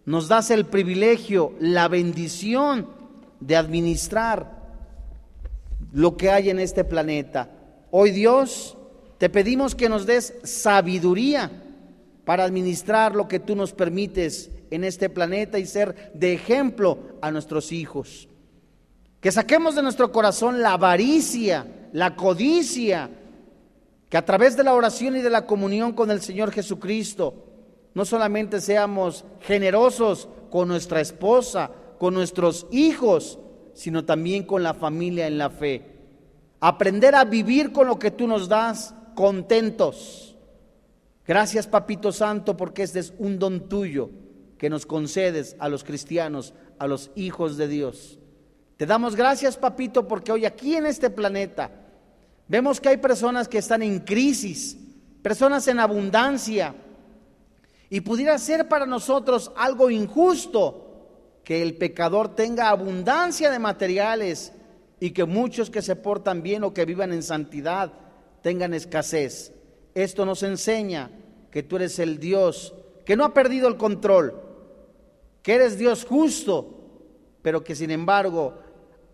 nos 0.05 0.27
das 0.27 0.51
el 0.51 0.67
privilegio, 0.67 1.53
la 1.59 1.87
bendición 1.87 2.87
de 3.39 3.55
administrar 3.55 4.61
lo 5.91 6.15
que 6.15 6.29
hay 6.29 6.51
en 6.51 6.59
este 6.59 6.83
planeta. 6.83 7.49
Hoy 7.89 8.11
Dios, 8.11 8.77
te 9.17 9.27
pedimos 9.27 9.73
que 9.73 9.89
nos 9.89 10.05
des 10.05 10.35
sabiduría 10.43 11.49
para 12.25 12.43
administrar 12.43 13.15
lo 13.15 13.27
que 13.27 13.39
tú 13.39 13.55
nos 13.55 13.73
permites 13.73 14.51
en 14.69 14.83
este 14.83 15.09
planeta 15.09 15.57
y 15.57 15.65
ser 15.65 16.11
de 16.13 16.33
ejemplo 16.33 16.99
a 17.23 17.31
nuestros 17.31 17.71
hijos. 17.71 18.27
Que 19.19 19.31
saquemos 19.31 19.73
de 19.73 19.81
nuestro 19.81 20.11
corazón 20.11 20.61
la 20.61 20.73
avaricia, 20.73 21.65
la 21.91 22.15
codicia, 22.15 23.09
que 24.14 24.18
a 24.18 24.26
través 24.26 24.55
de 24.55 24.64
la 24.64 24.76
oración 24.76 25.18
y 25.18 25.22
de 25.22 25.30
la 25.32 25.47
comunión 25.47 25.93
con 25.93 26.11
el 26.11 26.22
Señor 26.22 26.51
Jesucristo, 26.51 27.34
no 27.95 28.05
solamente 28.05 28.61
seamos 28.61 29.26
generosos 29.41 30.30
con 30.51 30.68
nuestra 30.68 31.01
esposa, 31.01 31.72
con 31.97 32.14
nuestros 32.14 32.68
hijos, 32.70 33.39
sino 33.74 34.05
también 34.05 34.43
con 34.43 34.61
la 34.61 34.76
familia 34.76 35.26
en 35.26 35.39
la 35.39 35.49
fe. 35.49 35.95
Aprender 36.59 37.16
a 37.16 37.26
vivir 37.26 37.72
con 37.72 37.88
lo 37.88 37.97
que 37.97 38.11
tú 38.11 38.28
nos 38.28 38.47
das 38.47 38.93
contentos. 39.16 40.36
Gracias, 41.26 41.66
Papito 41.66 42.11
Santo, 42.11 42.55
porque 42.55 42.84
este 42.84 42.99
es 42.99 43.16
un 43.18 43.39
don 43.39 43.68
tuyo 43.68 44.11
que 44.59 44.70
nos 44.70 44.86
concedes 44.86 45.55
a 45.57 45.70
los 45.70 45.84
cristianos, 45.84 46.53
a 46.78 46.86
los 46.86 47.09
hijos 47.16 47.57
de 47.57 47.68
Dios. 47.68 48.20
Te 48.78 48.86
damos 48.86 49.16
gracias, 49.16 49.57
Papito, 49.57 50.07
porque 50.07 50.32
hoy 50.32 50.45
aquí 50.45 50.76
en 50.76 50.86
este 50.86 51.09
planeta, 51.09 51.72
Vemos 52.47 52.79
que 52.79 52.89
hay 52.89 52.97
personas 52.97 53.47
que 53.47 53.57
están 53.57 53.81
en 53.81 53.99
crisis, 53.99 54.77
personas 55.21 55.67
en 55.67 55.79
abundancia, 55.79 56.75
y 57.89 58.01
pudiera 58.01 58.37
ser 58.37 58.67
para 58.67 58.85
nosotros 58.85 59.51
algo 59.55 59.89
injusto 59.89 61.39
que 61.43 61.61
el 61.61 61.75
pecador 61.75 62.35
tenga 62.35 62.69
abundancia 62.69 63.51
de 63.51 63.59
materiales 63.59 64.53
y 64.99 65.11
que 65.11 65.25
muchos 65.25 65.69
que 65.69 65.81
se 65.81 65.95
portan 65.95 66.41
bien 66.41 66.63
o 66.63 66.73
que 66.73 66.85
vivan 66.85 67.13
en 67.13 67.21
santidad 67.21 67.93
tengan 68.41 68.73
escasez. 68.73 69.53
Esto 69.93 70.25
nos 70.25 70.41
enseña 70.41 71.11
que 71.51 71.61
tú 71.61 71.75
eres 71.75 71.99
el 71.99 72.19
Dios 72.19 72.73
que 73.05 73.15
no 73.15 73.25
ha 73.25 73.33
perdido 73.33 73.67
el 73.67 73.77
control, 73.77 74.41
que 75.41 75.55
eres 75.55 75.77
Dios 75.77 76.05
justo, 76.05 76.79
pero 77.41 77.63
que 77.63 77.75
sin 77.75 77.91
embargo 77.91 78.55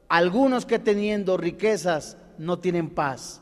algunos 0.08 0.66
que 0.66 0.80
teniendo 0.80 1.38
riquezas 1.38 2.18
no 2.40 2.58
tienen 2.58 2.90
paz. 2.90 3.42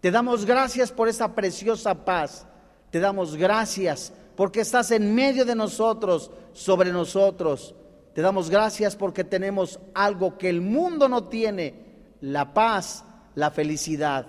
Te 0.00 0.10
damos 0.10 0.44
gracias 0.44 0.90
por 0.90 1.06
esa 1.06 1.34
preciosa 1.34 2.04
paz. 2.04 2.46
Te 2.90 2.98
damos 2.98 3.36
gracias 3.36 4.12
porque 4.34 4.60
estás 4.60 4.90
en 4.90 5.14
medio 5.14 5.44
de 5.44 5.54
nosotros, 5.54 6.30
sobre 6.52 6.90
nosotros. 6.90 7.74
Te 8.14 8.22
damos 8.22 8.50
gracias 8.50 8.96
porque 8.96 9.22
tenemos 9.22 9.78
algo 9.94 10.38
que 10.38 10.48
el 10.48 10.60
mundo 10.60 11.08
no 11.08 11.24
tiene, 11.24 11.74
la 12.20 12.54
paz, 12.54 13.04
la 13.34 13.50
felicidad. 13.50 14.26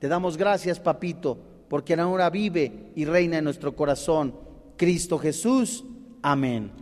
Te 0.00 0.08
damos 0.08 0.36
gracias, 0.36 0.80
papito, 0.80 1.38
porque 1.68 1.94
ahora 1.94 2.28
vive 2.28 2.90
y 2.96 3.04
reina 3.04 3.38
en 3.38 3.44
nuestro 3.44 3.76
corazón. 3.76 4.34
Cristo 4.76 5.18
Jesús. 5.18 5.84
Amén. 6.20 6.72